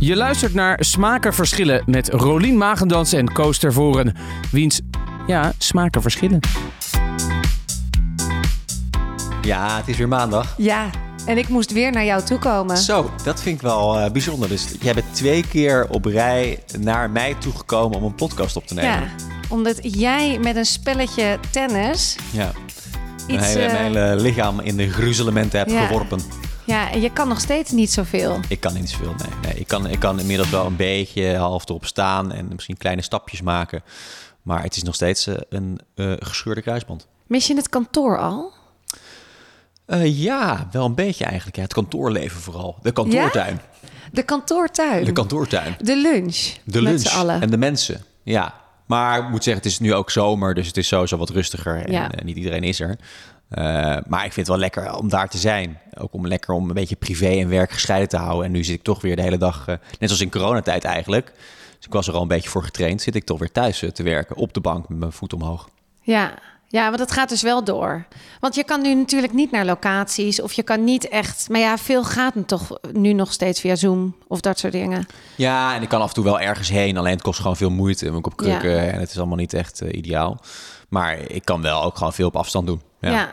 Je 0.00 0.16
luistert 0.16 0.54
naar 0.54 0.76
Smaken 0.84 1.34
Verschillen 1.34 1.82
met 1.86 2.08
Rolien 2.08 2.56
Magendans 2.56 3.12
en 3.12 3.32
Koos 3.32 3.58
Tervoren. 3.58 4.14
Wiens, 4.52 4.80
ja, 5.26 5.52
smaken 5.58 6.02
verschillen. 6.02 6.40
Ja, 9.42 9.76
het 9.76 9.88
is 9.88 9.96
weer 9.96 10.08
maandag. 10.08 10.54
Ja, 10.56 10.90
en 11.26 11.38
ik 11.38 11.48
moest 11.48 11.72
weer 11.72 11.92
naar 11.92 12.04
jou 12.04 12.22
toe 12.24 12.38
komen. 12.38 12.76
Zo, 12.76 13.10
dat 13.24 13.42
vind 13.42 13.56
ik 13.56 13.62
wel 13.62 13.98
eh, 13.98 14.10
bijzonder. 14.10 14.48
Dus 14.48 14.66
jij 14.80 14.94
bent 14.94 15.14
twee 15.14 15.44
keer 15.48 15.86
op 15.90 16.04
rij 16.04 16.58
naar 16.78 17.10
mij 17.10 17.34
toegekomen 17.38 17.96
om 17.98 18.04
een 18.04 18.14
podcast 18.14 18.56
op 18.56 18.66
te 18.66 18.74
nemen. 18.74 18.90
Ja, 18.90 19.02
omdat 19.48 19.78
jij 19.82 20.38
met 20.42 20.56
een 20.56 20.64
spelletje 20.64 21.38
tennis 21.50 22.16
Ja. 22.30 22.52
Mijn 23.26 23.38
iets... 23.40 23.46
hele, 23.52 23.64
eh, 23.64 23.72
mijn 23.72 23.84
hele 23.84 24.16
lichaam 24.22 24.60
in 24.60 24.76
de 24.76 24.90
gruzelementen 24.90 25.58
heb 25.58 25.68
Ja. 25.68 25.86
geworpen. 25.86 26.20
Ja, 26.70 26.90
en 26.90 27.00
je 27.00 27.12
kan 27.12 27.28
nog 27.28 27.40
steeds 27.40 27.70
niet 27.70 27.90
zoveel. 27.90 28.38
Ik 28.48 28.60
kan 28.60 28.74
niet 28.74 28.90
zoveel, 28.90 29.14
nee. 29.18 29.38
nee 29.42 29.60
ik, 29.60 29.66
kan, 29.66 29.86
ik 29.86 29.98
kan 29.98 30.20
inmiddels 30.20 30.50
wel 30.50 30.66
een 30.66 30.76
beetje 30.76 31.36
half 31.36 31.68
erop 31.68 31.86
staan 31.86 32.32
en 32.32 32.48
misschien 32.52 32.76
kleine 32.76 33.02
stapjes 33.02 33.42
maken. 33.42 33.82
Maar 34.42 34.62
het 34.62 34.76
is 34.76 34.82
nog 34.82 34.94
steeds 34.94 35.26
eh, 35.26 35.34
een 35.48 35.80
eh, 35.94 36.12
gescheurde 36.18 36.62
kruisband. 36.62 37.06
Mis 37.26 37.46
je 37.46 37.54
het 37.54 37.68
kantoor 37.68 38.18
al? 38.18 38.52
Eh, 39.86 40.22
ja, 40.22 40.68
wel 40.72 40.84
een 40.84 40.94
beetje 40.94 41.24
eigenlijk. 41.24 41.56
Ja, 41.56 41.62
het 41.62 41.72
kantoorleven 41.72 42.40
vooral. 42.40 42.76
De 42.82 42.92
kantoortuin. 42.92 43.60
De 44.12 44.22
kantoortuin. 44.22 45.04
De 45.04 45.12
kantoortuin. 45.12 45.76
De 45.80 45.96
lunch. 45.96 46.54
De 46.64 46.82
lunch 46.82 47.06
allen. 47.06 47.40
en 47.40 47.50
de 47.50 47.56
mensen. 47.56 48.04
Ja, 48.22 48.54
maar 48.86 49.18
ik 49.18 49.28
moet 49.28 49.44
zeggen, 49.44 49.62
het 49.62 49.72
is 49.72 49.78
nu 49.78 49.94
ook 49.94 50.10
zomer, 50.10 50.54
dus 50.54 50.66
het 50.66 50.76
is 50.76 50.88
sowieso 50.88 51.16
wat 51.16 51.30
rustiger. 51.30 51.84
En 51.86 51.92
Ja. 51.92 52.10
niet 52.24 52.36
iedereen 52.36 52.62
is 52.62 52.80
er. 52.80 52.98
Eh, 53.50 53.96
maar 54.06 54.24
ik 54.24 54.32
vind 54.32 54.46
het 54.46 54.48
wel 54.48 54.58
lekker 54.58 54.94
om 54.94 55.08
daar 55.08 55.28
te 55.28 55.38
zijn. 55.38 55.78
Ook 55.98 56.12
om 56.12 56.26
lekker 56.26 56.54
om 56.54 56.68
een 56.68 56.74
beetje 56.74 56.96
privé 56.96 57.26
en 57.28 57.48
werk 57.48 57.70
gescheiden 57.70 58.08
te 58.08 58.16
houden. 58.16 58.44
En 58.44 58.52
nu 58.52 58.64
zit 58.64 58.74
ik 58.74 58.82
toch 58.82 59.00
weer 59.00 59.16
de 59.16 59.22
hele 59.22 59.38
dag, 59.38 59.68
eh, 59.68 59.74
net 59.98 60.08
zoals 60.08 60.20
in 60.20 60.30
coronatijd 60.30 60.84
eigenlijk. 60.84 61.32
Dus 61.76 61.86
ik 61.86 61.92
was 61.92 62.08
er 62.08 62.14
al 62.14 62.22
een 62.22 62.28
beetje 62.28 62.48
voor 62.48 62.62
getraind. 62.64 63.02
Zit 63.02 63.14
ik 63.14 63.24
toch 63.24 63.38
weer 63.38 63.52
thuis 63.52 63.82
eh, 63.82 63.90
te 63.90 64.02
werken 64.02 64.36
op 64.36 64.54
de 64.54 64.60
bank 64.60 64.88
met 64.88 64.98
mijn 64.98 65.12
voet 65.12 65.32
omhoog. 65.32 65.68
Ja. 66.02 66.34
ja, 66.66 66.88
want 66.88 66.98
het 67.00 67.10
gaat 67.12 67.28
dus 67.28 67.42
wel 67.42 67.64
door. 67.64 68.06
Want 68.40 68.54
je 68.54 68.64
kan 68.64 68.82
nu 68.82 68.94
natuurlijk 68.94 69.32
niet 69.32 69.50
naar 69.50 69.64
locaties 69.64 70.40
of 70.42 70.52
je 70.52 70.62
kan 70.62 70.84
niet 70.84 71.08
echt... 71.08 71.48
Maar 71.48 71.60
ja, 71.60 71.78
veel 71.78 72.04
gaat 72.04 72.34
nu 72.34 72.44
toch 72.44 72.78
nu 72.92 73.12
nog 73.12 73.32
steeds 73.32 73.60
via 73.60 73.74
Zoom 73.76 74.16
of 74.28 74.40
dat 74.40 74.58
soort 74.58 74.72
dingen. 74.72 75.06
Ja, 75.36 75.74
en 75.74 75.82
ik 75.82 75.88
kan 75.88 76.00
af 76.00 76.08
en 76.08 76.14
toe 76.14 76.24
wel 76.24 76.40
ergens 76.40 76.68
heen. 76.70 76.96
Alleen 76.96 77.12
het 77.12 77.22
kost 77.22 77.40
gewoon 77.40 77.56
veel 77.56 77.70
moeite. 77.70 78.06
Ik 78.06 78.26
op 78.26 78.36
krukken 78.36 78.70
Ja. 78.70 78.82
en 78.82 79.00
het 79.00 79.10
is 79.10 79.18
allemaal 79.18 79.36
niet 79.36 79.54
echt 79.54 79.80
ideaal. 79.80 80.40
Maar 80.90 81.18
ik 81.18 81.44
kan 81.44 81.62
wel 81.62 81.82
ook 81.82 81.96
gewoon 81.96 82.12
veel 82.12 82.26
op 82.26 82.36
afstand 82.36 82.66
doen. 82.66 82.82
Ja. 83.00 83.10
Ja, 83.10 83.32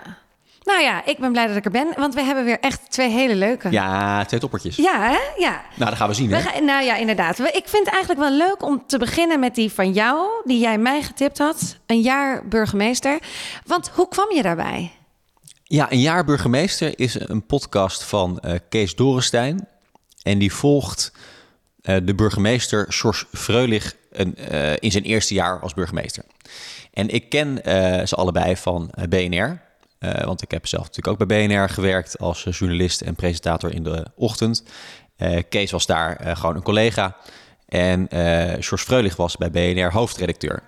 Nou 0.63 0.81
ja, 0.81 1.05
ik 1.05 1.17
ben 1.17 1.31
blij 1.31 1.47
dat 1.47 1.55
ik 1.55 1.65
er 1.65 1.71
ben, 1.71 1.87
want 1.97 2.13
we 2.13 2.21
hebben 2.23 2.45
weer 2.45 2.59
echt 2.59 2.91
twee 2.91 3.09
hele 3.09 3.35
leuke. 3.35 3.71
ja 3.71 4.25
twee 4.25 4.39
toppertjes. 4.39 4.75
Ja, 4.75 4.99
hè? 5.09 5.17
Ja. 5.43 5.61
Nou, 5.75 5.89
dat 5.89 5.95
gaan 5.99 6.07
we 6.07 6.13
zien. 6.13 6.29
We 6.29 6.35
Hè? 6.35 6.41
gaan, 6.41 6.65
nou 6.65 6.83
ja, 6.83 6.95
inderdaad. 6.95 7.39
Ik 7.39 7.67
vind 7.67 7.85
het 7.85 7.87
eigenlijk 7.95 8.19
wel 8.19 8.31
leuk 8.37 8.63
om 8.63 8.83
te 8.87 8.97
beginnen 8.97 9.39
met 9.39 9.55
die 9.55 9.71
van 9.71 9.91
jou, 9.93 10.27
die 10.45 10.59
jij 10.59 10.77
mij 10.77 11.01
getipt 11.01 11.37
had. 11.37 11.77
Een 11.85 12.01
jaar 12.01 12.47
burgemeester. 12.47 13.19
Want 13.65 13.89
hoe 13.93 14.07
kwam 14.07 14.31
je 14.33 14.41
daarbij? 14.41 14.91
Ja, 15.63 15.91
een 15.91 15.99
jaar 15.99 16.25
burgemeester 16.25 16.99
is 16.99 17.19
een 17.19 17.45
podcast 17.45 18.03
van 18.03 18.39
eh, 18.39 18.53
Kees 18.69 18.95
Dorenstein. 18.95 19.67
En 20.23 20.37
die 20.37 20.53
volgt 20.53 21.11
eh, 21.81 21.95
de 22.03 22.15
burgemeester 22.15 22.93
Sjors 22.93 23.25
Freulich 23.33 23.93
eh, 24.17 24.73
in 24.79 24.91
zijn 24.91 25.03
eerste 25.03 25.33
jaar 25.33 25.59
als 25.59 25.73
burgemeester. 25.73 26.23
En 26.93 27.09
ik 27.09 27.29
ken 27.29 27.63
eh, 27.63 28.05
ze 28.05 28.15
allebei 28.15 28.55
van 28.55 28.89
eh, 28.91 29.03
BNR. 29.07 29.61
want 30.25 30.41
ik 30.41 30.51
heb 30.51 30.67
zelf 30.67 30.83
natuurlijk 30.83 31.21
ook 31.21 31.27
bij 31.27 31.47
BNR 31.47 31.69
gewerkt 31.69 32.19
als 32.19 32.47
journalist 32.49 33.01
en 33.01 33.15
presentator 33.15 33.73
in 33.73 33.83
de 33.83 34.05
ochtend. 34.15 34.63
Kees 35.49 35.71
was 35.71 35.85
daar 35.85 36.37
gewoon 36.37 36.55
een 36.55 36.63
collega. 36.63 37.15
En 37.67 38.07
Sjors 38.61 38.81
Freulich 38.83 39.15
was 39.15 39.37
bij 39.37 39.51
BNR 39.51 39.91
hoofdredacteur. 39.91 40.63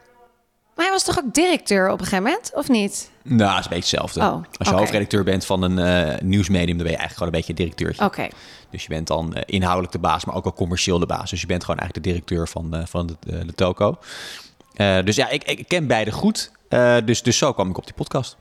Maar 0.79 0.87
hij 0.87 0.97
was 0.97 1.05
toch 1.05 1.23
ook 1.23 1.33
directeur 1.33 1.91
op 1.91 1.99
een 1.99 2.05
gegeven 2.05 2.23
moment, 2.23 2.51
of 2.53 2.69
niet? 2.69 3.09
Nou, 3.23 3.37
dat 3.37 3.59
is 3.59 3.65
een 3.65 3.69
beetje 3.69 3.97
hetzelfde. 3.97 4.19
Oh, 4.19 4.43
Als 4.57 4.69
je 4.69 4.75
hoofdredacteur 4.75 5.23
bent 5.23 5.45
van 5.45 5.61
een 5.61 5.79
eh, 5.79 6.21
nieuwsmedium, 6.21 6.77
dan 6.77 6.85
ben 6.85 6.91
je 6.91 6.97
eigenlijk 6.97 7.13
gewoon 7.13 7.27
een 7.27 7.39
beetje 7.39 7.53
directeurtje. 7.53 8.05
Oké. 8.05 8.27
Dus 8.69 8.81
je 8.81 8.89
bent 8.89 9.07
dan 9.07 9.33
eh, 9.33 9.41
inhoudelijk 9.45 9.91
de 9.91 9.99
baas, 9.99 10.25
maar 10.25 10.35
ook 10.35 10.45
al 10.45 10.53
commercieel 10.53 10.99
de 10.99 11.05
baas. 11.05 11.29
Dus 11.29 11.41
je 11.41 11.47
bent 11.47 11.63
gewoon 11.63 11.79
eigenlijk 11.79 12.05
de 12.05 12.11
directeur 12.11 12.47
van, 12.47 12.75
eh, 12.75 12.85
van 12.85 13.07
de, 13.07 13.45
de, 13.45 13.53
toko. 13.53 13.97
Dus 15.03 15.15
ja, 15.15 15.29
ik, 15.29 15.43
ik 15.43 15.67
ken 15.67 15.87
beide 15.87 16.11
goed. 16.11 16.51
Dus, 17.05 17.23
dus 17.23 17.37
zo 17.37 17.53
kwam 17.53 17.69
ik 17.69 17.77
op 17.77 17.85
die 17.85 17.93
podcast. 17.93 18.37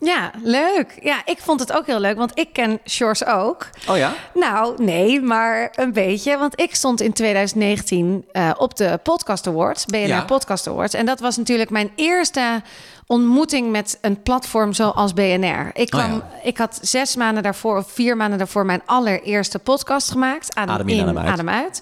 Ja, 0.00 0.30
leuk. 0.42 0.98
Ja, 1.02 1.22
ik 1.24 1.38
vond 1.38 1.60
het 1.60 1.72
ook 1.72 1.86
heel 1.86 2.00
leuk, 2.00 2.16
want 2.16 2.38
ik 2.38 2.52
ken 2.52 2.78
Shores 2.88 3.24
ook. 3.24 3.68
Oh 3.88 3.96
ja? 3.96 4.12
Nou, 4.34 4.82
nee, 4.82 5.20
maar 5.20 5.72
een 5.74 5.92
beetje. 5.92 6.38
Want 6.38 6.60
ik 6.60 6.74
stond 6.74 7.00
in 7.00 7.12
2019 7.12 8.24
eh, 8.32 8.50
op 8.58 8.76
de 8.76 9.00
Podcast 9.02 9.46
Awards, 9.46 9.84
BNR 9.86 9.98
Ja. 10.06 10.24
Podcast 10.24 10.66
Awards. 10.68 10.94
En 10.94 11.06
dat 11.06 11.20
was 11.20 11.36
natuurlijk 11.36 11.70
mijn 11.70 11.90
eerste 11.96 12.62
ontmoeting 13.06 13.70
met 13.70 13.98
een 14.00 14.22
platform 14.22 14.72
zoals 14.72 15.12
BNR. 15.12 15.70
Ik, 15.72 15.94
Oh 15.94 16.00
kwam, 16.00 16.12
ja. 16.12 16.28
ik 16.42 16.58
had 16.58 16.78
zes 16.82 17.16
maanden 17.16 17.42
daarvoor 17.42 17.76
of 17.76 17.90
vier 17.92 18.16
maanden 18.16 18.38
daarvoor 18.38 18.66
mijn 18.66 18.82
allereerste 18.86 19.58
podcast 19.58 20.10
gemaakt. 20.10 20.54
Adem, 20.56 20.74
Adem 20.74 20.88
in, 20.88 21.00
adem 21.00 21.18
uit. 21.18 21.28
Adem 21.28 21.48
uit. 21.48 21.80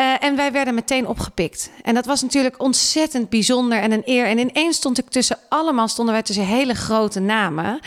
Eh, 0.00 0.14
en 0.20 0.36
wij 0.36 0.52
werden 0.52 0.74
meteen 0.74 1.06
opgepikt. 1.06 1.70
En 1.82 1.94
dat 1.94 2.06
was 2.06 2.22
natuurlijk 2.22 2.62
ontzettend 2.62 3.28
bijzonder 3.28 3.78
en 3.78 3.92
een 3.92 4.02
eer. 4.04 4.26
En 4.26 4.38
ineens 4.38 4.76
stond 4.76 4.98
ik 4.98 5.08
tussen 5.08 5.38
allemaal, 5.48 5.88
stonden 5.88 6.14
wij 6.14 6.22
tussen 6.22 6.44
hele 6.44 6.74
grote 6.74 7.20
namen. 7.20 7.80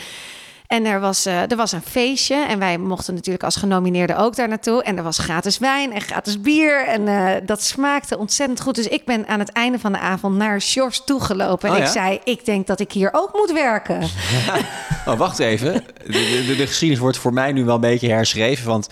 En 0.66 0.84
er 0.84 1.00
was, 1.00 1.26
eh, 1.26 1.50
er 1.50 1.56
was 1.56 1.72
een 1.72 1.82
feestje 1.82 2.34
en 2.34 2.58
wij 2.58 2.78
mochten 2.78 3.14
natuurlijk 3.14 3.44
als 3.44 3.56
genomineerden 3.56 4.16
ook 4.16 4.36
daar 4.36 4.48
naartoe. 4.48 4.82
En 4.82 4.96
er 4.96 5.02
was 5.02 5.18
gratis 5.18 5.58
wijn 5.58 5.92
en 5.92 6.00
gratis 6.00 6.40
bier 6.40 6.86
en 6.86 7.08
eh, 7.08 7.46
dat 7.46 7.62
smaakte 7.62 8.18
ontzettend 8.18 8.60
goed. 8.60 8.74
Dus 8.74 8.88
ik 8.88 9.04
ben 9.04 9.26
aan 9.26 9.38
het 9.38 9.52
einde 9.52 9.78
van 9.78 9.92
de 9.92 9.98
avond 9.98 10.36
naar 10.36 10.60
Sjors 10.60 11.02
toegelopen. 11.04 11.68
En 11.68 11.74
Oh 11.74 11.80
ik 11.80 11.86
zei, 11.86 12.20
ik 12.24 12.44
denk 12.44 12.66
dat 12.66 12.80
ik 12.80 12.92
hier 12.92 13.08
ook 13.12 13.32
moet 13.32 13.52
werken. 13.52 14.02
Oh, 15.06 15.18
wacht 15.18 15.38
even. 15.38 15.72
De, 16.06 16.44
de, 16.46 16.54
de 16.56 16.66
geschiedenis 16.66 17.02
wordt 17.02 17.16
voor 17.16 17.32
mij 17.32 17.52
nu 17.52 17.64
wel 17.64 17.74
een 17.74 17.80
beetje 17.80 18.08
herschreven. 18.08 18.66
Want 18.66 18.88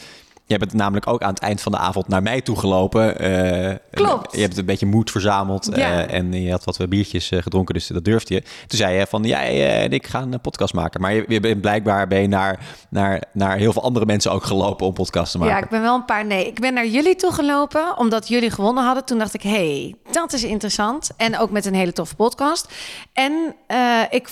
jij 0.53 0.61
bent 0.61 0.73
namelijk 0.73 1.07
ook 1.07 1.23
aan 1.23 1.35
het 1.35 1.43
eind 1.43 1.61
van 1.61 1.73
de 1.73 1.79
avond 1.79 2.09
naar 2.09 2.23
mij 2.23 2.41
toegelopen. 2.41 3.19
Eh, 3.19 3.77
Klopt. 3.91 4.37
Je 4.37 4.41
hebt 4.41 4.57
een 4.57 4.65
beetje 4.65 4.87
moed 4.87 5.11
verzameld. 5.11 5.69
eh, 5.69 6.13
en 6.13 6.33
je 6.33 6.51
had 6.51 6.65
wat 6.65 6.89
biertjes 6.89 7.31
eh, 7.31 7.43
gedronken, 7.43 7.75
dus 7.75 7.87
dat 7.87 8.05
durfde 8.05 8.35
je. 8.35 8.41
Toen 8.41 8.79
zei 8.79 8.99
je 8.99 9.07
van, 9.07 9.23
jij 9.23 9.81
en 9.83 9.93
ik 9.93 10.07
gaan 10.07 10.33
een 10.33 10.41
podcast 10.41 10.75
maken. 10.75 11.01
Maar 11.01 11.15
je, 11.15 11.25
je 11.29 11.41
bent 11.41 11.61
blijkbaar 11.61 12.07
ben 12.07 12.21
je 12.21 12.29
naar, 12.29 12.61
naar, 12.91 13.23
naar 13.33 13.57
heel 13.57 13.73
veel 13.73 13.83
andere 13.83 14.07
mensen 14.07 14.33
ook 14.33 14.45
gelopen 14.45 14.87
om 14.87 14.93
podcasts 14.93 15.33
te 15.33 15.39
maken. 15.39 15.55
Ja, 15.57 15.63
ik 15.63 15.69
ben 15.69 15.83
wel 15.83 15.95
een 15.95 16.05
paar. 16.05 16.27
Nee, 16.27 16.47
ik 16.47 16.61
ben 16.61 16.75
naar 16.75 16.87
jullie 16.87 17.17
toegelopen 17.17 17.99
omdat 17.99 18.29
jullie 18.29 18.51
gewonnen 18.51 18.84
hadden. 18.84 19.05
Toen 19.05 19.19
dacht 19.19 19.34
ik, 19.34 19.43
hey, 19.43 19.95
dat 20.11 20.33
is 20.33 20.45
interessant. 20.45 21.11
En 21.17 21.39
ook 21.39 21.51
met 21.51 21.67
een 21.67 21.75
hele 21.75 21.93
toffe 21.93 22.15
podcast. 22.15 22.73
En 23.13 23.55
ik 24.11 24.29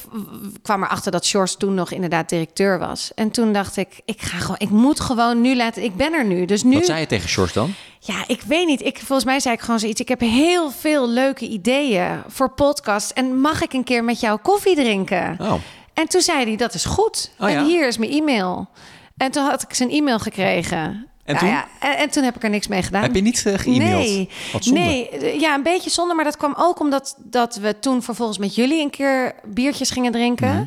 kwam 0.63 0.83
erachter 0.83 1.13
dat 1.13 1.25
Shores 1.25 1.57
toen 1.57 1.75
nog 1.75 1.91
inderdaad 1.91 2.29
directeur 2.29 2.79
was. 2.79 3.13
En 3.15 3.31
toen 3.31 3.53
dacht 3.53 3.77
ik, 3.77 4.01
ik 4.05 4.21
ga 4.21 4.39
gewoon, 4.39 4.59
ik 4.59 4.71
moet 4.71 5.01
gewoon 5.01 5.41
nu 5.41 5.57
laten. 5.57 5.83
Ik 5.83 5.97
ben 5.97 6.10
er 6.13 6.25
nu. 6.25 6.45
Dus 6.45 6.63
nu. 6.63 6.75
Wat 6.75 6.85
zei 6.85 7.01
je 7.01 7.07
tegen 7.07 7.29
Sjors 7.29 7.53
dan? 7.53 7.75
Ja, 8.01 8.25
ik 8.27 8.43
weet 8.43 8.67
niet. 8.67 8.85
Ik, 8.85 8.97
volgens 8.99 9.25
mij 9.25 9.41
zei 9.41 9.55
ik 9.55 9.61
gewoon 9.61 9.81
zoiets. 9.81 10.01
Ik 10.01 10.09
heb 10.09 10.21
heel 10.21 10.71
veel 10.71 11.09
leuke 11.09 11.49
ideeën 11.49 12.23
voor 12.29 12.51
podcasts. 12.51 13.13
En 13.13 13.41
mag 13.41 13.63
ik 13.63 13.73
een 13.73 13.85
keer 13.85 14.05
met 14.05 14.21
jou 14.21 14.39
koffie 14.39 14.75
drinken? 14.75 15.37
Oh. 15.41 15.55
En 15.95 16.09
toen 16.09 16.21
zei 16.21 16.45
hij, 16.45 16.57
dat 16.57 16.75
is 16.75 16.85
goed. 16.85 17.31
Oh, 17.39 17.49
en 17.49 17.53
ja? 17.53 17.65
hier 17.65 17.87
is 17.87 17.99
mijn 17.99 18.11
e-mail. 18.11 18.69
En 19.17 19.31
toen 19.31 19.45
had 19.45 19.63
ik 19.63 19.75
zijn 19.75 19.91
e-mail 19.91 20.19
gekregen. 20.19 21.09
En 21.25 21.35
Nou 21.35 21.39
toen? 21.39 21.49
Ja, 21.49 21.69
en, 21.81 21.97
en 21.97 22.11
toen 22.11 22.23
heb 22.23 22.37
ik 22.37 22.43
er 22.43 22.51
niks 22.51 22.69
mee 22.69 22.83
gedaan. 22.83 23.03
Heb 23.03 23.15
je 23.15 23.21
niet 23.23 23.45
uh? 23.47 23.65
Nee, 23.65 24.29
nee, 24.65 25.09
eh, 25.09 25.41
ja, 25.41 25.55
een 25.55 25.63
beetje 25.63 25.91
zonde. 25.91 26.15
Maar 26.15 26.25
dat 26.25 26.37
kwam 26.37 26.55
ook 26.57 26.81
omdat 26.81 27.17
dat 27.19 27.57
we 27.57 27.79
toen 27.79 28.03
vervolgens 28.03 28.39
met 28.39 28.55
jullie 28.55 28.83
een 28.83 28.91
keer 28.91 29.35
biertjes 29.45 29.91
gingen 29.91 30.13
drinken. 30.13 30.55
Mhm. 30.55 30.65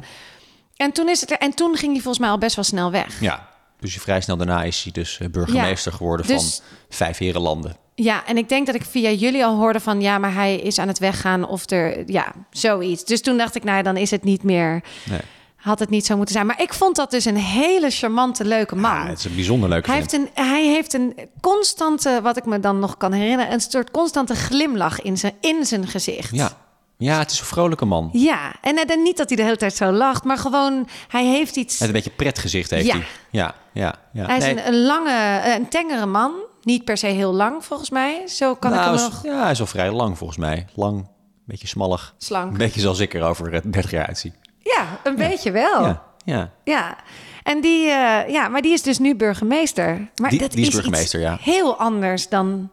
En 0.75 0.91
toen 0.91 1.09
is 1.09 1.21
het 1.21 1.31
er. 1.31 1.37
En 1.37 1.53
toen 1.53 1.75
ging 1.75 1.91
hij 1.91 2.01
volgens 2.01 2.19
mij 2.19 2.29
al 2.29 2.37
best 2.37 2.55
wel 2.55 2.65
snel 2.65 2.91
weg. 2.91 3.21
Ja, 3.21 3.47
dus 3.83 3.97
vrij 3.97 4.21
snel 4.21 4.37
daarna 4.37 4.63
is 4.63 4.83
hij 4.83 4.91
dus 4.91 5.17
eh, 5.19 5.27
burgemeester 5.29 5.91
Ja, 5.91 5.97
geworden 5.97 6.27
dus- 6.27 6.55
van 6.55 6.65
vijf 6.89 7.17
herenlanden. 7.17 7.75
Ja, 7.95 8.25
en 8.25 8.37
ik 8.37 8.49
denk 8.49 8.65
dat 8.65 8.75
ik 8.75 8.85
via 8.85 9.09
jullie 9.11 9.45
al 9.45 9.57
hoorde 9.57 9.79
van 9.79 10.01
ja, 10.01 10.17
maar 10.17 10.33
hij 10.33 10.55
is 10.55 10.79
aan 10.79 10.87
het 10.87 10.99
weggaan 10.99 11.47
of 11.47 11.69
er, 11.69 12.11
ja, 12.11 12.31
zoiets. 12.51 13.05
Dus 13.05 13.21
toen 13.21 13.37
dacht 13.37 13.55
ik, 13.55 13.63
nou, 13.63 13.77
ja, 13.77 13.83
dan 13.83 13.97
is 13.97 14.11
het 14.11 14.23
niet 14.23 14.43
meer, 14.43 14.83
Nee. 15.09 15.19
had 15.55 15.79
het 15.79 15.89
niet 15.89 16.05
zo 16.05 16.15
moeten 16.15 16.33
zijn. 16.35 16.45
Maar 16.45 16.61
ik 16.61 16.73
vond 16.73 16.95
dat 16.95 17.11
dus 17.11 17.25
een 17.25 17.37
hele 17.37 17.89
charmante, 17.89 18.45
leuke 18.45 18.75
man. 18.75 18.91
Ja, 18.91 19.07
het 19.07 19.17
is 19.17 19.25
een 19.25 19.35
bijzonder 19.35 19.69
leuke 19.69 19.89
hij, 19.89 19.99
heeft 19.99 20.13
een, 20.13 20.29
hij 20.33 20.65
heeft 20.65 20.93
een 20.93 21.15
constante, 21.41 22.19
wat 22.23 22.37
ik 22.37 22.45
me 22.45 22.59
dan 22.59 22.79
nog 22.79 22.97
kan 22.97 23.11
herinneren, 23.11 23.53
een 23.53 23.59
soort 23.61 23.91
constante 23.91 24.35
glimlach 24.35 25.01
in 25.01 25.17
zijn, 25.17 25.33
in 25.41 25.65
zijn 25.65 25.87
gezicht. 25.87 26.35
Ja. 26.35 26.51
ja, 26.97 27.19
het 27.19 27.31
is 27.31 27.39
een 27.39 27.45
vrolijke 27.45 27.85
man. 27.85 28.09
Ja, 28.13 28.55
en 28.61 28.77
eh, 28.77 28.85
dan 28.87 29.01
niet 29.03 29.17
dat 29.17 29.27
hij 29.27 29.37
de 29.37 29.43
hele 29.43 29.57
tijd 29.57 29.75
zo 29.75 29.91
lacht, 29.91 30.23
maar 30.23 30.37
gewoon, 30.37 30.87
hij 31.07 31.25
heeft 31.25 31.55
iets. 31.55 31.79
Met 31.79 31.87
een 31.87 31.93
beetje 31.93 32.09
pret 32.09 32.39
gezicht 32.39 32.69
heeft 32.69 32.85
Ja. 32.85 32.93
hij. 32.93 33.05
Ja, 33.29 33.55
ja, 33.73 33.95
ja. 34.13 34.25
Hij 34.25 34.37
is 34.37 34.43
Nee, 34.43 34.51
een, 34.57 34.67
een 34.67 34.81
lange, 34.85 35.39
eh, 35.43 35.55
een 35.55 35.69
tengere 35.69 36.05
man. 36.05 36.31
Niet 36.61 36.83
per 36.85 36.97
se 36.97 37.07
heel 37.07 37.33
lang, 37.33 37.65
volgens 37.65 37.89
mij. 37.89 38.27
Zo 38.27 38.55
kan 38.55 38.71
nou, 38.71 38.93
ik 38.93 38.99
hem 38.99 39.09
nog. 39.09 39.23
Ja, 39.23 39.41
hij 39.41 39.51
is 39.51 39.59
al 39.59 39.65
vrij 39.65 39.91
lang 39.91 40.17
volgens 40.17 40.39
mij. 40.39 40.65
Lang, 40.73 40.97
een 40.97 41.07
beetje 41.45 41.67
smallig. 41.67 42.13
Slank. 42.17 42.51
Een 42.51 42.57
beetje 42.57 42.81
zoals 42.81 42.99
ik 42.99 43.13
er 43.13 43.21
over 43.23 43.53
eh, 43.53 43.61
30 43.63 43.91
jaar 43.91 44.07
uitzie. 44.07 44.33
Ja, 44.59 44.85
een 45.03 45.15
beetje 45.15 45.51
wel. 45.51 45.83
Ja, 45.83 46.03
ja. 46.25 46.49
Ja. 46.63 46.97
En 47.43 47.61
die, 47.61 47.87
eh, 47.89 48.29
ja, 48.29 48.47
maar 48.47 48.61
die 48.61 48.73
is 48.73 48.81
dus 48.81 48.99
nu 48.99 49.15
burgemeester. 49.15 50.09
Maar 50.15 50.29
Die- 50.29 50.39
dat 50.39 50.51
die 50.51 50.65
is 50.65 50.73
burgemeester, 50.73 51.19
ja. 51.19 51.37
Heel 51.41 51.75
anders 51.77 52.29
dan 52.29 52.69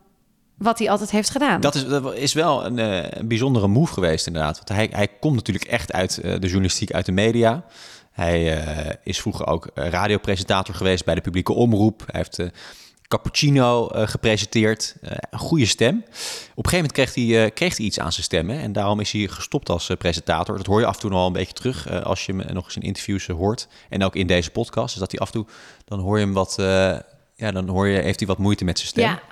wat 0.59 0.79
hij 0.79 0.91
altijd 0.91 1.11
heeft 1.11 1.31
gedaan. 1.31 1.61
Dat 1.61 1.75
is, 1.75 1.87
dat 1.87 2.15
is 2.15 2.33
wel 2.33 2.65
een, 2.67 2.79
eh, 2.79 3.11
een 3.11 3.29
bijzondere 3.29 3.69
move 3.69 3.93
geweest, 3.93 4.27
inderdaad. 4.27 4.57
Want 4.57 4.69
hij, 4.69 4.89
hij 4.93 5.09
komt 5.21 5.35
natuurlijk 5.35 5.65
echt 5.65 5.93
uit 5.93 6.19
eh, 6.19 6.33
de 6.33 6.47
journalistiek, 6.47 6.93
uit 6.93 7.07
de 7.07 7.13
media. 7.13 7.65
Hij 8.21 8.65
eh, 8.65 8.95
is 9.03 9.21
vroeger 9.21 9.47
ook 9.47 9.67
eh, 9.67 9.89
radiopresentator 9.89 10.75
geweest 10.75 11.05
bij 11.05 11.15
de 11.15 11.21
publieke 11.21 11.53
omroep. 11.53 12.03
Hij 12.07 12.21
heeft 12.21 12.39
eh, 12.39 12.47
Cappuccino 13.09 13.89
gepresenteerd. 13.93 14.97
Een 15.31 15.39
goede 15.39 15.67
stem. 15.67 15.97
Op 15.97 16.05
een 16.65 16.71
gegeven 16.71 16.77
moment 16.77 16.93
kreeg 16.93 17.15
hij, 17.15 17.51
kreeg 17.51 17.77
hij 17.77 17.87
iets 17.87 18.01
aan 18.01 18.13
zijn 18.13 18.25
stem. 18.25 18.51
En 18.51 18.73
daarom 18.73 19.01
is 19.01 19.13
hij 19.13 19.27
gestopt 19.27 19.69
als 19.69 19.91
presentator. 19.99 20.57
Dat 20.57 20.67
hoor 20.67 20.81
je 20.81 20.87
af 20.87 20.95
en 20.95 21.01
toe 21.01 21.11
wel 21.11 21.27
een 21.27 21.33
beetje 21.33 21.53
terug 21.53 22.03
als 22.05 22.27
je 22.27 22.35
hem 22.35 22.55
nog 22.55 22.65
eens 22.65 22.77
in 22.77 22.83
interviews 22.83 23.27
hoort. 23.27 23.69
En 23.89 24.05
ook 24.05 24.17
in 24.17 24.27
deze 24.27 24.51
podcast. 24.51 24.89
Dus 24.89 24.99
dat 24.99 25.11
hij 25.11 25.21
af 25.21 25.27
en 25.27 25.33
toe, 25.33 25.47
dan 25.85 26.01
hoor 26.01 26.19
je 26.19 26.25
hem 26.25 26.35
wat... 26.35 26.55
ja, 27.35 27.51
dan 27.53 27.69
hoor 27.69 27.89
je, 27.89 27.99
heeft 27.99 28.19
hij 28.19 28.29
wat 28.29 28.39
moeite 28.39 28.65
met 28.65 28.79
zijn 28.79 28.89
stem. 28.89 29.05
Ja. 29.05 29.23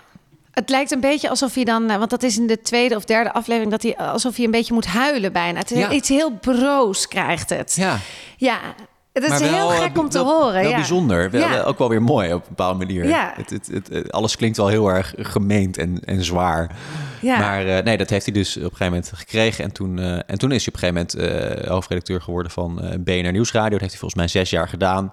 Het 0.59 0.71
lijkt 0.71 0.91
een 0.91 1.01
beetje 1.01 1.29
alsof 1.29 1.55
hij 1.55 1.65
dan, 1.65 1.91
eh, 1.91 1.97
want 1.99 2.11
dat 2.11 2.23
is 2.23 2.39
in 2.39 2.47
de 2.47 2.61
tweede 2.63 2.97
of 2.97 3.05
derde 3.05 3.33
aflevering, 3.33 3.71
dat 3.71 3.83
hij 3.83 3.97
alsof 3.97 4.37
hij 4.37 4.45
een 4.45 4.51
beetje 4.51 4.75
moet 4.75 4.87
huilen 4.87 5.33
bijna. 5.33 5.59
Het 5.59 5.71
is 5.71 5.79
Ja. 5.79 5.91
iets 5.91 6.09
heel 6.09 6.31
broos 6.31 7.09
krijgt 7.09 7.51
het. 7.51 7.75
Ja, 7.77 7.99
ja. 8.37 8.59
het 9.13 9.23
is 9.23 9.29
Maar 9.29 9.39
heel 9.41 9.51
wel, 9.69 9.69
gek 9.69 9.95
eh, 9.97 10.01
om 10.03 10.09
te 10.09 10.19
wel- 10.25 10.41
horen. 10.41 10.61
Wel 10.61 10.71
ja. 10.71 10.77
bijzonder. 10.77 11.31
Wel, 11.31 11.41
Ja. 11.41 11.51
wel- 11.51 11.65
ook 11.65 11.79
wel 11.79 11.89
weer 11.89 12.03
mooi 12.03 12.33
op 12.35 12.41
een 12.43 12.49
bepaalde 12.49 12.79
manier. 12.79 13.07
Ja. 13.09 13.33
Het, 13.37 13.51
het, 13.51 13.67
het, 13.73 13.89
het- 13.89 14.13
alles 14.13 14.37
klinkt 14.37 14.57
wel 14.57 14.69
heel 14.69 14.89
erg 14.89 15.15
gemeend 15.19 15.79
en, 15.79 16.01
en 16.05 16.25
zwaar. 16.25 16.77
Ja. 17.21 17.39
Maar 17.39 17.67
eh, 17.67 17.85
nee, 17.85 17.97
dat 17.97 18.11
heeft 18.11 18.25
hij 18.25 18.35
dus 18.35 18.57
op 18.57 18.63
een 18.63 18.69
gegeven 18.69 18.87
moment 18.93 19.13
gekregen. 19.15 19.65
En 19.65 19.73
toen, 19.73 19.99
eh, 19.99 20.13
en 20.27 20.39
toen 20.39 20.53
is 20.53 20.65
hij 20.65 20.75
op 20.75 20.83
een 20.83 20.89
gegeven 20.89 21.21
moment 21.21 21.63
eh, 21.65 21.71
hoofdredacteur 21.71 22.21
geworden 22.23 22.53
van 22.53 22.83
eh, 22.83 22.99
BNR 22.99 23.33
Nieuwsradio. 23.33 23.71
Dat 23.71 23.81
heeft 23.81 23.91
hij 23.93 24.01
volgens 24.01 24.15
mij 24.21 24.29
zes 24.29 24.51
jaar 24.51 24.69
gedaan. 24.69 25.13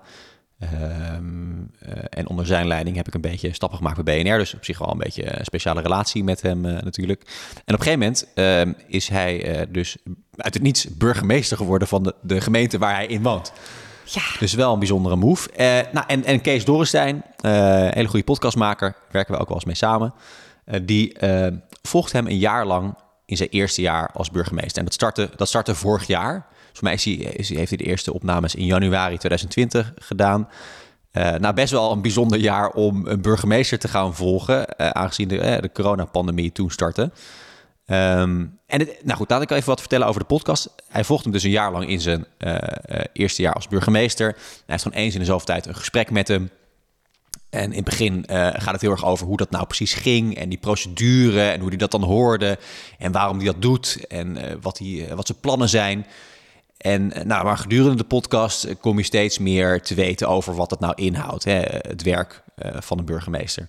Ehm, 0.60 1.62
eh, 1.80 2.04
en 2.10 2.28
onder 2.28 2.46
zijn 2.46 2.68
leiding 2.68 2.96
heb 2.96 3.08
ik 3.08 3.14
een 3.14 3.22
beetje 3.22 3.54
stappen 3.54 3.78
gemaakt 3.78 4.04
bij 4.04 4.24
BNR. 4.24 4.38
Dus 4.38 4.54
op 4.54 4.66
zich 4.66 4.78
wel 4.78 4.92
een 4.92 4.98
beetje 4.98 5.40
een 5.40 5.46
speciale 5.46 5.82
relatie 5.82 6.24
met 6.24 6.42
hem 6.42 6.66
eh, 6.66 6.82
natuurlijk. 6.84 7.22
En 7.66 7.74
op 7.74 7.80
een 7.80 7.86
gegeven 7.86 8.00
moment 8.00 8.28
ehm, 8.34 8.72
is 8.88 9.08
hij 9.08 9.44
eh, 9.44 9.68
dus 9.70 9.98
uit 10.36 10.54
het 10.54 10.64
niets 10.64 10.88
burgemeester 10.98 11.58
geworden 11.58 11.88
van 11.88 12.04
de, 12.04 12.16
de 12.22 12.42
gemeente 12.42 12.78
waar 12.78 12.96
hij 12.96 13.06
in 13.06 13.22
woont. 13.22 13.54
ja. 14.06 14.22
Dus 14.40 14.54
wel 14.54 14.74
een 14.74 14.80
bijzondere 14.80 15.16
move. 15.16 15.50
Nou, 15.92 16.06
en, 16.08 16.24
en 16.24 16.42
Kees 16.42 16.66
Dorrestein, 16.66 17.24
een 17.42 17.94
hele 17.94 18.08
goede 18.08 18.26
podcastmaker, 18.26 18.96
werken 19.12 19.34
we 19.34 19.40
ook 19.40 19.48
wel 19.48 19.56
eens 19.56 19.66
mee 19.66 19.76
samen. 19.76 20.14
Die 20.82 21.18
volgt 21.82 22.12
hem 22.12 22.28
een 22.28 22.38
jaar 22.38 22.66
lang 22.66 22.96
in 23.26 23.38
zijn 23.38 23.50
eerste 23.50 23.82
jaar 23.82 24.10
als 24.14 24.32
burgemeester. 24.32 24.78
En 24.78 24.84
dat 24.84 24.94
startte, 24.94 25.30
dat 25.36 25.48
startte 25.48 25.76
vorig 25.76 26.08
jaar. 26.08 26.46
Voor 26.76 26.84
mij 26.84 26.94
is 26.94 27.04
hij, 27.50 27.58
heeft 27.58 27.70
hij 27.70 27.78
de 27.78 27.84
eerste 27.84 28.14
opnames 28.14 28.56
in 28.56 28.66
januari 28.66 29.18
2020 29.18 29.94
gedaan. 29.96 30.50
Eh, 31.12 31.34
nou, 31.34 31.54
best 31.54 31.72
wel 31.72 31.92
een 31.92 32.02
bijzonder 32.02 32.40
jaar 32.40 32.70
om 32.70 33.08
een 33.08 33.22
burgemeester 33.22 33.80
te 33.80 33.88
gaan 33.88 34.16
volgen, 34.16 34.68
eh, 34.68 34.90
aangezien 34.90 35.28
de, 35.28 35.40
eh, 35.40 35.62
de 35.62 35.72
coronapandemie 35.72 36.52
toen 36.52 36.72
startte. 36.72 37.12
Ehm, 37.86 38.46
en 38.68 38.88
nou 39.04 39.18
goed, 39.18 39.30
laat 39.30 39.42
ik 39.42 39.52
even 39.52 39.70
wat 39.70 39.80
vertellen 39.80 40.08
over 40.08 40.20
de 40.20 40.28
podcast. 40.28 40.70
Hij 40.88 41.04
volgt 41.04 41.24
hem 41.24 41.34
dus 41.34 41.44
een 41.44 41.50
jaar 41.50 41.72
lang 41.72 41.90
in 41.90 42.02
zijn 42.02 42.26
eerste 43.14 43.42
jaar 43.42 43.54
als 43.54 43.68
burgemeester. 43.68 44.28
Hij 44.28 44.64
heeft 44.66 44.84
gewoon 44.84 44.98
eens 44.98 45.14
in 45.14 45.20
de 45.20 45.26
zoveel 45.26 45.46
tijd 45.46 45.66
een 45.66 45.76
gesprek 45.76 46.12
met 46.12 46.28
hem. 46.28 46.50
En 47.50 47.64
in 47.64 47.76
het 47.76 47.84
begin 47.84 48.24
gaat 48.28 48.72
het 48.72 48.82
heel 48.82 48.92
erg 48.92 49.06
over 49.06 49.26
hoe 49.26 49.38
dat 49.38 49.52
nou 49.52 49.66
precies 49.66 49.94
ging 49.94 50.38
en 50.38 50.50
die 50.50 50.58
procedure 50.58 51.50
en 51.50 51.60
hoe 51.60 51.70
hij 51.70 51.78
dat 51.78 51.92
dan 51.92 52.04
hoorde 52.04 52.58
en 52.98 53.12
waarom 53.12 53.38
hij 53.38 53.46
dat 53.46 53.62
doet 53.62 54.06
en 54.08 54.38
wat, 54.62 54.80
eh, 54.80 55.14
wat 55.14 55.28
zijn 55.28 55.40
plannen 55.40 55.70
zijn. 55.70 56.06
En 56.86 57.12
eh, 57.12 57.24
nou, 57.24 57.44
maar 57.44 57.58
gedurende 57.58 57.98
de 57.98 58.04
podcast 58.04 58.64
eh, 58.64 58.76
kom 58.80 58.98
je 58.98 59.04
steeds 59.04 59.38
meer 59.38 59.82
te 59.82 59.96
weten 59.96 60.28
over 60.28 60.56
wat 60.56 60.70
het 60.70 60.80
nou 60.80 60.94
inhoudt, 60.96 61.44
hè, 61.44 61.60
het 61.62 62.04
werk 62.04 62.44
eh, 62.56 62.72
van 62.80 62.98
een 63.00 63.06
burgemeester. 63.06 63.68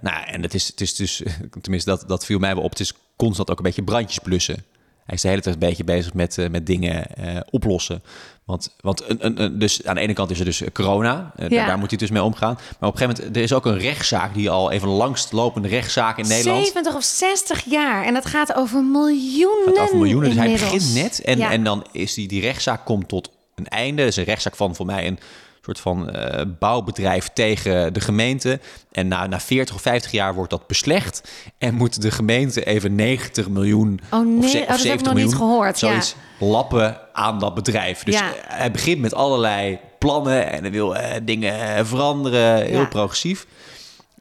Nou, 0.00 0.26
en 0.26 0.42
het 0.42 0.54
is, 0.54 0.66
het 0.66 0.80
is 0.80 0.94
dus, 0.94 1.22
tenminste, 1.60 1.90
dat, 1.90 2.04
dat 2.06 2.24
viel 2.24 2.38
mij 2.38 2.54
wel 2.54 2.64
op. 2.64 2.70
Het 2.70 2.80
is 2.80 2.92
constant 3.16 3.50
ook 3.50 3.56
een 3.56 3.62
beetje 3.62 3.82
brandjes 3.82 4.18
blussen. 4.18 4.64
Hij 5.04 5.14
is 5.14 5.20
de 5.22 5.28
hele 5.28 5.40
tijd 5.40 5.54
een 5.54 5.60
beetje 5.68 5.84
bezig 5.84 6.14
met, 6.14 6.38
eh, 6.38 6.48
met 6.50 6.66
dingen 6.66 7.06
eh, 7.16 7.40
oplossen. 7.50 8.02
Want, 8.44 8.74
want 8.80 9.08
een, 9.10 9.16
een, 9.26 9.42
een- 9.42 9.58
dus 9.58 9.84
aan 9.86 9.94
de 9.94 10.00
ene 10.00 10.12
kant 10.12 10.30
is 10.30 10.38
er 10.38 10.44
dus 10.44 10.62
corona. 10.72 11.32
eh, 11.36 11.48
Ja. 11.48 11.66
daar, 11.66 11.78
moet 11.78 11.90
hij 11.90 11.98
dus 11.98 12.10
mee 12.10 12.22
omgaan. 12.22 12.54
Maar 12.78 12.88
op 12.88 12.92
een 12.94 12.98
gegeven 12.98 13.14
moment, 13.16 13.36
er 13.36 13.42
is 13.42 13.52
ook 13.52 13.66
een 13.66 13.78
rechtszaak 13.78 14.34
die 14.34 14.50
al 14.50 14.70
even 14.70 14.88
langstlopende 14.88 15.68
rechtszaak 15.68 16.18
in 16.18 16.28
Nederland. 16.28 16.64
70 16.66 16.94
of 16.94 17.02
60 17.04 17.64
jaar. 17.64 18.04
En 18.04 18.14
dat 18.14 18.26
gaat 18.26 18.54
over 18.54 18.84
miljoenen. 18.84 19.74
gaat 19.74 19.78
over 19.84 19.96
miljoenen. 19.96 20.28
Dus 20.30 20.38
hij 20.38 20.52
begint 20.52 20.94
net. 20.94 21.20
En, 21.24 21.38
Ja. 21.38 21.50
en 21.50 21.64
dan 21.64 21.86
is 21.92 22.14
die, 22.14 22.28
die 22.28 22.40
rechtszaak 22.40 22.84
komt 22.84 23.08
tot 23.08 23.30
een 23.54 23.68
einde. 23.68 24.02
Dat 24.02 24.10
is 24.10 24.16
een 24.16 24.24
rechtszaak 24.24 24.56
van 24.56 24.74
voor 24.74 24.86
mij 24.86 25.06
een 25.06 25.18
soort 25.64 25.80
van 25.80 26.10
eh, 26.10 26.44
bouwbedrijf 26.58 27.30
tegen 27.34 27.92
de 27.92 28.00
gemeente. 28.00 28.60
En 28.92 29.08
na, 29.08 29.26
na 29.26 29.40
40 29.40 29.74
of 29.74 29.80
50 29.82 30.10
jaar 30.10 30.34
wordt 30.34 30.50
dat 30.50 30.66
beslecht. 30.66 31.30
En 31.58 31.74
moet 31.74 32.02
de 32.02 32.10
gemeente 32.10 32.64
even 32.64 32.94
90 32.94 33.48
miljoen 33.48 34.00
Oh 34.10 34.26
nee, 34.26 34.38
of, 34.38 34.50
ze- 34.50 34.56
oh, 34.58 34.62
of 34.62 34.66
dat 34.68 34.76
heb 34.76 34.76
ik 34.76 34.82
70 34.82 35.06
nog 35.06 35.14
niet 35.14 35.24
miljoen 35.24 35.48
gehoord, 35.48 35.80
ja. 35.80 35.88
zoiets 35.88 36.14
lappen 36.38 36.98
aan 37.12 37.38
dat 37.38 37.54
bedrijf. 37.54 38.02
Dus 38.02 38.14
Ja. 38.14 38.32
hij 38.46 38.70
begint 38.70 39.00
met 39.00 39.14
allerlei 39.14 39.78
plannen 39.98 40.50
en 40.50 40.60
hij 40.62 40.70
wil 40.70 40.96
eh, 40.96 41.20
dingen 41.22 41.76
eh, 41.76 41.84
veranderen. 41.84 42.62
Heel 42.62 42.80
Ja. 42.80 42.84
progressief. 42.86 43.46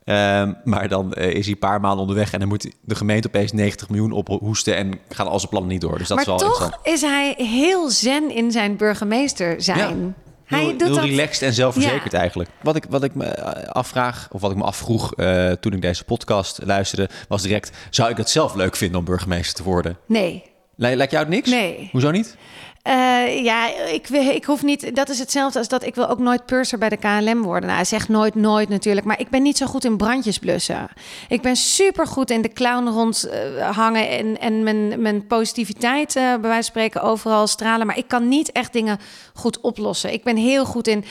Ehm, 0.03 0.53
maar 0.63 0.87
dan 0.87 1.13
is 1.13 1.43
hij 1.45 1.53
een 1.53 1.59
paar 1.59 1.79
maanden 1.81 1.99
onderweg 2.01 2.33
en 2.33 2.39
dan 2.39 2.47
moet 2.47 2.71
de 2.81 2.95
gemeente 2.95 3.27
opeens 3.27 3.51
90 3.51 3.89
miljoen 3.89 4.11
ophoesten 4.11 4.75
en 4.75 4.99
gaan 5.09 5.27
al 5.27 5.37
zijn 5.39 5.49
plannen 5.49 5.71
niet 5.71 5.81
door. 5.81 5.97
Dus 5.97 6.07
dat 6.07 6.17
maar 6.25 6.35
is 6.35 6.41
wel 6.41 6.51
toch 6.51 6.79
is 6.83 7.01
hij 7.01 7.33
heel 7.37 7.89
zen 7.89 8.31
in 8.31 8.51
zijn 8.51 8.75
burgemeester 8.77 9.61
zijn. 9.61 10.15
Hij 10.53 10.63
heel, 10.63 10.77
doet 10.77 10.87
heel 10.87 10.95
dat. 10.95 11.05
relaxed 11.05 11.41
en 11.41 11.53
zelfverzekerd 11.53 12.13
eigenlijk. 12.13 12.49
Wat 12.61 12.75
ik, 12.75 12.85
wat 12.89 13.03
ik 13.03 13.15
me 13.15 13.25
eh, 13.25 13.69
afvraag, 13.69 14.27
of 14.31 14.41
wat 14.41 14.51
ik 14.51 14.57
me 14.57 14.63
afvroeg 14.63 15.13
eh, 15.15 15.51
toen 15.51 15.73
ik 15.73 15.81
deze 15.81 16.03
podcast 16.03 16.59
luisterde, 16.63 17.09
was 17.27 17.41
direct: 17.41 17.71
zou 17.89 18.09
ik 18.09 18.17
het 18.17 18.29
zelf 18.29 18.55
leuk 18.55 18.75
vinden 18.75 18.99
om 18.99 19.05
burgemeester 19.05 19.55
te 19.55 19.63
worden? 19.63 19.97
Nee. 20.07 20.43
Lij- 20.75 20.95
Lijkt 20.95 21.11
jou 21.11 21.25
het 21.25 21.33
niks? 21.33 21.49
Nee. 21.49 21.89
Hoezo 21.91 22.11
niet? 22.11 22.37
Eh, 22.83 23.43
ja, 23.43 23.85
ik, 23.85 24.09
ik 24.09 24.45
hoef 24.45 24.63
niet. 24.63 24.95
Dat 24.95 25.09
is 25.09 25.19
hetzelfde 25.19 25.59
als 25.59 25.67
dat 25.67 25.83
ik 25.83 25.95
wil 25.95 26.09
ook 26.09 26.19
nooit 26.19 26.45
purser 26.45 26.77
bij 26.77 26.89
de 26.89 26.97
KLM 26.97 27.41
worden. 27.41 27.63
Nou, 27.63 27.75
hij 27.75 27.85
zegt 27.85 28.09
nooit, 28.09 28.35
nooit 28.35 28.69
natuurlijk. 28.69 29.05
Maar 29.05 29.19
ik 29.19 29.29
ben 29.29 29.41
niet 29.41 29.57
zo 29.57 29.65
goed 29.65 29.85
in 29.85 29.97
brandjes 29.97 30.39
blussen. 30.39 30.87
Ik 31.27 31.41
ben 31.41 31.55
super 31.55 32.07
goed 32.07 32.29
in 32.29 32.41
de 32.41 32.53
clown 32.53 32.87
rond 32.87 33.23
eh, 33.23 33.69
hangen 33.77 34.09
en, 34.09 34.39
en 34.39 34.63
mijn, 34.63 35.01
mijn 35.01 35.27
positiviteit, 35.27 36.15
eh, 36.15 36.23
bij 36.23 36.39
wijze 36.39 36.53
van 36.55 36.63
spreken, 36.63 37.01
overal 37.01 37.47
stralen. 37.47 37.87
Maar 37.87 37.97
ik 37.97 38.07
kan 38.07 38.27
niet 38.27 38.51
echt 38.51 38.73
dingen 38.73 38.99
goed 39.33 39.59
oplossen. 39.59 40.13
Ik 40.13 40.23
ben 40.23 40.37
heel 40.37 40.65
goed 40.65 40.87
in. 40.87 41.05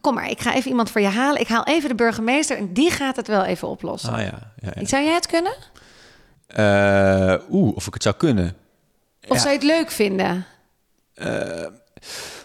Kom 0.00 0.14
maar, 0.14 0.30
ik 0.30 0.40
ga 0.40 0.54
even 0.54 0.70
iemand 0.70 0.90
voor 0.90 1.00
je 1.00 1.06
halen. 1.08 1.40
Ik 1.40 1.48
haal 1.48 1.64
even 1.64 1.88
de 1.88 1.94
burgemeester 1.94 2.56
en 2.56 2.72
die 2.72 2.90
gaat 2.90 3.16
het 3.16 3.26
wel 3.26 3.44
even 3.44 3.68
oplossen. 3.68 4.12
Ah 4.12 4.20
ja. 4.20 4.52
ja, 4.56 4.72
ja. 4.74 4.86
Zou 4.86 5.04
jij 5.04 5.14
het 5.14 5.26
kunnen? 5.26 5.54
Eh, 6.46 7.34
Oeh, 7.50 7.76
of 7.76 7.86
ik 7.86 7.94
het 7.94 8.02
zou 8.02 8.14
kunnen. 8.14 8.56
Of 9.28 9.38
zou 9.38 9.48
je 9.48 9.54
het 9.54 9.66
leuk 9.66 9.90
vinden? 9.90 10.46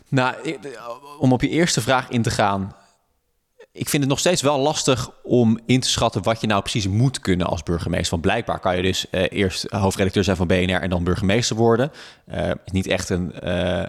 Nou, 0.07 0.35
ik- 0.43 0.79
om 1.19 1.33
op 1.33 1.41
je 1.41 1.49
eerste 1.49 1.81
vraag 1.81 2.09
in 2.09 2.21
te 2.21 2.29
gaan. 2.31 2.75
Ik 3.71 3.89
vind 3.89 4.01
het 4.03 4.11
nog 4.11 4.19
steeds 4.19 4.41
wel 4.41 4.59
lastig 4.59 5.09
om 5.23 5.59
in 5.65 5.79
te 5.79 5.89
schatten 5.89 6.23
wat 6.23 6.41
je 6.41 6.47
nou 6.47 6.61
precies 6.61 6.87
moet 6.87 7.19
kunnen 7.19 7.47
als 7.47 7.63
burgemeester. 7.63 8.09
Want 8.09 8.21
blijkbaar 8.21 8.59
kan 8.59 8.75
je 8.75 8.81
dus 8.81 9.09
eh, 9.09 9.23
eerst 9.29 9.69
hoofdredacteur 9.71 10.23
zijn 10.23 10.37
van 10.37 10.47
BNR 10.47 10.81
en 10.81 10.89
dan 10.89 11.03
burgemeester 11.03 11.55
worden. 11.55 11.91
Eh, 12.25 12.47
is 12.49 12.71
niet 12.71 12.87
echt 12.87 13.09
een, 13.09 13.33
eh, 13.39 13.87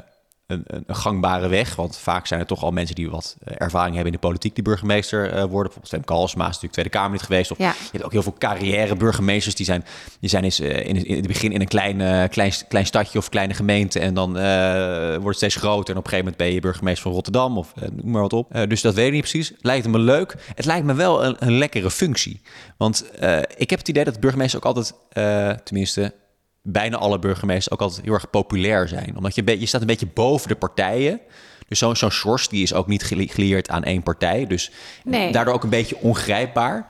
een, 0.50 0.64
een 0.86 0.96
gangbare 0.96 1.48
weg. 1.48 1.74
Want 1.76 1.98
vaak 1.98 2.26
zijn 2.26 2.40
er 2.40 2.46
toch 2.46 2.62
al 2.62 2.70
mensen 2.70 2.94
die 2.94 3.10
wat 3.10 3.36
eh, 3.44 3.54
ervaring 3.58 3.94
hebben 3.94 4.12
in 4.12 4.18
de 4.20 4.26
politiek 4.26 4.54
die 4.54 4.64
burgemeester 4.64 5.24
eh, 5.24 5.30
worden. 5.32 5.48
Bijvoorbeeld 5.50 5.88
Femke 5.88 6.12
Halsema 6.12 6.42
is 6.42 6.46
natuurlijk 6.46 6.72
Tweede 6.72 6.90
Kamerlid 6.90 7.22
geweest. 7.22 7.50
Of 7.50 7.58
Ja. 7.58 7.68
je 7.68 7.88
hebt 7.92 8.04
ook 8.04 8.12
heel 8.12 8.22
veel 8.22 8.34
carrière 8.38 8.96
burgemeesters. 8.96 9.54
Die 9.54 9.66
zijn, 9.66 9.84
die 10.20 10.30
zijn 10.30 10.44
eens, 10.44 10.60
eh, 10.60 10.86
in, 10.86 11.04
in 11.04 11.16
het 11.16 11.26
begin 11.26 11.52
in 11.52 11.60
een 11.60 11.68
klein, 11.68 12.28
klein, 12.28 12.52
klein 12.68 12.86
stadje 12.86 13.18
of 13.18 13.28
kleine 13.28 13.54
gemeente. 13.54 13.98
En 14.00 14.14
dan 14.14 14.32
wordt 15.12 15.24
het 15.24 15.36
steeds 15.36 15.56
groter. 15.56 15.94
En 15.94 15.98
op 16.00 16.04
een 16.04 16.10
gegeven 16.10 16.18
moment 16.18 16.36
ben 16.36 16.52
je 16.52 16.60
burgemeester 16.60 17.02
van 17.02 17.12
Rotterdam. 17.12 17.58
Of 17.58 17.72
noem 17.92 18.10
maar 18.10 18.22
wat 18.22 18.32
op. 18.32 18.64
Dus 18.68 18.80
dat 18.80 18.94
weet 18.94 19.06
ik 19.06 19.12
niet 19.12 19.20
precies. 19.20 19.52
Lijkt 19.60 19.88
me 19.88 19.98
leuk. 19.98 20.34
Het 20.54 20.64
lijkt 20.64 20.86
me 20.86 20.94
wel 20.94 21.24
een, 21.24 21.36
een 21.38 21.58
lekkere 21.58 21.90
functie. 21.90 22.40
Want 22.76 23.04
ik 23.56 23.70
heb 23.70 23.78
het 23.78 23.88
idee 23.88 24.04
dat 24.04 24.20
burgemeesters 24.20 24.64
ook 24.64 24.76
altijd, 24.76 24.94
tenminste 25.64 26.14
bijna 26.62 26.96
alle 26.96 27.18
burgemeesters, 27.18 27.70
ook 27.70 27.80
altijd 27.80 28.04
heel 28.04 28.12
erg 28.14 28.30
populair 28.30 28.88
zijn. 28.88 29.16
Omdat 29.16 29.34
je, 29.34 29.60
je 29.60 29.66
staat 29.66 29.80
een 29.80 29.86
beetje 29.86 30.06
boven 30.14 30.48
de 30.48 30.54
partijen. 30.54 31.20
Dus 31.68 31.78
zo'n 31.78 31.96
zo'n 31.96 32.36
die 32.50 32.62
is 32.62 32.74
ook 32.74 32.86
niet 32.86 33.02
gele- 33.02 33.28
geleerd 33.28 33.68
aan 33.70 33.84
één 33.84 34.02
partij. 34.02 34.46
Dus 34.46 34.70
Nee. 35.04 35.32
daardoor 35.32 35.54
ook 35.54 35.62
een 35.62 35.68
beetje 35.68 35.96
ongrijpbaar. 36.00 36.88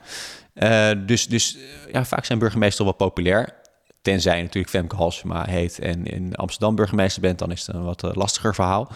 Eh, 0.53 0.89
dus 1.05 1.27
dus 1.27 1.57
ja, 1.91 2.05
vaak 2.05 2.25
zijn 2.25 2.39
burgemeesters 2.39 2.83
wel 2.87 2.95
populair. 3.07 3.53
Tenzij 4.01 4.37
je 4.37 4.43
natuurlijk 4.43 4.73
Femke 4.73 4.95
Halsema 4.95 5.45
heet 5.45 5.79
en 5.79 6.05
in 6.05 6.35
Amsterdam 6.35 6.75
burgemeester 6.75 7.21
bent, 7.21 7.39
dan 7.39 7.51
is 7.51 7.65
het 7.67 7.75
een 7.75 7.83
wat 7.83 8.03
eh, 8.03 8.09
lastiger 8.13 8.55
verhaal. 8.55 8.91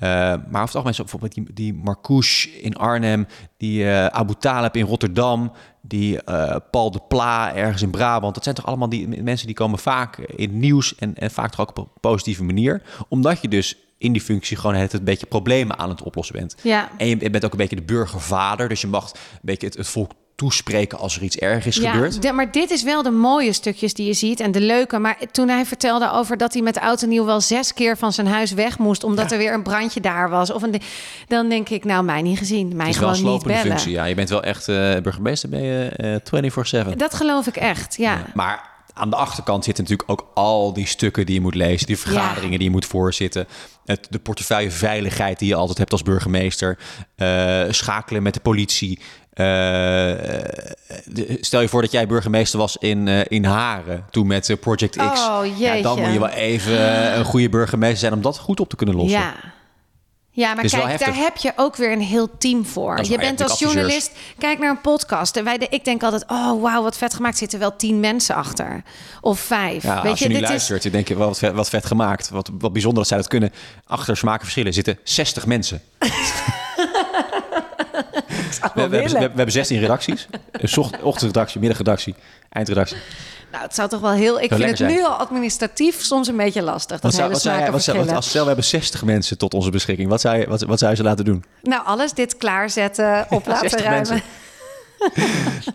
Eh, 0.00 0.08
maar 0.08 0.38
over 0.38 0.60
het 0.60 0.74
algemeen, 0.74 0.94
zo 0.94 1.02
bijvoorbeeld 1.02 1.34
die, 1.34 1.46
die 1.52 1.74
Marcouche 1.74 2.60
in 2.60 2.76
Arnhem, 2.76 3.26
die 3.56 3.84
eh, 3.84 4.06
Abu 4.06 4.34
Talib 4.38 4.76
in 4.76 4.84
Rotterdam, 4.84 5.52
die 5.82 6.22
eh, 6.22 6.56
Paul 6.70 6.90
de 6.90 7.00
Pla 7.08 7.54
ergens 7.54 7.82
in 7.82 7.90
Brabant. 7.90 8.34
Dat 8.34 8.44
zijn 8.44 8.54
toch 8.54 8.66
allemaal 8.66 8.88
die 8.88 9.22
mensen 9.22 9.46
die 9.46 9.56
komen 9.56 9.78
vaak 9.78 10.18
in 10.18 10.48
het 10.48 10.58
nieuws 10.58 10.94
en, 10.94 11.14
en 11.14 11.30
vaak 11.30 11.50
toch 11.50 11.60
ook 11.60 11.68
op 11.68 11.78
een 11.78 12.00
positieve 12.00 12.44
manier. 12.44 12.82
Omdat 13.08 13.42
je 13.42 13.48
dus 13.48 13.76
in 13.98 14.12
die 14.12 14.22
functie 14.22 14.56
gewoon 14.56 14.76
het 14.76 14.92
een 14.92 15.04
beetje 15.04 15.26
problemen 15.26 15.78
aan 15.78 15.88
het 15.88 16.02
oplossen 16.02 16.36
bent. 16.36 16.56
Ja. 16.62 16.90
En 16.96 17.08
je 17.08 17.30
bent 17.30 17.44
ook 17.44 17.52
een 17.52 17.58
beetje 17.58 17.76
de 17.76 17.82
burgervader, 17.82 18.68
dus 18.68 18.80
je 18.80 18.86
mag 18.86 19.12
een 19.12 19.38
beetje 19.42 19.66
het, 19.66 19.76
het 19.76 19.88
volk 19.88 20.12
toespreken 20.40 20.98
als 20.98 21.16
er 21.16 21.22
iets 21.22 21.36
erg 21.36 21.66
is 21.66 21.76
gebeurd. 21.78 22.22
de- 22.22 22.32
maar 22.32 22.52
dit 22.52 22.70
is 22.70 22.82
wel 22.82 23.02
de 23.02 23.10
mooie 23.10 23.52
stukjes 23.52 23.94
die 23.94 24.06
je 24.06 24.12
ziet 24.12 24.40
en 24.40 24.52
de 24.52 24.60
leuke. 24.60 24.98
Maar 24.98 25.16
toen 25.32 25.48
hij 25.48 25.64
vertelde 25.66 26.10
over 26.12 26.36
dat 26.36 26.52
hij 26.52 26.62
met 26.62 26.78
oud 26.80 27.02
en 27.02 27.08
nieuw 27.08 27.24
wel 27.24 27.40
zes 27.40 27.74
keer 27.74 27.96
van 27.96 28.12
zijn 28.12 28.26
huis 28.26 28.52
weg 28.52 28.78
moest, 28.78 29.04
omdat 29.04 29.24
Ja. 29.30 29.32
er 29.36 29.42
weer 29.42 29.52
een 29.54 29.62
brandje 29.62 30.00
daar 30.00 30.30
was. 30.30 30.52
Of 30.52 30.62
een, 30.62 30.80
dan 31.28 31.48
denk 31.48 31.68
ik, 31.68 31.84
nou, 31.84 32.04
mij 32.04 32.22
niet 32.22 32.38
gezien. 32.38 32.76
Mij 32.76 32.92
gewoon 32.92 33.22
niet 33.22 33.42
bellen. 33.42 33.60
functie. 33.60 33.92
Ja, 33.92 34.04
je 34.04 34.14
bent 34.14 34.28
wel 34.28 34.42
echt 34.42 34.68
eh, 34.68 34.96
burgemeester, 35.02 35.48
ben 35.48 35.62
je 35.62 35.88
eh 35.88 36.14
24/7. 36.24 36.96
Dat 36.98 37.14
geloof 37.14 37.46
ik 37.46 37.56
echt, 37.56 37.96
ja. 37.96 38.12
Ja, 38.12 38.26
Maar 38.34 38.68
aan 38.94 39.10
de 39.10 39.16
achterkant 39.16 39.64
zitten 39.64 39.84
natuurlijk 39.84 40.10
ook 40.10 40.30
al 40.34 40.72
die 40.72 40.86
stukken 40.86 41.26
die 41.26 41.34
je 41.34 41.40
moet 41.40 41.54
lezen, 41.54 41.86
die 41.86 41.98
vergaderingen 41.98 42.58
die 42.58 42.66
je 42.66 42.74
moet 42.74 42.86
voorzitten, 42.86 43.46
het, 43.84 44.06
de 44.10 44.18
portefeuille 44.18 44.70
veiligheid 44.70 45.38
die 45.38 45.48
je 45.48 45.54
altijd 45.54 45.78
hebt 45.78 45.92
als 45.92 46.02
burgemeester, 46.02 46.78
eh, 47.16 47.62
schakelen 47.70 48.22
met 48.22 48.34
de 48.34 48.40
politie. 48.40 48.98
Eh, 49.30 49.44
de- 51.04 51.36
stel 51.40 51.60
je 51.60 51.68
voor 51.68 51.82
dat 51.82 51.92
jij 51.92 52.06
burgemeester 52.06 52.58
was 52.58 52.76
in, 52.76 53.08
eh, 53.08 53.20
in 53.28 53.44
Haren, 53.44 54.04
toen 54.10 54.26
met 54.26 54.48
eh, 54.50 54.56
Project 54.56 54.96
X. 54.96 55.02
Oh, 55.02 55.42
ja, 55.58 55.82
dan 55.82 56.00
moet 56.00 56.12
je 56.12 56.18
wel 56.18 56.28
even 56.28 56.78
eh, 57.12 57.16
een 57.16 57.24
goede 57.24 57.48
burgemeester 57.48 57.98
zijn 57.98 58.12
om 58.12 58.22
dat 58.22 58.38
goed 58.38 58.60
op 58.60 58.68
te 58.68 58.76
kunnen 58.76 58.94
lossen. 58.96 59.20
Ja. 59.20 59.34
Ja, 60.32 60.54
maar 60.54 60.64
is 60.64 60.72
kijk, 60.72 60.98
daar 60.98 61.14
heb 61.16 61.36
je 61.36 61.52
ook 61.56 61.76
weer 61.76 61.92
een 61.92 62.00
heel 62.00 62.28
team 62.38 62.66
voor. 62.66 62.98
Is 62.98 63.08
Je 63.08 63.18
bent 63.18 63.42
als 63.42 63.58
journalist, 63.58 64.12
kijk 64.38 64.58
naar 64.58 64.70
een 64.70 64.80
podcast. 64.80 65.36
En 65.36 65.44
wij, 65.44 65.58
de, 65.58 65.66
ik 65.70 65.84
denk 65.84 66.02
altijd, 66.02 66.24
oh 66.28 66.62
wauw, 66.62 66.82
wat 66.82 66.96
vet 66.96 67.14
gemaakt. 67.14 67.38
Zitten 67.38 67.58
wel 67.58 67.76
tien 67.76 68.00
mensen 68.00 68.34
achter. 68.34 68.82
Of 69.20 69.40
vijf. 69.40 69.82
Ja, 69.82 70.02
Weet 70.02 70.10
als 70.10 70.20
je, 70.20 70.28
nu 70.28 70.34
dit 70.34 70.42
luistert, 70.42 70.82
dan 70.82 70.92
denk 70.92 71.08
je, 71.08 71.14
wat 71.16 71.38
vet, 71.38 71.52
wat 71.52 71.68
vet 71.68 71.86
gemaakt. 71.86 72.28
Wat, 72.30 72.50
wat 72.58 72.72
bijzonder 72.72 72.98
dat 72.98 73.08
zij 73.08 73.16
dat 73.16 73.28
kunnen. 73.28 73.52
Achter 73.86 74.16
smaken 74.16 74.40
verschillen 74.42 74.72
zitten 74.72 74.98
60 75.04 75.46
mensen. 75.46 75.82
We, 78.74 78.88
we, 78.88 78.96
hebben, 78.96 79.12
we, 79.12 79.18
hebben 79.18 79.52
16 79.52 79.80
redacties. 79.80 80.28
Ochtendredactie, 81.02 81.60
middagredactie, 81.60 82.14
eindredactie. 82.48 82.96
Nou, 83.52 83.62
het 83.62 83.74
zou 83.74 83.88
toch 83.88 84.00
wel 84.00 84.10
heel... 84.10 84.40
Ik 84.40 84.52
vind 84.52 84.64
het 84.64 84.76
zijn. 84.76 84.92
nu 84.92 85.04
al 85.04 85.12
administratief 85.12 86.02
soms 86.02 86.28
een 86.28 86.36
beetje 86.36 86.62
lastig. 86.62 87.00
Dat 87.00 87.12
Wat 87.12 87.20
hele 87.20 87.38
zou, 87.38 87.70
wat 87.70 87.82
zou, 87.82 87.98
wat, 87.98 88.12
als 88.12 88.28
stel, 88.28 88.40
we 88.40 88.46
hebben 88.46 88.64
60 88.64 89.04
mensen 89.04 89.38
tot 89.38 89.54
onze 89.54 89.70
beschikking. 89.70 90.08
Wat 90.08 90.20
zou 90.20 90.36
je, 90.38 90.46
wat, 90.46 90.62
wat 90.62 90.78
zou 90.78 90.90
je 90.90 90.96
ze 90.96 91.02
laten 91.02 91.24
doen? 91.24 91.44
Nou, 91.62 91.84
alles 91.84 92.12
dit 92.12 92.36
klaarzetten, 92.36 93.26
op 93.30 93.46
laten 93.46 93.70
60 93.70 93.88
ruimen. 93.88 94.08
mensen. 94.08 94.22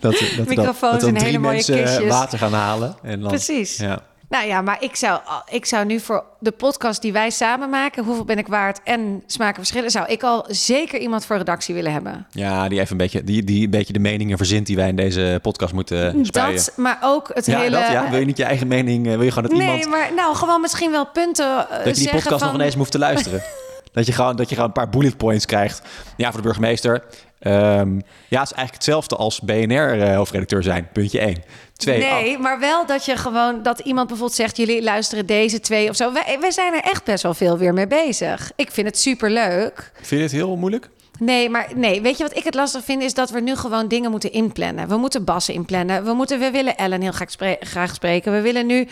dat, 0.00 0.56
dat, 0.56 0.80
dat 0.80 1.00
dan 1.00 1.14
drie 1.14 1.24
hele 1.24 1.38
mooie 1.38 1.54
mensen 1.54 1.82
kistjes. 1.82 2.08
water 2.08 2.38
gaan 2.38 2.52
halen. 2.52 2.96
En 3.02 3.20
dan, 3.20 3.28
Precies. 3.28 3.76
Ja. 3.76 4.02
Nou 4.28 4.46
ja, 4.46 4.62
maar 4.62 4.76
ik 4.80 4.96
zou, 4.96 5.20
ik 5.50 5.64
zou 5.64 5.84
nu 5.84 6.00
voor 6.00 6.24
de 6.38 6.50
podcast 6.50 7.02
die 7.02 7.12
wij 7.12 7.30
samen 7.30 7.70
maken... 7.70 8.04
Hoeveel 8.04 8.24
ben 8.24 8.38
ik 8.38 8.46
waard 8.46 8.80
en 8.84 9.22
smakenverschillen... 9.26 9.90
zou 9.90 10.06
ik 10.06 10.22
al 10.22 10.44
zeker 10.48 11.00
iemand 11.00 11.24
voor 11.24 11.36
redactie 11.36 11.74
willen 11.74 11.92
hebben. 11.92 12.26
ja, 12.30 12.68
die 12.68 12.80
even 12.80 12.90
een 12.90 12.96
beetje, 12.96 13.24
die, 13.24 13.44
die 13.44 13.64
een 13.64 13.70
beetje 13.70 13.92
de 13.92 13.98
meningen 13.98 14.36
verzint 14.36 14.66
die 14.66 14.76
wij 14.76 14.88
in 14.88 14.96
deze 14.96 15.38
podcast 15.42 15.72
moeten 15.72 16.26
spuien. 16.26 16.56
Dat, 16.56 16.72
maar 16.76 16.98
ook 17.02 17.30
het 17.34 17.46
ja, 17.46 17.58
hele... 17.58 17.70
dat, 17.70 17.90
ja, 17.90 18.10
wil 18.10 18.18
je 18.18 18.24
niet 18.24 18.36
je 18.36 18.44
eigen 18.44 18.66
mening, 18.66 19.06
eh, 19.06 19.12
wil 19.12 19.22
je 19.22 19.32
gewoon 19.32 19.48
dat 19.48 19.58
nee, 19.58 19.68
iemand... 19.68 19.90
maar 19.90 20.14
nou, 20.14 20.34
gewoon 20.36 20.60
misschien 20.60 20.90
wel 20.90 21.06
punten 21.06 21.70
eh, 21.70 21.84
Dat 21.84 21.96
je 21.96 22.02
die 22.02 22.12
podcast 22.12 22.38
van... 22.38 22.46
nog 22.46 22.54
ineens 22.54 22.74
hoeft 22.74 22.90
te 22.90 22.98
luisteren. 22.98 23.42
dat, 23.92 24.06
je 24.06 24.12
gewoon, 24.12 24.36
dat 24.36 24.48
je 24.48 24.54
gewoon 24.54 24.70
een 24.70 24.76
paar 24.76 24.88
bullet 24.88 25.16
points 25.16 25.46
krijgt. 25.46 25.82
Ja, 26.16 26.28
voor 26.28 26.36
de 26.36 26.46
burgemeester. 26.46 27.04
Ehm, 27.38 27.94
ja, 28.28 28.40
het 28.40 28.50
is 28.50 28.56
eigenlijk 28.56 28.72
hetzelfde 28.72 29.16
als 29.16 29.40
BNR-hoofdredacteur 29.40 30.62
zijn. 30.62 30.88
Puntje 30.92 31.20
1. 31.20 31.42
Twee, 31.76 31.98
Nee, 31.98 32.38
maar 32.38 32.60
wel 32.60 32.86
dat 32.86 33.04
je 33.04 33.16
gewoon 33.16 33.62
dat 33.62 33.78
iemand 33.78 34.06
bijvoorbeeld 34.06 34.38
zegt: 34.38 34.56
jullie 34.56 34.82
luisteren 34.82 35.26
deze 35.26 35.60
twee 35.60 35.88
of 35.88 35.96
zo. 35.96 36.12
Wij, 36.12 36.36
wij 36.40 36.50
zijn 36.50 36.74
er 36.74 36.80
echt 36.80 37.04
best 37.04 37.22
wel 37.22 37.34
veel 37.34 37.58
weer 37.58 37.72
mee 37.74 37.86
bezig. 37.86 38.52
Ik 38.56 38.70
vind 38.70 38.86
het 38.86 38.98
super 38.98 39.30
leuk. 39.30 39.90
Vind 39.94 40.08
je 40.08 40.16
het 40.16 40.32
heel 40.32 40.56
moeilijk? 40.56 40.88
Nee, 41.18 41.50
maar 41.50 41.68
nee, 41.74 42.00
weet 42.02 42.16
je 42.16 42.22
wat 42.22 42.36
ik 42.36 42.44
het 42.44 42.54
lastig 42.54 42.84
vind 42.84 43.02
is 43.02 43.14
dat 43.14 43.30
we 43.30 43.40
nu 43.40 43.56
gewoon 43.56 43.88
dingen 43.88 44.10
moeten 44.10 44.32
inplannen. 44.32 44.88
We 44.88 44.96
moeten 44.96 45.24
Bassen 45.24 45.54
inplannen. 45.54 46.04
We 46.04 46.12
moeten, 46.12 46.38
we 46.38 46.50
willen 46.50 46.76
Ellen 46.76 47.00
heel 47.00 47.12
graag, 47.12 47.30
spre- 47.30 47.56
graag 47.60 47.94
spreken. 47.94 48.32
We 48.32 48.40
willen 48.40 48.66
nu 48.66 48.88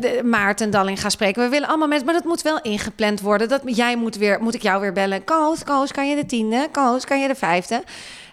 de 0.00 0.20
Maarten 0.24 0.70
Dalling 0.70 1.00
gaan 1.00 1.10
spreken. 1.10 1.42
We 1.42 1.48
willen 1.48 1.68
allemaal 1.68 1.88
mensen, 1.88 2.06
maar 2.06 2.14
dat 2.14 2.24
moet 2.24 2.42
wel 2.42 2.60
ingepland 2.62 3.20
worden. 3.20 3.48
Dat 3.48 3.60
jij 3.64 3.96
moet 3.96 4.16
weer, 4.16 4.42
moet 4.42 4.54
ik 4.54 4.62
jou 4.62 4.80
weer 4.80 4.92
bellen? 4.92 5.24
Koos, 5.24 5.64
Koos, 5.64 5.92
kan 5.92 6.08
je 6.08 6.16
de 6.16 6.26
tiende? 6.26 6.68
Koos, 6.72 7.04
kan 7.04 7.20
je 7.20 7.28
de 7.28 7.34
vijfde? 7.34 7.82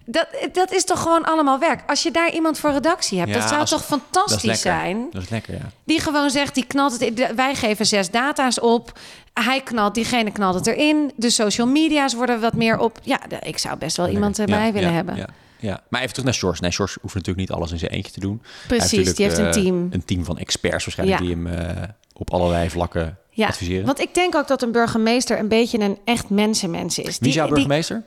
Dat, 0.05 0.27
dat 0.53 0.71
is 0.71 0.83
toch 0.85 1.01
gewoon 1.01 1.23
allemaal 1.23 1.59
werk. 1.59 1.83
Als 1.89 2.03
je 2.03 2.11
daar 2.11 2.33
iemand 2.33 2.59
voor 2.59 2.71
redactie 2.71 3.17
hebt, 3.19 3.31
Ja, 3.31 3.39
dat 3.39 3.47
zou 3.47 3.61
als- 3.61 3.69
toch 3.69 3.79
Dat 3.85 3.89
is 3.99 4.03
fantastisch 4.03 4.43
lekker. 4.43 4.61
zijn. 4.71 5.07
Dat 5.11 5.21
is 5.23 5.29
lekker, 5.29 5.53
ja. 5.53 5.69
Die 5.83 5.99
gewoon 5.99 6.29
zegt, 6.29 6.55
die 6.55 6.65
knalt 6.65 6.99
het 6.99 7.35
Wij 7.35 7.55
geven 7.55 7.85
zes 7.85 8.09
data's 8.11 8.59
op. 8.59 8.99
Hij 9.33 9.61
knalt, 9.61 9.95
diegene 9.95 10.31
knalt 10.31 10.55
het 10.55 10.67
erin. 10.67 11.11
De 11.15 11.29
social 11.29 11.67
media's 11.67 12.13
worden 12.13 12.41
wat 12.41 12.53
meer 12.53 12.77
op. 12.79 12.99
Ja, 13.03 13.19
ik 13.41 13.57
zou 13.57 13.77
best 13.77 13.97
wel 13.97 14.07
iemand 14.07 14.39
erbij 14.39 14.65
Ja, 14.65 14.71
willen 14.71 14.89
ja, 14.89 14.95
hebben. 14.95 15.15
Ja, 15.15 15.27
ja. 15.59 15.81
Maar 15.89 15.99
even 16.01 16.09
terug 16.13 16.25
naar 16.25 16.33
Sjors. 16.33 16.59
Nee, 16.59 16.71
Sjors 16.71 16.97
hoeft 17.01 17.13
natuurlijk 17.13 17.47
niet 17.49 17.57
alles 17.57 17.71
in 17.71 17.79
zijn 17.79 17.91
eentje 17.91 18.11
te 18.11 18.19
doen. 18.19 18.41
Precies, 18.67 18.91
Hij 18.91 18.99
heeft 19.03 19.17
die 19.17 19.25
heeft 19.25 19.37
een 19.37 19.45
eh, 19.45 19.51
team. 19.51 19.87
Een 19.91 20.05
team 20.05 20.25
van 20.25 20.37
experts 20.37 20.85
waarschijnlijk 20.85 21.19
die 21.21 21.29
hem 21.29 21.47
eh, 21.47 21.83
op 22.13 22.31
allerlei 22.33 22.69
vlakken 22.69 23.17
Ja, 23.29 23.47
adviseren. 23.47 23.85
want 23.85 23.99
ik 23.99 24.13
denk 24.13 24.35
ook 24.35 24.47
dat 24.47 24.61
een 24.61 24.71
burgemeester 24.71 25.39
een 25.39 25.47
beetje 25.47 25.79
een 25.79 25.97
echt 26.05 26.29
mensenmens 26.29 26.97
is. 26.99 27.05
Wie 27.05 27.15
Die- 27.19 27.27
is 27.29 27.33
jouw 27.35 27.45
die- 27.45 27.53
burgemeester? 27.53 28.03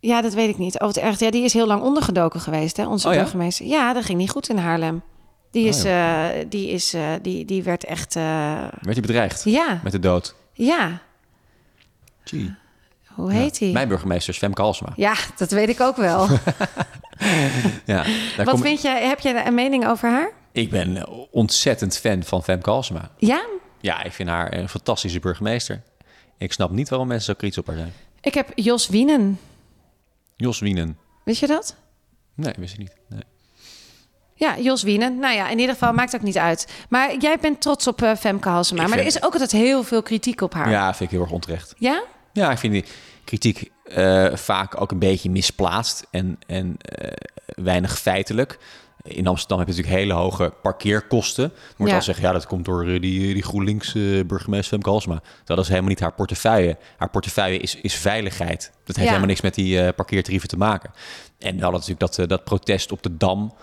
Ja, 0.00 0.20
dat 0.20 0.34
weet 0.34 0.48
ik 0.48 0.58
niet. 0.58 0.80
Over 0.80 0.94
het 0.94 1.04
echt, 1.04 1.20
ja, 1.20 1.30
die 1.30 1.44
is 1.44 1.52
heel 1.52 1.66
lang 1.66 1.82
ondergedoken 1.82 2.40
geweest, 2.40 2.76
hè, 2.76 2.86
onze 2.86 3.08
Oh 3.08 3.14
ja? 3.14 3.20
burgemeester. 3.20 3.66
Ja, 3.66 3.92
dat 3.92 4.04
ging 4.04 4.18
niet 4.18 4.30
goed 4.30 4.48
in 4.48 4.56
Haarlem. 4.56 5.02
Die, 5.50 5.62
Oh 5.62 5.68
is, 5.68 5.84
eh, 5.84 6.24
die, 6.48 6.68
is, 6.70 6.94
eh, 6.94 7.08
die, 7.22 7.44
die 7.44 7.62
werd 7.62 7.84
echt... 7.84 8.16
eh, 8.16 8.22
Werd 8.62 8.72
hij 8.82 9.00
bedreigd 9.00 9.44
ja, 9.44 9.80
met 9.82 9.92
de 9.92 9.98
dood? 9.98 10.34
ja. 10.52 11.00
Gee. 12.24 12.54
Hoe 13.14 13.32
heet 13.32 13.58
hij? 13.58 13.68
Mijn 13.70 13.88
burgemeester 13.88 14.32
is 14.32 14.38
Femke 14.38 14.62
Halsema. 14.62 14.92
Ja, 14.96 15.14
dat 15.36 15.50
weet 15.50 15.68
ik 15.68 15.80
ook 15.80 15.96
wel. 15.96 16.26
Ja, 17.84 18.04
Wat 18.36 18.48
kom- 18.48 18.60
vind 18.60 18.82
jij? 18.82 19.06
Heb 19.06 19.20
je 19.20 19.42
een 19.46 19.54
mening 19.54 19.86
over 19.86 20.10
haar? 20.10 20.30
Ik 20.52 20.70
ben 20.70 21.08
ontzettend 21.30 21.98
fan 21.98 22.22
van 22.22 22.42
Femke 22.42 22.70
Halsema. 22.70 23.10
Ja? 23.18 23.44
Ja, 23.80 24.02
ik 24.02 24.12
vind 24.12 24.28
haar 24.28 24.52
een 24.54 24.68
fantastische 24.68 25.18
burgemeester. 25.20 25.82
Ik 26.38 26.52
snap 26.52 26.70
niet 26.70 26.88
waarom 26.88 27.08
mensen 27.08 27.26
zo 27.32 27.38
kritisch 27.38 27.58
op 27.58 27.66
haar 27.66 27.76
zijn. 27.76 27.92
Ik 28.20 28.34
heb 28.34 28.52
Jos 28.54 28.88
Wienen. 28.88 29.38
Jos 30.36 30.58
Wienen. 30.58 30.98
Wist 31.24 31.40
je 31.40 31.46
dat? 31.46 31.76
Nee, 32.34 32.54
wist 32.58 32.72
ik 32.72 32.78
niet. 32.78 32.96
Nee. 33.08 33.22
Ja, 34.34 34.58
Jos 34.58 34.82
Wienen. 34.82 35.18
Nou 35.18 35.34
ja, 35.34 35.48
in 35.48 35.58
ieder 35.58 35.74
geval 35.74 35.92
maakt 35.92 36.14
ook 36.14 36.22
niet 36.22 36.38
uit. 36.38 36.68
Maar 36.88 37.16
jij 37.16 37.38
bent 37.40 37.60
trots 37.60 37.86
op 37.86 38.02
eh, 38.02 38.14
Femke 38.16 38.48
Halsema. 38.48 38.82
Ik 38.82 38.88
Maar 38.88 38.98
er 38.98 39.06
is 39.06 39.22
ook 39.22 39.32
altijd 39.32 39.52
heel 39.52 39.82
veel 39.82 40.02
kritiek 40.02 40.40
op 40.40 40.54
haar. 40.54 40.70
Ja, 40.70 40.94
vind 40.94 41.00
ik 41.00 41.16
heel 41.16 41.20
erg 41.24 41.34
onterecht. 41.34 41.74
Ja? 41.78 42.02
Ja, 42.32 42.50
ik 42.50 42.58
vind 42.58 42.72
die 42.72 42.84
kritiek 43.24 43.70
eh, 43.84 44.34
vaak 44.34 44.80
ook 44.80 44.90
een 44.90 44.98
beetje 44.98 45.30
misplaatst 45.30 46.06
en, 46.10 46.38
en 46.46 46.76
eh, 46.78 47.12
weinig 47.46 47.98
feitelijk. 47.98 48.58
In 49.06 49.26
Amsterdam 49.26 49.58
heb 49.58 49.68
je 49.68 49.74
natuurlijk 49.74 50.02
hele 50.02 50.12
hoge 50.20 50.52
parkeerkosten. 50.62 51.44
Er 51.44 51.50
wordt 51.76 51.90
Ja. 51.92 51.98
al 51.98 52.04
zeggen, 52.04 52.24
ja, 52.24 52.32
dat 52.32 52.46
komt 52.46 52.64
door 52.64 52.82
eh, 52.86 53.00
die, 53.00 53.34
die 53.34 53.42
GroenLinks 53.42 53.94
eh, 53.94 54.02
burgemeester 54.26 54.68
Femke 54.72 54.90
Halsema. 54.90 55.20
Dat 55.44 55.58
is 55.58 55.68
helemaal 55.68 55.88
niet 55.88 56.00
haar 56.00 56.12
portefeuille. 56.14 56.76
Haar 56.96 57.10
portefeuille 57.10 57.58
is, 57.58 57.74
is 57.80 57.94
veiligheid. 57.94 58.60
Dat 58.60 58.70
heeft 58.86 58.98
Ja. 58.98 59.04
helemaal 59.04 59.26
niks 59.28 59.40
met 59.40 59.54
die 59.54 59.80
eh, 59.80 59.94
parkeertarieven 59.94 60.48
te 60.48 60.56
maken. 60.56 60.90
En 61.38 61.60
hadden 61.60 61.80
natuurlijk 61.80 62.12
dat, 62.16 62.28
dat 62.28 62.44
protest 62.44 62.92
op 62.92 63.02
de 63.02 63.16
Dam. 63.16 63.54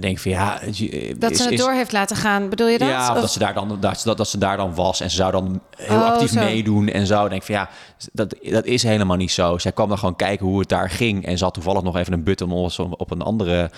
Denk 0.00 0.18
van 0.18 0.30
ja... 0.30 0.52
Dat 0.54 0.62
is- 0.68 0.76
ze 0.76 1.42
het 1.42 1.50
is- 1.52 1.58
door 1.60 1.72
heeft 1.72 1.92
laten 1.92 2.16
gaan. 2.16 2.48
Bedoel 2.48 2.68
je 2.68 2.78
dat? 2.78 2.88
ja, 2.88 3.08
of 3.10 3.14
Of- 3.14 3.20
dat 3.20 3.32
ze, 3.32 3.38
daar 3.38 3.54
dan, 3.54 3.78
dat, 3.80 4.00
dat, 4.04 4.16
dat 4.16 4.28
ze 4.28 4.38
daar 4.38 4.56
dan 4.56 4.74
was 4.74 5.00
en 5.00 5.10
ze 5.10 5.16
zou 5.16 5.32
dan 5.32 5.62
heel 5.76 5.96
Oh, 5.96 6.04
actief 6.04 6.30
zo. 6.30 6.38
meedoen 6.38 6.88
en 6.88 7.06
zo. 7.06 7.28
Denk 7.28 7.42
van 7.42 7.54
ja, 7.54 7.68
dat, 8.12 8.34
dat 8.42 8.64
is 8.64 8.82
helemaal 8.82 9.16
niet 9.16 9.30
zo. 9.30 9.58
Zij 9.58 9.72
kwam 9.72 9.88
dan 9.88 9.98
gewoon 9.98 10.16
kijken 10.16 10.46
hoe 10.46 10.58
het 10.58 10.68
daar 10.68 10.90
ging 10.90 11.26
en 11.26 11.38
ze 11.38 11.44
had 11.44 11.54
toevallig 11.54 11.82
nog 11.82 11.96
even 11.96 12.12
een 12.12 12.24
button 12.24 12.50
omdat 12.52 12.72
ze 12.72 12.96
op 12.96 13.10
een 13.10 13.22
andere 13.22 13.70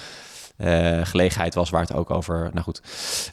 eh, 0.56 1.00
gelegenheid 1.04 1.54
was 1.54 1.70
waar 1.70 1.80
het 1.80 1.92
ook 1.92 2.11
over. 2.11 2.50
Nou 2.52 2.64
goed, 2.64 2.80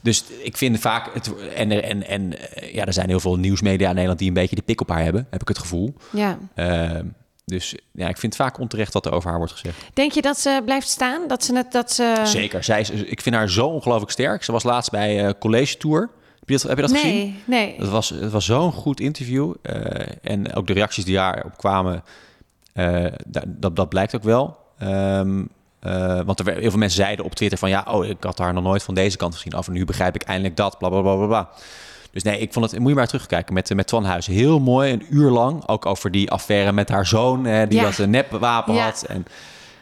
dus 0.01 0.23
ik 0.43 0.57
vind 0.57 0.79
vaak 0.79 1.13
het 1.13 1.33
en 1.55 1.83
en 1.83 2.07
en 2.07 2.53
eh, 2.53 2.73
ja, 2.73 2.85
er 2.85 2.93
zijn 2.93 3.09
heel 3.09 3.19
veel 3.19 3.35
nieuwsmedia 3.37 3.85
in 3.87 3.91
Nederland 3.91 4.19
die 4.19 4.27
een 4.27 4.33
beetje 4.33 4.55
de 4.55 4.61
pik 4.61 4.81
op 4.81 4.89
haar 4.89 5.03
hebben, 5.03 5.27
heb 5.29 5.41
ik 5.41 5.47
het 5.47 5.59
gevoel. 5.59 5.93
Ja. 6.11 6.37
Eh, 6.53 6.99
dus 7.45 7.75
ja, 7.91 8.07
ik 8.07 8.17
vind 8.17 8.33
het 8.37 8.41
vaak 8.41 8.59
onterecht 8.59 8.93
wat 8.93 9.05
er 9.05 9.11
over 9.11 9.29
haar 9.29 9.37
wordt 9.37 9.53
gezegd. 9.53 9.77
Denk 9.93 10.11
je 10.11 10.21
dat 10.21 10.39
ze 10.39 10.61
blijft 10.65 10.87
staan? 10.87 11.27
Dat 11.27 11.43
ze 11.43 11.51
net 11.51 11.71
dat 11.71 11.91
ze. 11.91 12.21
Zeker, 12.23 12.63
zij 12.63 12.79
is, 12.79 12.89
ik 12.89 13.21
vind 13.21 13.35
haar 13.35 13.49
zo 13.49 13.67
ongelooflijk 13.67 14.11
sterk. 14.11 14.43
Ze 14.43 14.51
was 14.51 14.63
laatst 14.63 14.91
bij 14.91 15.25
eh, 15.25 15.33
College 15.39 15.77
Tour. 15.77 16.09
Heb 16.39 16.49
je 16.49 16.53
dat, 16.53 16.63
heb 16.63 16.75
je 16.75 16.81
dat 16.81 16.91
gezien? 16.91 17.13
nee, 17.15 17.35
nee. 17.45 17.75
Het 17.77 17.89
was, 17.89 18.09
het 18.09 18.31
was 18.31 18.45
zo'n 18.45 18.71
goed 18.71 18.99
interview. 18.99 19.53
en 20.21 20.53
ook 20.53 20.67
de 20.67 20.73
reacties 20.73 21.05
die 21.05 21.15
daarop 21.15 21.57
kwamen, 21.57 22.03
da- 23.25 23.43
dat, 23.47 23.75
dat 23.75 23.89
blijkt 23.89 24.15
ook 24.15 24.23
wel. 24.23 24.57
Ehm, 24.77 25.43
eh, 25.81 26.19
want 26.25 26.39
er, 26.39 26.53
heel 26.53 26.69
veel 26.69 26.79
mensen 26.79 27.03
zeiden 27.03 27.25
op 27.25 27.35
Twitter 27.35 27.57
van... 27.57 27.69
ja, 27.69 27.85
oh, 27.89 28.05
ik 28.05 28.23
had 28.23 28.37
haar 28.37 28.53
nog 28.53 28.63
nooit 28.63 28.83
van 28.83 28.93
deze 28.93 29.17
kant 29.17 29.35
gezien. 29.35 29.53
Af 29.53 29.67
en 29.67 29.73
nu 29.73 29.85
begrijp 29.85 30.15
ik 30.15 30.21
eindelijk 30.23 30.55
dat, 30.55 30.77
bla, 30.77 30.89
bla, 30.89 31.01
bla, 31.01 31.15
bla, 31.15 31.25
bla. 31.25 31.49
Dus 32.11 32.23
nee, 32.23 32.39
ik 32.39 32.53
vond 32.53 32.71
het... 32.71 32.79
Moet 32.79 32.89
je 32.89 32.95
maar 32.95 33.07
terugkijken 33.07 33.53
met, 33.53 33.73
met 33.75 33.87
Twan 33.87 34.05
Huizen. 34.05 34.33
Heel 34.33 34.59
mooi, 34.59 34.91
een 34.91 35.05
uur 35.09 35.29
lang. 35.31 35.67
Ook 35.67 35.85
over 35.85 36.11
die 36.11 36.31
affaire 36.31 36.71
met 36.71 36.89
haar 36.89 37.05
zoon, 37.05 37.45
eh, 37.45 37.67
die 37.69 37.79
Ja. 37.79 37.83
wat 37.85 37.97
een 37.97 38.09
nepwapen 38.09 38.73
Ja. 38.73 38.83
had. 38.83 39.03
En 39.07 39.25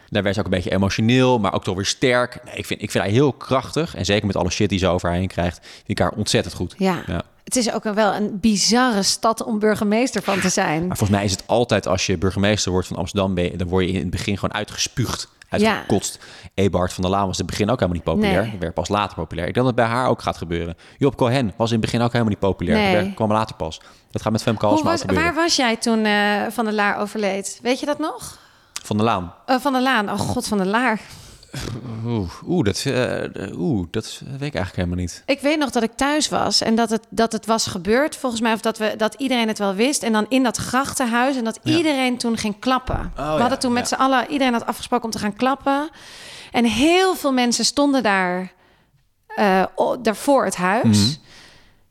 daar 0.09 0.23
werd 0.23 0.35
ze 0.35 0.41
ook 0.41 0.47
een 0.47 0.53
beetje 0.53 0.71
emotioneel, 0.71 1.39
maar 1.39 1.53
ook 1.53 1.63
toch 1.63 1.75
weer 1.75 1.85
sterk. 1.85 2.39
Nee, 2.45 2.55
ik, 2.55 2.65
vind, 2.65 2.81
ik 2.81 2.91
vind 2.91 3.03
haar 3.03 3.13
heel 3.13 3.33
krachtig. 3.33 3.95
En 3.95 4.05
zeker 4.05 4.27
met 4.27 4.35
alle 4.35 4.49
shit 4.49 4.69
die 4.69 4.79
ze 4.79 4.87
over 4.87 5.09
haar 5.09 5.17
heen 5.17 5.27
krijgt, 5.27 5.59
vind 5.61 5.89
ik 5.89 5.99
haar 5.99 6.11
ontzettend 6.11 6.55
goed. 6.55 6.75
Ja. 6.77 7.03
Ja. 7.07 7.21
het 7.43 7.55
is 7.55 7.71
ook 7.73 7.83
wel 7.83 8.13
een 8.13 8.37
bizarre 8.39 9.03
stad 9.03 9.43
om 9.43 9.59
burgemeester 9.59 10.21
van 10.23 10.39
te 10.39 10.49
zijn. 10.49 10.87
Maar 10.87 10.97
volgens 10.97 11.17
mij 11.17 11.23
is 11.23 11.31
het 11.31 11.43
altijd 11.45 11.87
als 11.87 12.05
je 12.05 12.17
burgemeester 12.17 12.71
wordt 12.71 12.87
van 12.87 12.97
Amsterdam, 12.97 13.33
ben 13.33 13.43
je- 13.43 13.55
dan 13.57 13.67
word 13.67 13.85
je 13.85 13.91
in 13.91 13.99
het 13.99 14.09
begin 14.09 14.37
gewoon 14.37 14.55
uitgespuugd, 14.55 15.29
uitgekotst. 15.49 16.19
Ebert 16.53 16.93
van 16.93 17.01
der 17.03 17.11
Laan 17.11 17.27
was 17.27 17.39
in 17.39 17.45
het 17.45 17.51
begin 17.51 17.69
ook 17.69 17.79
helemaal 17.79 17.95
niet 17.95 18.13
populair. 18.13 18.41
Nee. 18.47 18.59
Werd 18.59 18.73
pas 18.73 18.89
later 18.89 19.15
populair. 19.15 19.47
Ik 19.47 19.53
denk 19.53 19.65
dat 19.65 19.75
het 19.75 19.85
bij 19.85 19.95
haar 19.95 20.07
ook 20.07 20.21
gaat 20.21 20.37
gebeuren. 20.37 20.75
Job 20.97 21.15
Cohen 21.15 21.53
was 21.57 21.67
in 21.71 21.75
het 21.75 21.85
begin 21.85 22.01
ook 22.01 22.11
helemaal 22.11 22.29
niet 22.31 22.39
populair. 22.39 22.77
Nee. 22.77 22.93
Werd- 22.93 23.13
kwam 23.13 23.31
later 23.31 23.55
pas. 23.55 23.81
Dat 24.11 24.21
gaat 24.21 24.31
met 24.31 24.41
Femke 24.41 24.65
was, 24.65 25.01
gebeuren. 25.01 25.23
waar 25.25 25.33
was 25.33 25.55
jij 25.55 25.75
toen 25.75 26.05
eh, 26.05 26.41
Van 26.49 26.65
der 26.65 26.73
Laar 26.73 26.97
overleed? 26.97 27.59
Weet 27.61 27.79
je 27.79 27.85
dat 27.85 27.99
nog? 27.99 28.37
Van 28.83 28.97
der 28.97 29.05
Laan. 29.05 29.33
Eh, 29.45 29.55
van 29.59 29.73
der 29.73 29.81
Laan. 29.81 30.09
Oh 30.11 30.19
god, 30.19 30.47
Van 30.47 30.57
der 30.57 30.67
Laar. 30.67 30.99
Oeh, 32.05 32.29
oeh, 32.47 32.63
dat, 32.65 32.83
eh, 32.85 33.57
oeh, 33.59 33.87
dat 33.91 34.19
weet 34.23 34.33
ik 34.33 34.39
eigenlijk 34.41 34.75
helemaal 34.75 34.97
niet. 34.97 35.23
Ik 35.25 35.39
weet 35.39 35.57
nog 35.59 35.69
dat 35.69 35.83
ik 35.83 35.91
thuis 35.95 36.29
was 36.29 36.61
en 36.61 36.75
dat 36.75 36.89
het, 36.89 37.05
dat 37.09 37.31
het 37.31 37.45
was 37.45 37.67
gebeurd, 37.67 38.15
volgens 38.15 38.41
mij, 38.41 38.53
of 38.53 38.61
dat, 38.61 38.77
we, 38.77 38.93
dat 38.97 39.13
iedereen 39.17 39.47
het 39.47 39.57
wel 39.57 39.73
wist. 39.73 40.03
En 40.03 40.11
dan 40.11 40.25
in 40.29 40.43
dat 40.43 40.57
grachtenhuis 40.57 41.35
en 41.35 41.43
dat 41.43 41.59
Ja. 41.63 41.77
iedereen 41.77 42.17
toen 42.17 42.37
ging 42.37 42.59
klappen. 42.59 43.11
we 43.15 43.21
ja, 43.21 43.37
hadden 43.37 43.59
toen 43.59 43.73
met 43.73 43.89
ja. 43.89 43.95
z'n 43.95 44.01
allen, 44.01 44.29
iedereen 44.31 44.53
had 44.53 44.65
afgesproken 44.65 45.05
om 45.05 45.11
te 45.11 45.19
gaan 45.19 45.35
klappen. 45.35 45.89
En 46.51 46.65
heel 46.65 47.15
veel 47.15 47.31
mensen 47.33 47.65
stonden 47.65 48.03
daar, 48.03 48.51
eh, 49.27 49.63
o- 49.75 50.01
daar 50.01 50.15
voor 50.15 50.45
het 50.45 50.55
huis. 50.55 50.97
Mhm. 50.97 51.15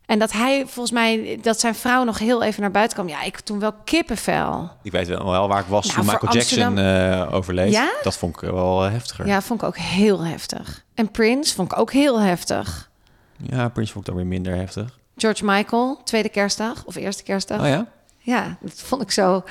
En 0.09 0.19
dat 0.19 0.31
hij, 0.31 0.65
volgens 0.67 0.91
mij, 0.91 1.39
dat 1.41 1.59
zijn 1.59 1.75
vrouw 1.75 2.03
nog 2.03 2.19
heel 2.19 2.43
even 2.43 2.61
naar 2.61 2.71
buiten 2.71 2.97
kwam. 2.97 3.09
Ja, 3.09 3.21
ik 3.21 3.39
toen 3.39 3.59
wel 3.59 3.73
kippenvel. 3.83 4.71
Ik 4.83 4.91
weet 4.91 5.07
wel 5.07 5.29
wel 5.29 5.47
waar 5.47 5.59
ik 5.59 5.65
was 5.65 5.85
Nou, 5.85 5.97
toen 5.97 6.05
Michael 6.05 6.33
Jackson 6.33 6.77
eh, 6.77 7.33
overleed. 7.33 7.71
Ja? 7.71 7.91
Dat 8.03 8.17
vond 8.17 8.35
ik 8.35 8.49
wel 8.49 8.81
heftiger. 8.81 9.27
Ja, 9.27 9.41
vond 9.41 9.61
ik 9.61 9.67
ook 9.67 9.77
heel 9.77 10.25
heftig. 10.25 10.85
En 10.93 11.11
Prince 11.11 11.55
vond 11.55 11.71
ik 11.71 11.79
ook 11.79 11.91
heel 11.91 12.19
heftig. 12.19 12.89
Ja, 13.37 13.69
Prince 13.69 13.91
vond 13.93 14.07
ik 14.07 14.13
dan 14.13 14.21
weer 14.21 14.31
minder 14.31 14.55
heftig. 14.55 14.99
George 15.17 15.45
Michael, 15.45 16.01
tweede 16.03 16.29
kerstdag 16.29 16.83
of 16.85 16.95
eerste 16.95 17.23
kerstdag. 17.23 17.59
Oh 17.59 17.67
ja? 17.67 17.85
Ja, 18.17 18.57
dat 18.61 18.73
vond 18.75 19.01
ik 19.01 19.11
zo 19.11 19.43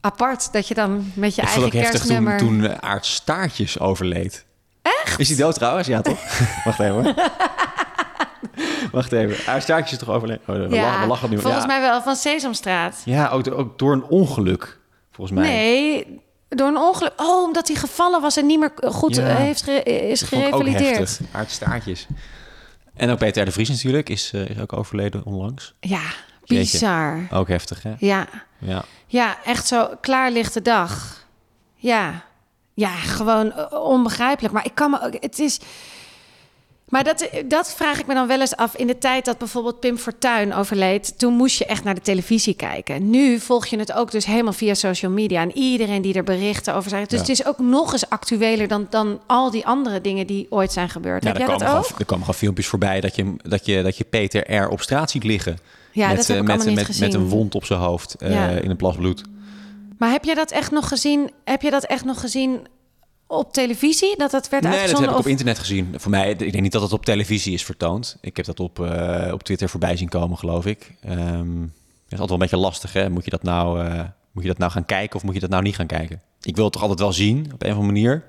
apart 0.00 0.52
dat 0.52 0.68
je 0.68 0.74
dan 0.74 1.12
met 1.14 1.34
je 1.34 1.42
Ik 1.42 1.48
eigen 1.48 1.70
toen, 1.70 1.80
kerstnummer... 1.80 2.38
toen 2.38 2.66
eh, 2.66 2.78
Aart 2.78 3.06
Staartjes 3.06 3.78
overleed. 3.78 4.44
Echt? 4.82 5.18
Is 5.18 5.28
hij 5.28 5.36
dood 5.36 5.54
trouwens? 5.54 5.88
Ja, 5.88 6.00
toch? 6.00 6.18
Wacht 6.64 6.80
even 6.80 6.92
hoor. 6.92 7.14
Wacht 8.92 9.12
even. 9.12 9.52
Aart 9.52 9.62
Staartjes 9.62 9.92
is 9.92 9.98
toch 10.06 10.14
overleden? 10.14 10.42
Oh, 10.46 10.68
we, 10.68 10.74
ja, 10.74 10.82
lachen, 10.82 11.00
we 11.00 11.06
lachen 11.06 11.30
nu. 11.30 11.38
volgens 11.38 11.62
ja. 11.62 11.68
mij 11.68 11.80
wel 11.80 12.02
van 12.02 12.16
Sesamstraat. 12.16 13.02
Ja, 13.04 13.28
ook, 13.28 13.44
door- 13.44 13.54
ook 13.54 13.78
door 13.78 13.92
een 13.92 14.04
ongeluk, 14.04 14.78
volgens 15.12 15.38
mij. 15.38 15.48
Nee, 15.48 16.20
door 16.48 16.68
een 16.68 16.76
ongeluk. 16.76 17.12
Oh, 17.16 17.42
omdat 17.44 17.68
hij 17.68 17.76
gevallen 17.76 18.20
was 18.20 18.36
en 18.36 18.46
niet 18.46 18.58
meer 18.58 18.72
goed 18.84 19.14
Ja. 19.16 19.28
eh, 19.28 19.36
heeft 19.36 19.62
ge- 19.62 19.82
is 19.82 20.20
Dat 20.20 20.28
vond 20.28 20.46
ik 20.46 20.54
ook 20.54 20.60
gerevalideerd. 20.60 20.98
heftig. 20.98 21.26
Aart 21.32 21.50
Staartjes. 21.50 22.06
En 22.94 23.10
ook 23.10 23.18
Peter 23.18 23.44
de 23.44 23.52
Vries 23.52 23.68
natuurlijk, 23.68 24.08
is, 24.08 24.30
eh, 24.34 24.48
is 24.48 24.58
ook 24.58 24.72
overleden 24.72 25.24
onlangs. 25.24 25.74
Ja, 25.80 26.00
Jeetje. 26.44 26.72
bizar. 26.78 27.26
Ook 27.30 27.48
heftig, 27.48 27.82
hè? 27.82 27.92
Ja. 27.98 28.26
Ja. 28.58 28.84
ja, 29.06 29.36
echt 29.44 29.66
zo 29.66 29.88
klaarlichte 30.00 30.62
dag. 30.62 31.24
Ja, 31.76 32.24
ja, 32.74 32.88
gewoon 32.94 33.52
eh, 33.52 33.72
onbegrijpelijk. 33.82 34.54
Maar 34.54 34.64
ik 34.64 34.74
kan 34.74 34.90
me 34.90 35.02
ook, 35.02 35.14
het 35.20 35.38
is. 35.38 35.60
Maar 36.92 37.04
dat, 37.04 37.28
dat 37.48 37.74
vraag 37.74 37.98
ik 37.98 38.06
me 38.06 38.14
dan 38.14 38.26
wel 38.26 38.40
eens 38.40 38.56
af. 38.56 38.76
In 38.76 38.86
de 38.86 38.98
tijd 38.98 39.24
dat 39.24 39.38
bijvoorbeeld 39.38 39.80
Pim 39.80 39.96
Fortuyn 39.96 40.54
overleed, 40.54 41.18
toen 41.18 41.34
moest 41.34 41.58
je 41.58 41.66
echt 41.66 41.84
naar 41.84 41.94
de 41.94 42.00
televisie 42.00 42.54
kijken. 42.54 43.10
Nu 43.10 43.38
volg 43.38 43.66
je 43.66 43.78
het 43.78 43.92
ook 43.92 44.10
dus 44.10 44.24
helemaal 44.24 44.52
via 44.52 44.74
social 44.74 45.12
media. 45.12 45.40
En 45.40 45.56
iedereen 45.56 46.02
die 46.02 46.14
er 46.14 46.24
berichten 46.24 46.74
over 46.74 46.90
zegt. 46.90 47.10
Dus 47.10 47.18
Ja. 47.18 47.26
het 47.26 47.38
is 47.38 47.46
ook 47.46 47.58
nog 47.58 47.92
eens 47.92 48.08
actueler 48.08 48.68
dan, 48.68 48.86
dan 48.90 49.20
al 49.26 49.50
die 49.50 49.66
andere 49.66 50.00
dingen 50.00 50.26
die 50.26 50.46
ooit 50.50 50.72
zijn 50.72 50.88
gebeurd. 50.88 51.22
Ja, 51.22 51.28
Heb 51.28 51.40
er, 51.40 51.48
jij 51.48 51.58
dat 51.58 51.66
gewoon, 51.68 51.84
ook? 51.84 51.98
er 51.98 52.04
komen 52.04 52.24
gewoon 52.24 52.40
filmpjes 52.40 52.66
voorbij 52.66 53.00
dat 53.00 53.16
je, 53.16 53.34
dat, 53.36 53.66
je, 53.66 53.82
dat 53.82 53.96
je 53.96 54.04
Peter 54.04 54.54
R. 54.54 54.68
op 54.68 54.80
straat 54.80 55.10
ziet 55.10 55.24
liggen. 55.24 55.58
Ja, 55.92 56.08
met, 56.08 56.16
dat 56.16 56.26
heb 56.26 56.36
eh, 56.36 56.54
ik 56.54 56.74
met, 56.74 56.98
met, 57.00 57.14
een 57.14 57.28
wond 57.28 57.54
op 57.54 57.64
zijn 57.64 57.80
hoofd 57.80 58.14
eh, 58.14 58.62
in 58.62 58.70
een 58.70 58.76
plas 58.76 58.96
bloed. 58.96 59.22
Maar 59.98 60.10
heb 60.10 60.24
je 60.24 60.34
dat 60.34 60.50
echt 60.50 60.70
nog 60.70 60.88
gezien? 60.88 61.30
Heb 61.44 61.62
je 61.62 61.70
dat 61.70 61.84
echt 61.84 62.04
nog 62.04 62.20
gezien 62.20 62.66
op 63.32 63.52
televisie? 63.52 64.16
Dat 64.16 64.30
dat 64.30 64.48
werd 64.48 64.62
Nee, 64.62 64.86
dat 64.88 65.00
heb 65.00 65.10
ik 65.10 65.16
op 65.18 65.26
internet 65.26 65.58
gezien. 65.58 65.94
Voor 65.96 66.10
mij, 66.10 66.30
ik 66.30 66.38
denk 66.38 66.60
niet 66.60 66.72
dat 66.72 66.82
het 66.82 66.92
op 66.92 67.04
televisie 67.04 67.52
is 67.54 67.64
vertoond. 67.64 68.16
Ik 68.20 68.36
heb 68.36 68.46
dat 68.46 68.60
op, 68.60 68.80
eh, 68.80 69.32
op 69.32 69.42
Twitter 69.42 69.68
voorbij 69.68 69.96
zien 69.96 70.08
komen, 70.08 70.38
geloof 70.38 70.66
ik. 70.66 70.92
Dat 71.02 71.16
is 72.08 72.18
altijd 72.18 72.28
wel 72.28 72.30
een 72.32 72.38
beetje 72.38 72.56
lastig, 72.56 72.92
hè? 72.92 73.10
Moet 73.10 73.24
je, 73.24 73.30
dat 73.30 73.42
nou, 73.42 73.84
eh, 73.86 74.00
moet 74.32 74.42
je 74.42 74.48
dat 74.48 74.58
nou 74.58 74.70
gaan 74.72 74.84
kijken 74.86 75.16
of 75.16 75.22
moet 75.22 75.34
je 75.34 75.40
dat 75.40 75.50
nou 75.50 75.62
niet 75.62 75.76
gaan 75.76 75.86
kijken? 75.86 76.20
Ik 76.42 76.54
wil 76.54 76.64
het 76.64 76.72
toch 76.72 76.82
altijd 76.82 77.00
wel 77.00 77.12
zien, 77.12 77.50
op 77.54 77.62
een 77.62 77.70
of 77.70 77.76
andere 77.76 77.92
manier. 77.92 78.24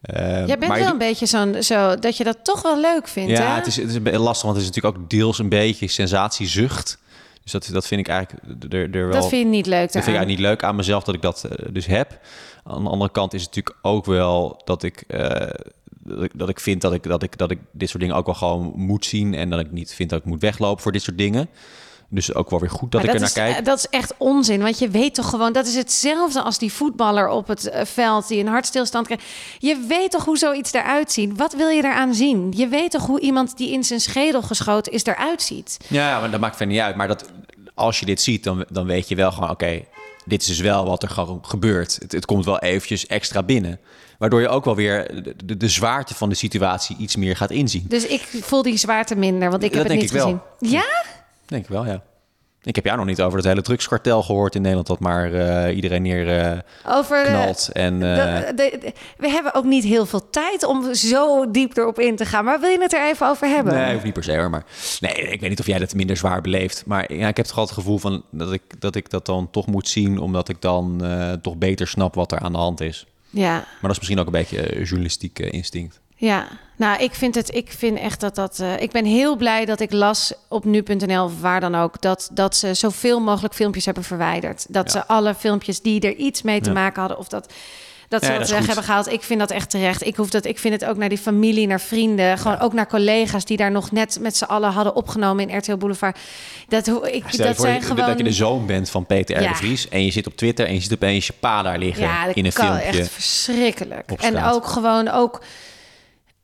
Eh, 0.00 0.46
Jij 0.46 0.46
bent 0.46 0.60
maar 0.60 0.78
wel 0.78 0.86
je- 0.86 0.92
een 0.92 0.98
beetje 0.98 1.26
zo'n 1.26 1.62
zo 1.62 1.96
dat 1.96 2.16
je 2.16 2.24
dat 2.24 2.38
toch 2.42 2.62
wel 2.62 2.80
leuk 2.80 3.08
vindt, 3.08 3.30
Ja, 3.30 3.50
hè? 3.50 3.54
het 3.56 3.66
is, 3.66 3.76
het 3.76 3.88
is 3.88 3.94
een 3.94 4.02
beetje 4.02 4.18
lastig, 4.18 4.42
want 4.44 4.56
het 4.56 4.66
is 4.66 4.72
natuurlijk 4.74 5.02
ook 5.02 5.10
deels 5.10 5.38
een 5.38 5.48
beetje 5.48 5.88
sensatiezucht. 5.88 6.98
Dus 7.42 7.52
dat, 7.52 7.68
dat 7.72 7.86
vind 7.86 8.00
ik 8.00 8.08
eigenlijk 8.08 8.42
er, 8.72 8.94
er 8.94 9.08
wel... 9.08 9.20
dat 9.20 9.28
vind 9.28 9.42
je 9.42 9.48
niet 9.48 9.66
leuk. 9.66 9.80
Dat 9.80 9.90
vind 9.90 10.06
ik 10.06 10.14
eigenlijk 10.14 10.38
niet 10.38 10.48
leuk 10.48 10.62
aan 10.62 10.76
mezelf 10.76 11.04
dat 11.04 11.14
ik 11.14 11.22
dat 11.22 11.44
eh, 11.44 11.66
dus 11.72 11.86
heb. 11.86 12.18
Aan 12.66 12.84
de 12.84 12.90
andere 12.90 13.10
kant 13.10 13.34
is 13.34 13.42
het 13.42 13.54
natuurlijk 13.54 13.78
ook 13.82 14.04
wel 14.04 14.60
dat 14.64 14.82
ik, 14.82 15.04
eh, 15.08 15.48
dat 15.88 16.22
ik, 16.22 16.30
dat 16.34 16.48
ik 16.48 16.60
vind 16.60 16.80
dat 16.80 16.92
ik, 16.92 17.02
dat, 17.02 17.22
ik, 17.22 17.38
dat 17.38 17.50
ik 17.50 17.58
dit 17.70 17.88
soort 17.88 18.00
dingen 18.02 18.16
ook 18.16 18.26
wel 18.26 18.34
gewoon 18.34 18.72
moet 18.76 19.04
zien. 19.04 19.34
En 19.34 19.50
dat 19.50 19.60
ik 19.60 19.70
niet 19.72 19.94
vind 19.94 20.10
dat 20.10 20.18
ik 20.18 20.24
moet 20.24 20.40
weglopen 20.40 20.82
voor 20.82 20.92
dit 20.92 21.02
soort 21.02 21.18
dingen. 21.18 21.48
Dus 22.08 22.34
ook 22.34 22.50
wel 22.50 22.60
weer 22.60 22.70
goed 22.70 22.92
dat 22.92 23.04
ik 23.04 23.14
er 23.14 23.20
naar 23.20 23.32
kijk. 23.32 23.56
eh, 23.56 23.64
Dat 23.64 23.78
is 23.78 23.86
echt 23.88 24.14
onzin, 24.18 24.62
want 24.62 24.78
je 24.78 24.88
weet 24.88 25.14
toch 25.14 25.30
gewoon... 25.30 25.52
dat 25.52 25.66
is 25.66 25.74
hetzelfde 25.76 26.42
als 26.42 26.58
die 26.58 26.72
voetballer 26.72 27.28
op 27.28 27.46
het 27.48 27.68
eh, 27.68 27.84
veld... 27.84 28.28
die 28.28 28.40
een 28.40 28.46
hartstilstand 28.46 29.06
krijgt. 29.06 29.24
Je 29.58 29.84
weet 29.88 30.10
toch 30.10 30.24
hoe 30.24 30.38
zoiets 30.38 30.72
eruit 30.72 31.12
ziet? 31.12 31.36
Wat 31.36 31.52
wil 31.54 31.68
je 31.68 31.84
eraan 31.84 32.14
zien? 32.14 32.52
Je 32.56 32.68
weet 32.68 32.90
toch 32.90 33.06
hoe 33.06 33.20
iemand 33.20 33.56
die 33.56 33.72
in 33.72 33.84
zijn 33.84 34.00
schedel 34.00 34.42
geschoten 34.42 34.92
is 34.92 35.04
eruit 35.04 35.42
ziet? 35.42 35.76
Ja, 35.88 36.20
maar 36.20 36.30
dat 36.30 36.40
maakt 36.40 36.56
verder 36.56 36.74
niet 36.74 36.84
uit. 36.84 36.96
Maar 36.96 37.08
dat, 37.08 37.30
als 37.74 38.00
je 38.00 38.06
dit 38.06 38.20
ziet, 38.20 38.44
dan, 38.44 38.64
dan 38.70 38.86
weet 38.86 39.08
je 39.08 39.14
wel 39.14 39.32
gewoon... 39.32 39.50
oké, 39.50 39.82
dit 40.26 40.40
is 40.40 40.46
dus 40.46 40.60
wel 40.60 40.86
wat 40.86 41.02
er 41.02 41.08
gewoon 41.08 41.38
gebeurt. 41.42 41.98
Het, 42.00 42.12
het 42.12 42.24
komt 42.24 42.44
wel 42.44 42.58
eventjes 42.58 43.06
extra 43.06 43.42
binnen. 43.42 43.80
Waardoor 44.18 44.40
je 44.40 44.48
ook 44.48 44.64
wel 44.64 44.74
weer 44.76 45.22
de, 45.44 45.56
de, 45.56 45.68
zwaarte 45.68 46.14
van 46.14 46.28
de 46.28 46.34
situatie 46.34 46.96
iets 46.98 47.16
meer 47.16 47.36
gaat 47.36 47.50
inzien. 47.50 47.84
Dus 47.88 48.06
ik 48.06 48.22
voel 48.40 48.62
die 48.62 48.76
zwaarte 48.76 49.16
minder, 49.16 49.50
want 49.50 49.62
ik 49.62 49.72
Dat 49.72 49.78
heb 49.82 49.90
het 49.90 50.00
denk 50.00 50.00
niet 50.00 50.10
ik 50.10 50.16
wel. 50.16 50.42
gezien. 50.58 50.72
Ja? 50.78 51.04
Denk 51.46 51.62
ik 51.62 51.68
wel, 51.68 51.86
ja. 51.86 52.02
Ik 52.66 52.74
heb 52.74 52.84
jou 52.84 52.96
nog 52.96 53.06
niet 53.06 53.20
over 53.22 53.38
het 53.38 53.46
hele 53.46 53.62
drugskartel 53.62 54.22
gehoord 54.22 54.54
in 54.54 54.60
Nederland... 54.60 54.86
dat 54.88 54.98
maar 55.00 55.32
eh, 55.32 55.74
iedereen 55.76 56.02
neer 56.02 56.38
eh, 56.40 56.58
Over 56.96 57.22
de- 57.24 57.28
knalt. 57.30 57.68
En, 57.72 57.94
eh, 58.02 58.36
de- 58.46 58.52
de- 58.54 58.78
de- 58.80 58.92
we 59.16 59.28
hebben 59.28 59.54
ook 59.54 59.64
niet 59.64 59.84
heel 59.84 60.06
veel 60.06 60.30
tijd 60.30 60.64
om 60.64 60.94
zo 60.94 61.50
diep 61.50 61.76
erop 61.76 61.98
in 62.00 62.16
te 62.16 62.24
gaan. 62.24 62.44
Maar 62.44 62.60
wil 62.60 62.70
je 62.70 62.80
het 62.80 62.92
er 62.92 63.06
even 63.08 63.28
over 63.28 63.48
hebben? 63.48 63.74
Nee, 63.74 63.92
hoeft 63.92 64.04
niet 64.04 64.12
per 64.14 64.24
se 64.24 64.36
hoor. 64.36 64.50
Maar 64.50 64.64
nee, 65.00 65.12
ik 65.12 65.40
weet 65.40 65.50
niet 65.50 65.60
of 65.60 65.66
jij 65.66 65.78
dat 65.78 65.94
minder 65.94 66.16
zwaar 66.16 66.40
beleeft. 66.40 66.82
Maar 66.86 67.12
ja, 67.12 67.28
ik 67.28 67.36
heb 67.36 67.46
toch 67.46 67.58
altijd 67.58 67.76
het 67.76 67.84
gevoel 67.86 67.98
van 67.98 68.22
dat 68.30 68.52
ik, 68.52 68.62
dat 68.78 68.94
ik 68.96 69.10
dat 69.10 69.26
dan 69.26 69.50
toch 69.50 69.66
moet 69.66 69.88
zien, 69.88 70.18
omdat 70.18 70.48
ik 70.48 70.60
dan 70.60 71.04
eh, 71.04 71.32
toch 71.32 71.56
beter 71.56 71.88
snap 71.88 72.14
wat 72.14 72.32
er 72.32 72.38
aan 72.38 72.52
de 72.52 72.58
hand 72.58 72.80
is. 72.80 73.06
Ja, 73.30 73.52
Maar 73.52 73.64
dat 73.80 73.90
is 73.90 73.96
misschien 73.98 74.18
ook 74.18 74.26
een 74.26 74.32
beetje 74.32 74.60
eh, 74.60 74.84
journalistiek 74.84 75.38
eh, 75.38 75.52
instinct. 75.52 76.00
Ja. 76.16 76.46
Nou, 76.78 77.02
ik 77.02 77.14
vind 77.14 77.34
het. 77.34 77.54
Ik 77.54 77.72
vind 77.72 77.98
echt 77.98 78.20
dat 78.20 78.34
dat. 78.34 78.58
eh, 78.58 78.80
ik 78.82 78.90
ben 78.90 79.04
heel 79.04 79.36
blij 79.36 79.64
dat 79.64 79.80
ik 79.80 79.92
las 79.92 80.32
op 80.48 80.64
nu.nl 80.64 81.24
of 81.24 81.40
waar 81.40 81.60
dan 81.60 81.74
ook 81.74 82.00
dat 82.00 82.28
dat 82.32 82.56
ze 82.56 82.74
zoveel 82.74 83.20
mogelijk 83.20 83.54
filmpjes 83.54 83.84
hebben 83.84 84.04
verwijderd. 84.04 84.66
Dat 84.68 84.84
Ja. 84.84 84.90
ze 84.90 85.06
alle 85.06 85.34
filmpjes 85.34 85.82
die 85.82 86.00
er 86.00 86.14
iets 86.14 86.42
mee 86.42 86.60
te 86.60 86.68
Ja. 86.68 86.74
maken 86.74 87.00
hadden 87.00 87.18
of 87.18 87.28
dat. 87.28 87.52
Dat 88.08 88.24
ze 88.24 88.32
Ja, 88.32 88.38
dat, 88.38 88.48
weg 88.48 88.66
hebben 88.66 88.84
gehaald. 88.84 89.12
Ik 89.12 89.22
vind 89.22 89.40
dat 89.40 89.50
echt 89.50 89.70
terecht. 89.70 90.06
Ik, 90.06 90.16
hoef 90.16 90.30
dat, 90.30 90.44
ik 90.44 90.58
vind 90.58 90.74
het 90.80 90.84
ook 90.90 90.96
naar 90.96 91.08
die 91.08 91.18
familie, 91.18 91.66
naar 91.66 91.80
vrienden. 91.80 92.38
Gewoon 92.38 92.58
ook 92.58 92.72
naar 92.72 92.86
collega's 92.88 93.44
die 93.44 93.56
daar 93.56 93.70
nog 93.70 93.90
net 93.90 94.18
met 94.20 94.36
z'n 94.36 94.44
allen 94.44 94.70
hadden 94.70 94.94
opgenomen 94.96 95.48
in 95.48 95.56
RTL 95.58 95.76
Boulevard. 95.76 96.18
Dat, 96.68 96.86
hoe- 96.86 97.10
ik, 97.12 97.24
Stel 97.28 97.38
je 97.38 97.44
dat 97.46 97.56
voor 97.56 97.66
zijn 97.66 97.80
je- 97.80 97.86
gewoon... 97.86 98.06
dat 98.06 98.18
je 98.18 98.24
de 98.24 98.32
zoon 98.32 98.66
bent 98.66 98.90
van 98.90 99.06
Peter 99.06 99.36
R. 99.36 99.42
Ja. 99.42 99.48
de 99.48 99.54
Vries 99.54 99.88
en 99.88 100.04
je 100.04 100.10
zit 100.10 100.26
op 100.26 100.36
Twitter 100.36 100.66
en 100.66 100.74
je 100.74 100.80
ziet 100.80 100.92
opeens 100.92 101.26
je 101.26 101.32
pa 101.40 101.62
daar 101.62 101.78
liggen 101.78 102.02
Ja, 102.04 102.26
dat 102.26 102.36
in 102.36 102.44
een 102.44 102.52
kan 102.52 102.66
filmpje. 102.78 102.98
echt 102.98 103.10
verschrikkelijk. 103.10 104.10
En 104.10 104.44
ook 104.44 104.66
gewoon 104.66 105.08
ook 105.08 105.40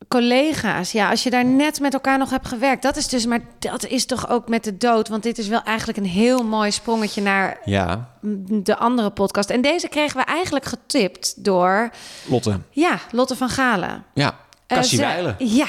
collega's. 0.07 0.91
Ja, 0.91 1.09
als 1.09 1.23
je 1.23 1.29
daar 1.29 1.45
net 1.45 1.79
met 1.79 1.93
elkaar 1.93 2.17
nog 2.17 2.29
hebt 2.29 2.47
gewerkt, 2.47 2.81
dat 2.81 2.95
is 2.97 3.07
dus, 3.07 3.25
maar 3.25 3.39
dat 3.59 3.85
is 3.85 4.05
toch 4.05 4.29
ook 4.29 4.47
met 4.47 4.63
de 4.63 4.77
dood. 4.77 5.07
Want 5.09 5.23
dit 5.23 5.37
is 5.37 5.47
wel 5.47 5.61
eigenlijk 5.63 5.97
een 5.97 6.05
heel 6.05 6.43
mooi 6.43 6.71
sprongetje 6.71 7.21
naar 7.21 7.57
Ja, 7.65 8.09
de 8.49 8.77
andere 8.77 9.09
podcast. 9.09 9.49
En 9.49 9.61
deze 9.61 9.87
kregen 9.87 10.17
we 10.17 10.23
eigenlijk 10.23 10.65
getipt 10.65 11.43
door, 11.43 11.89
Lotte. 12.25 12.59
ja, 12.69 12.99
Lotte 13.11 13.35
van 13.35 13.49
Galen. 13.49 14.03
Ja, 14.13 14.35
Eh, 14.67 14.77
Cassie 14.77 14.97
ze- 14.97 15.03
Weilen. 15.03 15.35
Ja, 15.39 15.67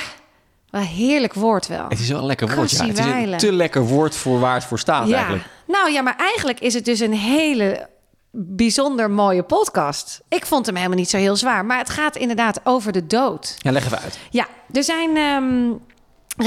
wel 0.71 0.83
heerlijk 0.83 1.35
woord 1.35 1.67
wel. 1.67 1.89
Het 1.89 1.99
is 2.01 2.09
wel 2.09 2.19
een 2.19 2.27
lekker 2.27 2.55
woord, 2.55 2.71
ja. 2.71 2.87
Het 2.87 2.99
is 2.99 3.05
een 3.05 3.37
te 3.37 3.53
lekker 3.53 3.83
woord 3.87 4.15
voor 4.17 4.41
waar 4.41 4.55
het 4.55 4.65
voor 4.65 4.79
staat 4.79 5.09
Ja, 5.09 5.15
eigenlijk. 5.15 5.45
nou 5.67 5.93
ja, 5.93 6.03
maar 6.03 6.17
eigenlijk 6.17 6.61
is 6.61 6.75
het 6.75 6.85
dus 6.85 7.01
een 7.01 7.13
hele 7.15 7.89
bijzonder 8.37 9.11
mooie 9.11 9.43
podcast. 9.43 10.23
Ik 10.29 10.47
vond 10.47 10.67
hem 10.67 10.75
helemaal 10.77 10.99
niet 10.99 11.11
zo 11.11 11.17
heel 11.17 11.37
zwaar, 11.37 11.65
maar 11.65 11.79
het 11.79 11.91
gaat 11.91 12.17
inderdaad 12.17 12.61
over 12.65 12.93
de 12.93 13.07
dood. 13.07 13.57
Ja, 13.59 13.73
leg 13.73 13.85
even 13.85 13.99
uit. 13.99 14.19
Ja, 14.31 14.47
er 14.73 14.85
zijn 14.85 15.17
ehm, 15.17 15.73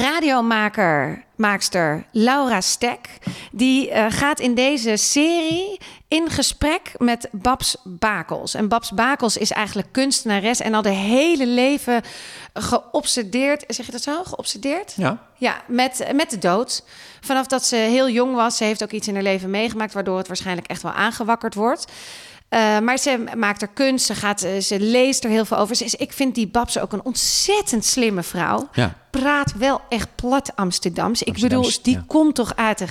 radiomaker 0.02 1.26
maakster 1.38 2.06
Laura 2.12 2.62
Stek. 2.62 3.08
Die 3.52 3.92
eh, 3.92 4.06
gaat 4.10 4.40
in 4.40 4.56
deze 4.56 4.96
serie 4.96 5.80
in 6.08 6.30
gesprek 6.30 6.92
met 6.98 7.28
Babs 7.32 7.78
Bakels. 7.84 8.54
En 8.54 8.68
Babs 8.68 8.92
Bakels 8.92 9.38
is 9.38 9.52
eigenlijk 9.52 9.88
kunstenares 9.92 10.60
en 10.60 10.74
al 10.74 10.82
de 10.82 10.90
hele 10.90 11.48
leven 11.48 12.02
geobsedeerd. 12.54 13.64
Zeg 13.68 13.86
je 13.86 13.92
dat 13.92 14.02
zo? 14.02 14.24
Geobsedeerd? 14.24 14.94
Ja. 14.98 15.26
Ja, 15.38 15.62
met, 15.68 16.08
met 16.14 16.30
de 16.30 16.38
dood. 16.38 16.84
Vanaf 17.22 17.48
dat 17.48 17.66
ze 17.66 17.76
heel 17.76 18.10
jong 18.10 18.36
was. 18.36 18.58
Ze 18.58 18.64
heeft 18.64 18.84
ook 18.84 18.92
iets 18.92 19.08
in 19.08 19.14
haar 19.14 19.24
leven 19.24 19.50
meegemaakt, 19.50 19.94
waardoor 19.94 20.18
het 20.18 20.28
waarschijnlijk 20.28 20.68
echt 20.68 20.82
wel 20.82 20.92
aangewakkerd 20.92 21.54
wordt. 21.54 21.86
Uh, 22.50 22.80
maar 22.80 22.98
ze 22.98 23.24
maakt 23.36 23.62
er 23.62 23.68
kunst, 23.68 24.06
ze, 24.06 24.16
gaat, 24.16 24.42
eh, 24.42 24.60
ze 24.60 24.80
leest 24.80 25.24
er 25.24 25.30
heel 25.30 25.46
veel 25.46 25.58
over. 25.58 25.76
Ze 25.76 25.84
is, 25.84 25.96
ik 25.96 26.14
vind 26.14 26.36
die 26.36 26.48
Babs 26.48 26.80
ook 26.80 26.94
een 26.94 27.06
ontzettend 27.06 27.86
slimme 27.86 28.24
vrouw. 28.24 28.70
Ja. 28.74 28.94
Praat 29.10 29.54
wel 29.54 29.82
echt 29.90 30.16
plat 30.16 30.52
Amsterdams. 30.56 31.24
Ik 31.24 31.40
bedoel, 31.40 31.70
die 31.82 31.96
ja. 31.96 32.04
komt 32.08 32.36
toch 32.36 32.56
uit 32.56 32.78
de, 32.78 32.86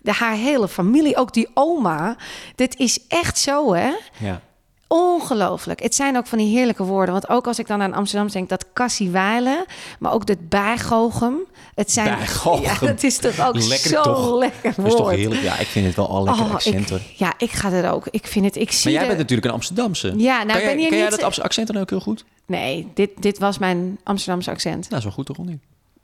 de, 0.00 0.12
haar 0.12 0.34
hele 0.34 0.68
familie. 0.68 1.16
Ook 1.16 1.32
die 1.32 1.48
oma. 1.54 2.16
Dit 2.54 2.76
is 2.76 3.06
echt 3.06 3.38
zo, 3.38 3.74
hè? 3.74 3.92
ja. 4.18 4.40
Ongelooflijk. 4.88 5.82
Het 5.82 5.94
zijn 5.94 6.16
ook 6.16 6.26
van 6.26 6.38
die 6.38 6.56
heerlijke 6.56 6.82
woorden. 6.84 7.12
Want 7.12 7.28
ook 7.28 7.46
als 7.46 7.58
ik 7.58 7.66
dan 7.66 7.82
aan 7.82 7.92
Amsterdam 7.94 8.28
denk, 8.30 8.48
dat 8.48 8.64
Cassiewijlen, 8.72 9.64
maar 9.98 10.12
ook 10.12 10.26
dat 10.26 10.48
Bijgoochem. 10.48 11.34
Het 11.74 11.90
zijn. 11.92 12.18
Ja, 12.62 12.74
dat 12.80 13.02
is 13.02 13.16
toch 13.18 13.46
ook 13.46 13.54
Lekker 13.56 13.90
zo'n 13.90 14.02
toch? 14.02 14.38
lekker 14.38 14.72
Dat 14.76 14.86
is 14.86 14.92
toch 14.92 15.00
woord. 15.00 15.14
heerlijk? 15.14 15.42
Ja, 15.42 15.58
ik 15.58 15.66
vind 15.66 15.86
het 15.86 15.96
wel 15.96 16.08
al 16.08 16.24
lekker 16.24 16.44
Oh, 16.44 16.52
accenten. 16.54 16.96
ik, 16.96 17.02
ja, 17.16 17.32
ik 17.38 17.50
ga 17.50 17.72
er 17.72 17.92
ook. 17.92 18.06
Ik 18.10 18.26
vind 18.26 18.44
het. 18.44 18.56
Ik 18.56 18.72
zie 18.72 18.82
Maar 18.84 18.92
jij 18.92 19.00
de- 19.02 19.06
bent 19.06 19.18
natuurlijk 19.18 19.46
een 19.48 19.52
Amsterdamse. 19.54 20.12
Ja, 20.16 20.36
nou, 20.36 20.46
kan 20.48 20.58
jij, 20.60 20.68
ben 20.68 20.78
hier 20.78 20.88
kan 20.88 20.98
jij 20.98 21.10
dat 21.10 21.40
accent 21.40 21.66
dan 21.66 21.76
ook 21.76 21.90
heel 21.90 22.00
goed? 22.00 22.24
Nee, 22.46 22.86
dit, 22.94 23.10
dit 23.20 23.38
was 23.38 23.58
mijn 23.58 23.98
Amsterdamse 24.04 24.50
accent. 24.50 24.84
Nou, 24.84 24.96
is 24.96 25.04
wel 25.04 25.12
goed 25.12 25.26
toch, 25.26 25.38
niet? 25.38 25.58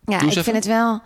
Ja, 0.06 0.20
ik 0.20 0.32
vind 0.32 0.56
het 0.56 0.66
wel. 0.66 1.00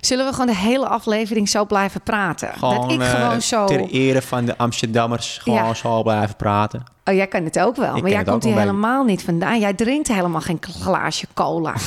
Zullen 0.00 0.26
we 0.26 0.32
gewoon 0.32 0.46
de 0.46 0.56
hele 0.56 0.88
aflevering 0.88 1.48
zo 1.48 1.64
blijven 1.64 2.00
praten? 2.00 2.50
dat 2.60 2.90
ik 2.90 3.00
eh, 3.00 3.10
gewoon 3.10 3.42
zo. 3.42 3.66
ter 3.66 3.88
ere 3.90 4.22
van 4.22 4.44
de 4.44 4.56
Amsterdammers 4.56 5.38
gewoon 5.38 5.58
Ja. 5.64 5.74
zo 5.74 6.02
blijven 6.02 6.36
praten. 6.36 6.84
Oh, 7.04 7.14
jij 7.14 7.26
kan 7.26 7.44
het 7.44 7.58
ook 7.58 7.76
wel. 7.76 7.96
Ik 7.96 8.02
maar 8.02 8.10
jij 8.10 8.22
komt 8.24 8.44
hier 8.44 8.58
helemaal 8.58 9.04
niet 9.04 9.22
vandaan. 9.22 9.58
Jij 9.60 9.74
drinkt 9.74 10.08
helemaal 10.08 10.40
geen 10.40 10.58
glaasje 10.60 11.26
cola. 11.34 11.74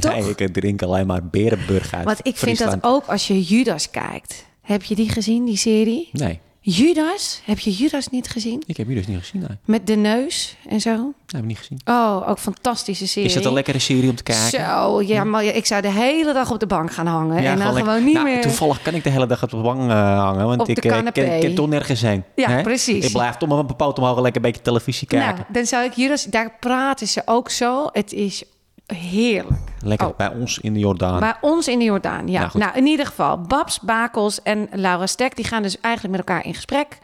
Nee, 0.00 0.34
ik 0.36 0.54
drink 0.54 0.82
alleen 0.82 1.06
maar 1.06 1.24
berenburg 1.24 1.94
uit 1.94 2.04
Want 2.04 2.18
ik 2.22 2.36
vind 2.36 2.58
dat 2.58 2.76
ook 2.80 3.06
als 3.06 3.26
je 3.26 3.42
Judas 3.42 3.90
kijkt. 3.90 4.44
Heb 4.62 4.82
je 4.82 4.94
die 4.94 5.08
gezien, 5.08 5.44
die 5.44 5.56
serie? 5.56 6.08
Nee, 6.12 6.40
Judas? 6.66 7.40
Heb 7.44 7.58
je 7.58 7.70
Judas 7.70 8.08
niet 8.08 8.28
gezien? 8.28 8.62
ik 8.66 8.76
heb 8.76 8.88
dus 8.88 9.06
niet 9.06 9.18
gezien. 9.18 9.40
Nee. 9.40 9.58
Met 9.64 9.86
de 9.86 9.94
neus 9.94 10.56
en 10.68 10.80
zo? 10.80 10.94
Nee, 10.94 11.12
heb 11.26 11.40
ik 11.40 11.46
niet 11.46 11.58
gezien. 11.58 11.80
Oh, 11.84 12.28
ook 12.28 12.38
fantastische 12.38 13.06
serie. 13.06 13.28
Is 13.28 13.34
dat 13.34 13.44
een 13.44 13.52
lekkere 13.52 13.78
serie 13.78 14.10
om 14.10 14.16
te 14.16 14.22
kijken? 14.22 14.60
Zo, 14.60 15.02
ja, 15.02 15.24
maar 15.24 15.44
ik 15.44 15.66
zou 15.66 15.82
de 15.82 15.90
hele 15.90 16.32
dag 16.32 16.50
op 16.50 16.60
de 16.60 16.66
bank 16.66 16.92
gaan 16.92 17.06
hangen. 17.06 17.44
en 17.44 17.58
dan 17.58 17.74
gewoon 17.74 18.04
niet 18.04 18.14
nou, 18.14 18.26
meer... 18.26 18.42
Toevallig 18.42 18.82
kan 18.82 18.94
ik 18.94 19.04
de 19.04 19.10
hele 19.10 19.26
dag 19.26 19.42
op 19.42 19.50
de 19.50 19.56
bank 19.56 19.90
eh, 19.90 20.18
hangen, 20.18 20.46
want 20.46 20.60
Op 20.60 20.68
ik 20.68 20.84
eh, 20.84 21.02
ken, 21.02 21.12
ken 21.40 21.54
toch 21.54 21.68
nergens 21.68 22.00
heen. 22.00 22.24
Ja, 22.34 22.62
precies. 22.62 23.04
Ik 23.04 23.12
blijf 23.12 23.36
toch 23.36 23.48
maar 23.48 23.64
mijn 23.64 23.76
poot 23.76 23.98
omhoog 23.98 24.20
lekker 24.20 24.44
een 24.44 24.50
beetje 24.50 24.62
televisie 24.62 25.06
kijken. 25.06 25.34
Nou, 25.34 25.46
dan 25.48 25.66
zou 25.66 25.84
ik 25.84 25.92
Judas... 25.92 26.24
Daar 26.24 26.56
praten 26.60 27.06
ze 27.06 27.22
ook 27.24 27.50
zo. 27.50 27.88
Het 27.92 28.12
is 28.12 28.44
heerlijk. 28.86 29.60
lekker 29.80 30.08
oh. 30.08 30.16
bij 30.16 30.28
ons 30.28 30.58
in 30.58 30.72
de 30.72 30.78
Jordaan. 30.78 31.20
Bij 31.20 31.34
ons 31.40 31.68
in 31.68 31.78
de 31.78 31.84
Jordaan, 31.84 32.28
ja. 32.28 32.40
Nou. 32.40 32.58
Nou, 32.58 32.76
in 32.76 32.86
ieder 32.86 33.06
geval, 33.06 33.40
Babs, 33.40 33.80
Bakels 33.80 34.42
en 34.42 34.68
Laura 34.72 35.06
Stek... 35.06 35.36
die 35.36 35.44
gaan 35.44 35.62
dus 35.62 35.80
eigenlijk 35.80 36.16
met 36.16 36.26
elkaar 36.26 36.44
in 36.44 36.54
gesprek. 36.54 36.98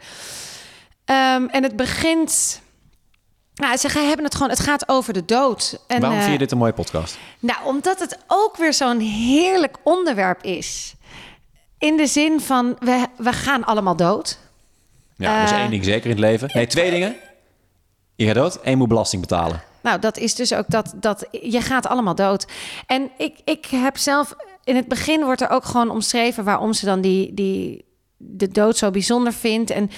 Ehm, 1.05 1.45
en 1.45 1.63
het 1.63 1.75
begint... 1.75 2.61
Nou, 3.53 3.77
ze 3.77 3.89
hebben 3.89 4.25
het 4.25 4.35
gewoon... 4.35 4.49
Het 4.49 4.59
gaat 4.59 4.89
over 4.89 5.13
de 5.13 5.25
dood. 5.25 5.83
En, 5.87 5.99
Waarom 5.99 6.17
eh, 6.17 6.23
vind 6.23 6.33
je 6.33 6.41
dit 6.43 6.51
een 6.51 6.57
mooie 6.57 6.73
podcast? 6.73 7.17
Nou, 7.39 7.65
omdat 7.65 7.99
het 7.99 8.17
ook 8.27 8.57
weer 8.57 8.73
zo'n 8.73 8.99
heerlijk 8.99 9.77
onderwerp 9.83 10.43
is. 10.43 10.95
In 11.77 11.97
de 11.97 12.07
zin 12.07 12.39
van, 12.39 12.75
we, 12.79 13.05
we 13.17 13.33
gaan 13.33 13.63
allemaal 13.63 13.95
dood. 13.95 14.39
Ja, 15.15 15.35
dat 15.39 15.49
is 15.49 15.51
eh, 15.51 15.61
één 15.61 15.69
ding 15.69 15.83
zeker 15.83 16.03
in 16.03 16.09
het 16.09 16.19
leven. 16.19 16.49
Nee, 16.53 16.67
twee 16.67 16.91
dingen. 16.91 17.15
Je 18.15 18.25
gaat 18.25 18.35
dood 18.35 18.59
je 18.63 18.75
moet 18.75 18.87
belasting 18.87 19.21
betalen. 19.21 19.63
Nou, 19.81 19.99
dat 19.99 20.17
is 20.17 20.35
dus 20.35 20.53
ook 20.53 20.65
dat, 20.67 20.93
dat 20.95 21.27
je 21.31 21.61
gaat 21.61 21.87
allemaal 21.87 22.15
dood. 22.15 22.45
En 22.85 23.09
ik, 23.17 23.35
ik 23.43 23.65
heb 23.65 23.97
zelf, 23.97 24.35
in 24.63 24.75
het 24.75 24.87
begin 24.87 25.23
wordt 25.23 25.41
er 25.41 25.49
ook 25.49 25.65
gewoon 25.65 25.89
omschreven 25.89 26.43
waarom 26.43 26.73
ze 26.73 26.85
dan 26.85 27.01
die, 27.01 27.33
die, 27.33 27.85
de 28.17 28.47
dood 28.47 28.77
zo 28.77 28.91
bijzonder 28.91 29.33
vindt. 29.33 29.69
En 29.69 29.89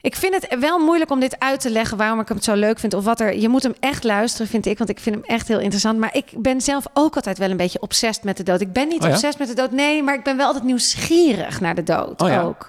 ik 0.00 0.16
vind 0.16 0.34
het 0.34 0.58
wel 0.60 0.78
moeilijk 0.78 1.10
om 1.10 1.20
dit 1.20 1.38
uit 1.38 1.60
te 1.60 1.70
leggen 1.70 1.96
waarom 1.96 2.20
ik 2.20 2.28
hem 2.28 2.42
zo 2.42 2.54
leuk 2.54 2.78
vind. 2.78 2.94
Of 2.94 3.04
wat 3.04 3.20
er. 3.20 3.38
Je 3.38 3.48
moet 3.48 3.62
hem 3.62 3.74
echt 3.80 4.04
luisteren, 4.04 4.46
vind 4.46 4.66
ik. 4.66 4.78
Want 4.78 4.90
ik 4.90 5.00
vind 5.00 5.14
hem 5.14 5.24
echt 5.24 5.48
heel 5.48 5.60
interessant. 5.60 5.98
Maar 5.98 6.14
ik 6.16 6.26
ben 6.36 6.60
zelf 6.60 6.84
ook 6.92 7.14
altijd 7.16 7.38
wel 7.38 7.50
een 7.50 7.56
beetje 7.56 7.80
obsessed 7.80 8.24
met 8.24 8.36
de 8.36 8.42
dood. 8.42 8.60
Ik 8.60 8.72
ben 8.72 8.88
niet 8.88 9.02
Oh 9.02 9.08
ja? 9.08 9.12
obsessed 9.12 9.38
met 9.38 9.48
de 9.48 9.54
dood. 9.54 9.70
Nee, 9.70 10.02
maar 10.02 10.14
ik 10.14 10.24
ben 10.24 10.36
wel 10.36 10.46
altijd 10.46 10.64
nieuwsgierig 10.64 11.60
naar 11.60 11.74
de 11.74 11.82
dood. 11.82 12.22
Oh 12.22 12.28
ja? 12.28 12.42
ook. 12.42 12.68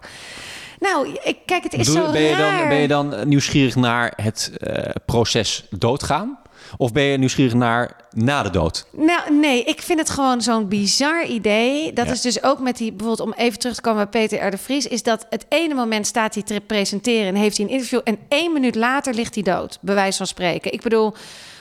Nou, 0.79 1.17
ik, 1.23 1.37
kijk, 1.45 1.63
het 1.63 1.73
is 1.73 1.91
zo 1.91 2.11
ben, 2.11 2.21
je 2.21 2.35
dan, 2.35 2.67
ben 2.67 2.77
je 2.77 2.87
dan 2.87 3.27
nieuwsgierig 3.27 3.75
naar 3.75 4.13
het 4.15 4.51
eh, 4.57 4.89
proces 5.05 5.65
doodgaan? 5.69 6.37
Of 6.77 6.91
ben 6.91 7.03
je 7.03 7.17
nieuwsgierig 7.17 7.53
naar 7.53 7.95
na 8.11 8.43
de 8.43 8.49
dood? 8.49 8.85
Nou, 8.91 9.33
nee, 9.33 9.63
ik 9.63 9.81
vind 9.81 9.99
het 9.99 10.09
gewoon 10.09 10.41
zo'n 10.41 10.67
bizar 10.67 11.25
idee. 11.25 11.93
Dat 11.93 12.05
Ja. 12.05 12.11
is 12.11 12.21
dus 12.21 12.43
ook 12.43 12.59
met 12.59 12.77
die, 12.77 12.91
bijvoorbeeld 12.93 13.27
om 13.29 13.33
even 13.37 13.59
terug 13.59 13.75
te 13.75 13.81
komen 13.81 14.09
bij 14.09 14.21
Peter 14.21 14.47
R. 14.47 14.51
de 14.51 14.57
Vries, 14.57 14.87
is 14.87 15.03
dat 15.03 15.25
het 15.29 15.45
ene 15.49 15.73
moment 15.73 16.07
staat 16.07 16.33
hij 16.33 16.43
te 16.43 16.61
presenteren 16.67 17.27
en 17.27 17.35
heeft 17.35 17.57
hij 17.57 17.65
een 17.65 17.71
interview 17.71 18.01
en 18.03 18.17
één 18.27 18.53
minuut 18.53 18.75
later 18.75 19.13
ligt 19.13 19.33
hij 19.35 19.43
dood, 19.43 19.77
bij 19.81 19.95
wijze 19.95 20.17
van 20.17 20.27
spreken. 20.27 20.73
Ik 20.73 20.81
bedoel, 20.81 21.13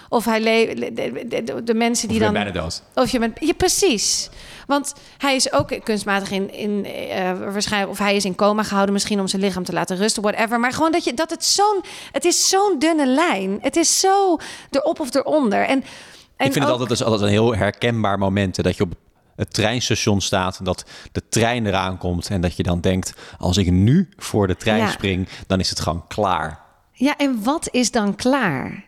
of 0.09 0.25
hij 0.25 0.41
le- 0.41 0.91
de, 1.29 1.63
de, 1.65 1.75
mensen 1.75 2.09
die 2.09 2.17
Of 2.17 2.23
ben 2.25 2.33
dan. 2.35 2.45
je 2.47 2.51
bijna 2.53 2.61
dood? 2.67 2.83
Of 2.95 3.11
je 3.11 3.19
bent. 3.19 3.37
Ja, 3.41 3.53
precies. 3.53 4.29
Want 4.67 4.95
hij 5.19 5.35
is 5.35 5.53
ook 5.53 5.85
kunstmatig 5.85 6.31
in, 6.31 6.53
in 6.53 6.85
eh, 6.85 7.33
waarschijnlijk, 7.39 7.93
of 7.93 7.99
hij 7.99 8.17
is 8.17 8.25
in 8.25 8.35
coma 8.35 8.63
gehouden, 8.63 8.93
misschien 8.95 9.21
om 9.21 9.29
zijn 9.29 9.43
lichaam 9.43 9.65
te 9.65 9.73
laten 9.73 9.97
rusten, 9.97 10.23
whatever. 10.23 10.61
Maar 10.61 10.73
gewoon 10.73 10.93
dat 10.93 11.05
je 11.05 11.15
dat 11.15 11.31
het 11.31 11.45
zo'n, 11.45 11.81
het 12.13 12.25
is 12.25 12.49
zo'n 12.49 12.77
dunne 12.79 13.07
lijn. 13.07 13.59
Het 13.61 13.77
is 13.77 14.01
zo 14.01 14.37
erop 14.71 15.01
of 15.01 15.15
eronder. 15.15 15.61
En, 15.65 15.85
en 16.37 16.47
ik 16.47 16.53
vind 16.53 16.65
het 16.65 16.69
altijd, 16.73 16.91
is 16.91 17.03
altijd 17.03 17.23
een 17.23 17.29
heel 17.29 17.55
herkenbaar 17.57 18.19
moment. 18.19 18.63
Dat 18.63 18.77
je 18.77 18.83
op 18.83 18.93
het 19.37 19.53
treinstation 19.55 20.21
staat, 20.21 20.65
dat 20.65 20.85
de 21.13 21.23
trein 21.29 21.67
eraan 21.67 21.99
komt. 21.99 22.29
En 22.31 22.41
dat 22.41 22.57
je 22.57 22.63
dan 22.63 22.81
denkt, 22.81 23.13
als 23.39 23.57
ik 23.57 23.71
nu 23.71 24.09
voor 24.17 24.47
de 24.47 24.57
trein 24.57 24.79
Ja. 24.79 24.91
spring, 24.91 25.29
dan 25.47 25.61
is 25.61 25.71
het 25.71 25.81
gewoon 25.81 26.05
klaar. 26.09 26.61
Ja, 26.93 27.17
en 27.17 27.43
wat 27.43 27.69
is 27.71 27.91
dan 27.91 28.15
klaar? 28.15 28.86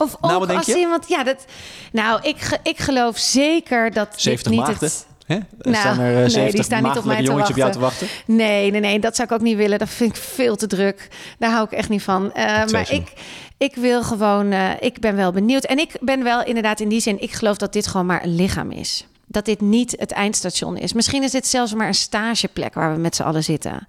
Of 0.00 0.16
ook 0.20 0.30
Nou, 0.30 0.46
denk 0.46 0.58
als 0.58 0.66
je? 0.66 0.76
iemand, 0.76 1.08
ja, 1.08 1.24
dat. 1.24 1.44
Nou, 1.92 2.20
ik, 2.22 2.58
ik 2.62 2.78
geloof 2.78 3.18
zeker 3.18 3.92
dat. 3.92 4.10
dit 4.10 4.20
70 4.20 4.50
niet 4.52 4.60
maagden? 4.60 4.88
Het, 4.88 5.06
Hè? 5.26 5.38
Nou, 5.58 5.76
staan 5.76 5.98
er 5.98 6.08
eh, 6.08 6.14
nee, 6.14 6.24
die 6.24 6.30
70 6.30 6.64
staan 6.64 6.82
niet 6.82 6.96
op 6.96 7.04
mij 7.04 7.14
maagdelijke 7.14 7.44
te 7.44 7.50
op 7.50 7.56
jou 7.56 7.72
te 7.72 7.78
wachten? 7.78 8.06
Nee, 8.26 8.70
nee, 8.70 8.80
nee, 8.80 8.98
dat 9.00 9.16
zou 9.16 9.28
ik 9.28 9.34
ook 9.34 9.40
niet 9.40 9.56
willen. 9.56 9.78
Dat 9.78 9.88
vind 9.88 10.16
ik 10.16 10.22
veel 10.22 10.56
te 10.56 10.66
druk. 10.66 11.08
Daar 11.38 11.50
hou 11.50 11.64
ik 11.64 11.72
echt 11.72 11.88
niet 11.88 12.02
van. 12.02 12.32
Eh, 12.32 12.66
maar 12.66 12.92
ik, 12.92 13.12
ik 13.58 13.74
wil 13.74 14.02
gewoon, 14.02 14.52
eh, 14.52 14.70
ik 14.80 15.00
ben 15.00 15.16
wel 15.16 15.32
benieuwd. 15.32 15.64
En 15.64 15.78
ik 15.78 15.96
ben 16.00 16.22
wel 16.22 16.44
inderdaad 16.44 16.80
in 16.80 16.88
die 16.88 17.00
zin, 17.00 17.22
ik 17.22 17.32
geloof 17.32 17.56
dat 17.56 17.72
dit 17.72 17.86
gewoon 17.86 18.06
maar 18.06 18.24
een 18.24 18.34
lichaam 18.34 18.70
is. 18.70 19.06
Dat 19.26 19.44
dit 19.44 19.60
niet 19.60 19.94
het 19.98 20.10
eindstation 20.10 20.76
is. 20.76 20.92
Misschien 20.92 21.22
is 21.22 21.30
dit 21.30 21.46
zelfs 21.46 21.74
maar 21.74 21.86
een 21.86 21.94
stageplek 21.94 22.74
waar 22.74 22.94
we 22.94 23.00
met 23.00 23.16
z'n 23.16 23.22
allen 23.22 23.44
zitten. 23.44 23.88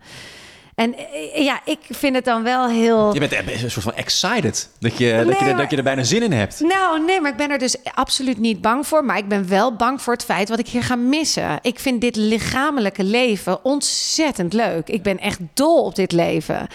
En 0.75 0.95
eh, 0.97 1.43
ja, 1.43 1.59
ik 1.65 1.79
vind 1.89 2.15
het 2.15 2.25
dan 2.25 2.43
wel 2.43 2.67
heel. 2.69 3.13
Je 3.13 3.19
bent 3.19 3.31
een 3.33 3.71
soort 3.71 3.83
van 3.85 3.93
excited. 3.93 4.69
Dat 4.79 4.97
je, 4.97 5.23
dat, 5.25 5.39
je, 5.39 5.45
er- 5.45 5.49
maar- 5.51 5.61
dat 5.61 5.69
je 5.71 5.77
er 5.77 5.83
bijna 5.83 6.03
zin 6.03 6.23
in 6.23 6.31
hebt. 6.31 6.59
Nou, 6.59 7.05
nee, 7.05 7.21
maar 7.21 7.31
ik 7.31 7.37
ben 7.37 7.51
er 7.51 7.57
dus 7.57 7.75
absoluut 7.93 8.37
niet 8.37 8.61
bang 8.61 8.87
voor. 8.87 9.05
Maar 9.05 9.17
ik 9.17 9.27
ben 9.27 9.47
wel 9.47 9.75
bang 9.75 10.01
voor 10.01 10.13
het 10.13 10.23
feit 10.23 10.49
wat 10.49 10.59
ik 10.59 10.67
hier 10.67 10.83
ga 10.83 10.95
missen. 10.95 11.59
Ik 11.61 11.79
vind 11.79 12.01
dit 12.01 12.15
lichamelijke 12.15 13.03
leven 13.03 13.63
ontzettend 13.65 14.53
leuk. 14.53 14.87
Ik 14.89 15.03
ben 15.03 15.19
echt 15.19 15.39
dol 15.53 15.83
op 15.83 15.95
dit 15.95 16.11
leven. 16.11 16.67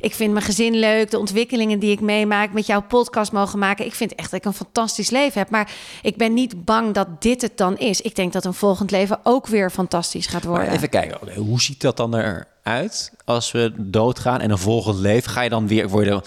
Ik 0.00 0.14
vind 0.14 0.32
mijn 0.32 0.44
gezin 0.44 0.74
leuk, 0.78 1.10
de 1.10 1.18
ontwikkelingen 1.18 1.78
die 1.78 1.90
ik 1.90 2.00
meemaak, 2.00 2.52
met 2.52 2.66
jouw 2.66 2.82
podcast 2.82 3.32
mogen 3.32 3.58
maken. 3.58 3.86
Ik 3.86 3.94
vind 3.94 4.14
echt 4.14 4.30
dat 4.30 4.40
ik 4.40 4.46
een 4.46 4.52
fantastisch 4.52 5.10
leven 5.10 5.38
heb. 5.40 5.50
Maar 5.50 5.70
ik 6.02 6.16
ben 6.16 6.34
niet 6.34 6.64
bang 6.64 6.94
dat 6.94 7.22
dit 7.22 7.42
het 7.42 7.56
dan 7.56 7.78
is. 7.78 8.00
Ik 8.00 8.14
denk 8.16 8.32
dat 8.32 8.44
een 8.44 8.54
volgend 8.54 8.90
leven 8.90 9.20
ook 9.22 9.46
weer 9.46 9.70
fantastisch 9.70 10.26
gaat 10.26 10.44
worden. 10.44 10.66
Maar 10.66 10.74
even 10.76 10.88
kijken, 10.88 11.34
hoe 11.34 11.60
ziet 11.60 11.80
dat 11.80 11.96
dan 11.96 12.44
eruit 12.62 13.12
als 13.24 13.52
we 13.52 13.72
doodgaan 13.76 14.40
en 14.40 14.50
een 14.50 14.58
volgend 14.58 14.98
leven? 14.98 15.30
Ga 15.30 15.40
je 15.42 15.48
dan 15.48 15.66
weer 15.66 15.88
worden? 15.88 16.22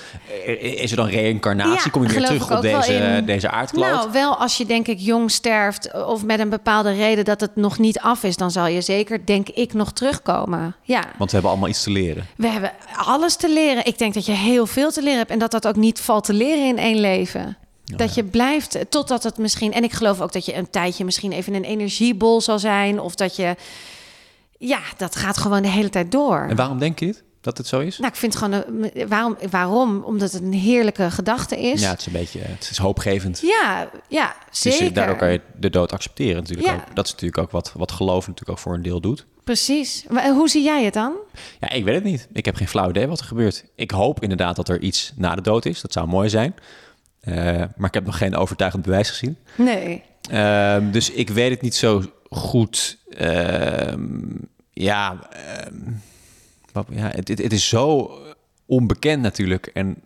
Is 0.60 0.92
er 0.92 0.98
dan 0.98 1.08
reïncarnatie? 1.08 1.74
Ja, 1.84 1.90
Kom 1.92 2.04
je 2.04 2.10
weer 2.10 2.26
terug 2.26 2.52
op 2.56 2.62
deze, 2.62 3.22
deze 3.26 3.50
aardkloot? 3.50 3.86
Nou, 3.86 4.12
wel 4.12 4.36
als 4.36 4.58
je 4.58 4.66
denk 4.66 4.88
ik 4.88 5.00
jong 5.00 5.32
sterft 5.32 6.06
of 6.06 6.24
met 6.24 6.40
een 6.40 6.50
bepaalde 6.50 6.94
reden 6.94 7.26
dat 7.26 7.42
het 7.42 7.56
nog 7.56 7.80
niet 7.80 8.00
af 8.00 8.24
is, 8.24 8.36
dan 8.38 8.52
zal 8.52 8.68
je 8.68 8.82
zeker, 8.82 9.26
denk 9.26 9.50
ik, 9.50 9.74
nog 9.74 9.92
terugkomen. 9.92 10.76
Ja. 10.82 11.00
Want 11.18 11.30
we 11.30 11.32
hebben 11.32 11.50
allemaal 11.52 11.70
iets 11.70 11.84
te 11.84 11.92
leren. 11.92 12.28
We 12.38 12.48
hebben 12.48 12.72
alles 12.96 13.36
te 13.36 13.54
leren. 13.54 13.86
Ik 13.86 13.98
denk 13.98 14.14
dat 14.14 14.26
je 14.26 14.32
heel 14.32 14.66
veel 14.66 14.92
te 14.92 15.02
leren 15.02 15.18
hebt 15.18 15.32
en 15.32 15.40
dat 15.40 15.52
dat 15.52 15.68
ook 15.68 15.76
niet 15.76 16.00
valt 16.00 16.24
te 16.24 16.34
leren 16.34 16.68
in 16.68 16.78
één 16.78 17.00
leven. 17.00 17.58
dat 17.86 18.16
je 18.16 18.24
blijft 18.24 18.78
totdat 18.90 19.24
het 19.24 19.38
misschien. 19.38 19.74
En 19.74 19.84
ik 19.84 19.94
geloof 19.94 20.22
ook 20.22 20.34
dat 20.34 20.46
je 20.46 20.56
een 20.56 20.70
tijdje 20.70 21.06
misschien 21.06 21.32
even 21.32 21.54
een 21.54 21.64
energiebol 21.64 22.42
zal 22.42 22.60
zijn. 22.60 23.00
Of 23.00 23.16
dat 23.16 23.36
je. 23.36 23.56
Ja, 24.58 24.80
dat 24.98 25.16
gaat 25.16 25.38
gewoon 25.38 25.62
de 25.62 25.68
hele 25.68 25.90
tijd 25.90 26.12
door. 26.12 26.46
En 26.50 26.56
waarom 26.56 26.80
denk 26.80 27.00
je 27.00 27.06
dit? 27.06 27.24
dat 27.42 27.58
het 27.58 27.68
zo 27.68 27.80
is? 27.80 27.98
Nou, 27.98 28.12
ik 28.12 28.18
vind 28.18 28.34
het 28.34 28.44
gewoon... 28.44 28.64
Een, 28.94 29.08
waarom, 29.08 29.38
waarom? 29.50 30.04
Omdat 30.04 30.32
het 30.32 30.42
een 30.42 30.54
heerlijke 30.54 31.12
gedachte 31.12 31.60
is. 31.62 31.82
Ja, 31.82 31.90
het 31.90 32.00
is 32.00 32.06
een 32.06 32.12
beetje, 32.12 32.40
het 32.40 32.68
is 32.72 32.78
hoopgevend. 32.78 33.40
ja, 33.42 33.90
ja, 34.08 34.36
Dus 34.50 34.60
zeker. 34.60 34.94
daardoor 34.94 35.16
kan 35.16 35.32
je 35.32 35.42
de 35.60 35.70
dood 35.70 35.92
accepteren 35.92 36.36
natuurlijk 36.36 36.68
Ja. 36.68 36.74
ook. 36.74 36.96
Dat 36.96 37.06
is 37.06 37.12
natuurlijk 37.12 37.42
ook 37.42 37.52
wat, 37.52 37.72
wat 37.76 37.92
geloof 37.92 38.28
natuurlijk 38.28 38.50
ook 38.50 38.60
voor 38.64 38.74
een 38.74 38.82
deel 38.82 39.02
doet. 39.02 39.26
Precies. 39.44 40.06
Maar 40.10 40.30
hoe 40.30 40.50
zie 40.50 40.64
jij 40.64 40.84
het 40.84 40.94
dan? 40.94 41.14
Ja, 41.60 41.70
ik 41.70 41.84
weet 41.84 41.96
het 41.96 42.04
niet. 42.04 42.28
Ik 42.34 42.46
heb 42.46 42.56
geen 42.56 42.68
flauw 42.68 42.90
idee 42.90 43.08
wat 43.08 43.20
er 43.20 43.26
gebeurt. 43.26 43.66
Ik 43.76 43.92
hoop 43.92 44.22
inderdaad 44.22 44.56
dat 44.56 44.70
er 44.70 44.82
iets 44.82 45.14
na 45.16 45.36
de 45.36 45.42
dood 45.42 45.66
is. 45.66 45.82
Dat 45.82 45.92
zou 45.94 46.08
mooi 46.08 46.30
zijn. 46.30 46.56
Eh, 47.22 47.34
maar 47.76 47.88
ik 47.88 47.94
heb 47.94 48.06
nog 48.06 48.18
geen 48.18 48.36
overtuigend 48.36 48.84
bewijs 48.84 49.10
gezien. 49.10 49.38
Nee. 49.56 50.04
Ehm, 50.30 50.92
dus 50.92 51.12
ik 51.12 51.30
weet 51.30 51.50
het 51.50 51.62
niet 51.62 51.76
zo 51.76 52.04
goed. 52.30 52.98
Ehm, 53.10 54.20
ja, 54.72 55.30
ehm, 55.32 55.92
ja 56.90 57.10
het, 57.10 57.28
het, 57.28 57.38
het 57.42 57.54
is 57.54 57.68
zo 57.68 58.12
onbekend 58.66 59.22
natuurlijk. 59.22 59.66
En 59.68 60.04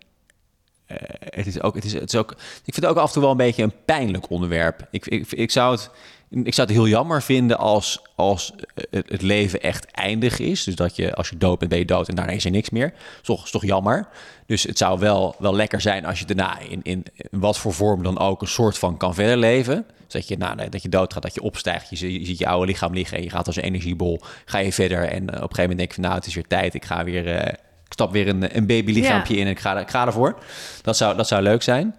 eh, 0.85 0.97
het, 1.19 1.47
is 1.47 1.61
ook, 1.61 1.75
het, 1.75 1.85
is, 1.85 1.93
het 1.93 2.13
is 2.13 2.19
ook. 2.19 2.31
Ik 2.31 2.73
vind 2.73 2.75
het 2.75 2.85
ook 2.85 2.97
af 2.97 3.07
en 3.07 3.13
toe 3.13 3.21
wel 3.21 3.31
een 3.31 3.37
beetje 3.37 3.63
een 3.63 3.85
pijnlijk 3.85 4.29
onderwerp. 4.29 4.87
Ik, 4.91 5.05
ik, 5.05 5.31
ik, 5.31 5.51
zou, 5.51 5.71
het, 5.71 5.89
ik 6.29 6.53
zou 6.53 6.67
het 6.67 6.75
heel 6.77 6.87
jammer 6.87 7.21
vinden 7.21 7.57
als, 7.57 8.01
als 8.15 8.53
het, 8.89 9.21
leven 9.21 9.61
echt 9.61 9.85
eindig 9.91 10.39
is. 10.39 10.63
Dus 10.63 10.75
dat 10.75 10.95
je 10.95 11.13
als 11.15 11.29
je 11.29 11.37
dood 11.37 11.59
bent, 11.59 11.71
ben 11.71 11.79
je 11.79 11.85
dood 11.85 12.07
en 12.09 12.15
daarna 12.15 12.31
is 12.31 12.45
er 12.45 12.51
niks 12.51 12.69
meer. 12.69 12.93
Toch, 13.21 13.43
is 13.43 13.51
toch 13.51 13.65
jammer. 13.65 14.07
Dus 14.45 14.63
het 14.63 14.77
zou 14.77 14.99
wel, 14.99 15.35
wel 15.39 15.55
lekker 15.55 15.81
zijn 15.81 16.05
als 16.05 16.19
je 16.19 16.25
daarna 16.25 16.59
in, 16.59 16.79
in, 16.83 17.05
wat 17.31 17.57
voor 17.57 17.73
vorm 17.73 18.03
dan 18.03 18.19
ook 18.19 18.41
een 18.41 18.47
soort 18.47 18.77
van 18.77 18.97
kan 18.97 19.13
verder 19.13 19.37
leven. 19.37 19.85
Dus 20.03 20.13
dat 20.13 20.27
je, 20.27 20.37
nou, 20.37 20.69
dat 20.69 20.81
je 20.81 20.89
doodgaat, 20.89 21.23
dat 21.23 21.33
je 21.33 21.41
opstijgt, 21.41 21.89
je, 21.89 21.95
zie- 21.95 22.19
je 22.19 22.25
ziet 22.25 22.37
je 22.37 22.47
oude 22.47 22.65
lichaam 22.65 22.93
liggen 22.93 23.17
en 23.17 23.23
je 23.23 23.29
gaat 23.29 23.47
als 23.47 23.55
een 23.55 23.63
energiebol, 23.63 24.21
ga 24.45 24.57
je 24.57 24.73
verder. 24.73 25.03
En 25.03 25.09
eh, 25.09 25.21
op 25.21 25.27
een 25.27 25.39
gegeven 25.39 25.61
moment 25.61 25.77
denk 25.77 25.89
je 25.89 25.95
van 25.95 26.03
nou, 26.03 26.15
het 26.15 26.25
is 26.25 26.33
weer 26.35 26.47
tijd, 26.47 26.73
ik 26.73 26.85
ga 26.85 27.03
weer, 27.03 27.35
eh, 27.37 27.53
ik 27.85 27.93
stap 27.93 28.11
weer 28.11 28.27
een, 28.27 28.57
een 28.57 28.65
babylichaampje 28.65 29.35
in 29.35 29.45
en 29.45 29.51
ik 29.51 29.59
ga, 29.59 29.79
ik 29.79 29.89
ga 29.89 30.05
ervoor. 30.05 30.39
Dat 30.81 30.97
zou, 30.97 31.15
dat 31.17 31.27
zou 31.27 31.41
leuk 31.41 31.61
zijn. 31.61 31.95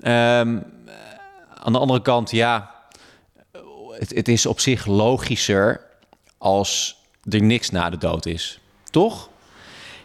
Ehm, 0.00 0.58
aan 1.54 1.72
de 1.72 1.78
andere 1.78 2.02
kant, 2.02 2.30
ja, 2.30 2.74
het, 3.98 4.14
het 4.14 4.28
is 4.28 4.46
op 4.46 4.60
zich 4.60 4.86
logischer 4.86 5.80
als 6.38 7.02
er 7.30 7.42
niks 7.42 7.70
na 7.70 7.90
de 7.90 7.98
dood 7.98 8.26
is. 8.26 8.60
Toch? 8.90 9.28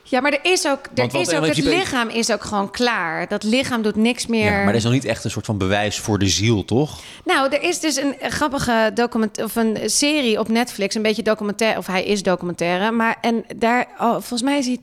Ja, 0.03 0.19
maar 0.19 0.31
er 0.31 0.51
is 0.51 0.67
ook, 0.67 0.85
er 0.95 1.15
is 1.15 1.33
ook 1.33 1.45
het 1.45 1.57
lichaam 1.57 2.09
is 2.09 2.31
ook 2.31 2.43
gewoon 2.43 2.71
klaar. 2.71 3.27
Dat 3.27 3.43
lichaam 3.43 3.81
doet 3.81 3.95
niks 3.95 4.27
meer. 4.27 4.51
Ja, 4.51 4.57
maar 4.57 4.67
er 4.67 4.75
is 4.75 4.83
nog 4.83 4.93
niet 4.93 5.05
echt 5.05 5.23
een 5.23 5.31
soort 5.31 5.45
van 5.45 5.57
bewijs 5.57 5.99
voor 5.99 6.19
de 6.19 6.27
ziel, 6.27 6.65
toch? 6.65 6.99
Nou, 7.25 7.53
er 7.53 7.61
is 7.61 7.79
dus 7.79 7.95
een 7.95 8.15
grappige 8.19 8.91
document 8.93 9.43
of 9.43 9.55
een 9.55 9.77
serie 9.85 10.39
op 10.39 10.47
Netflix, 10.47 10.95
een 10.95 11.01
beetje 11.01 11.23
documentaire, 11.23 11.77
of 11.77 11.87
hij 11.87 12.03
is 12.03 12.23
documentaire, 12.23 12.91
maar 12.91 13.17
en 13.21 13.43
daar, 13.57 13.87
oh, 13.99 14.11
volgens 14.11 14.41
mij 14.41 14.57
is 14.57 14.65
hij, 14.65 14.77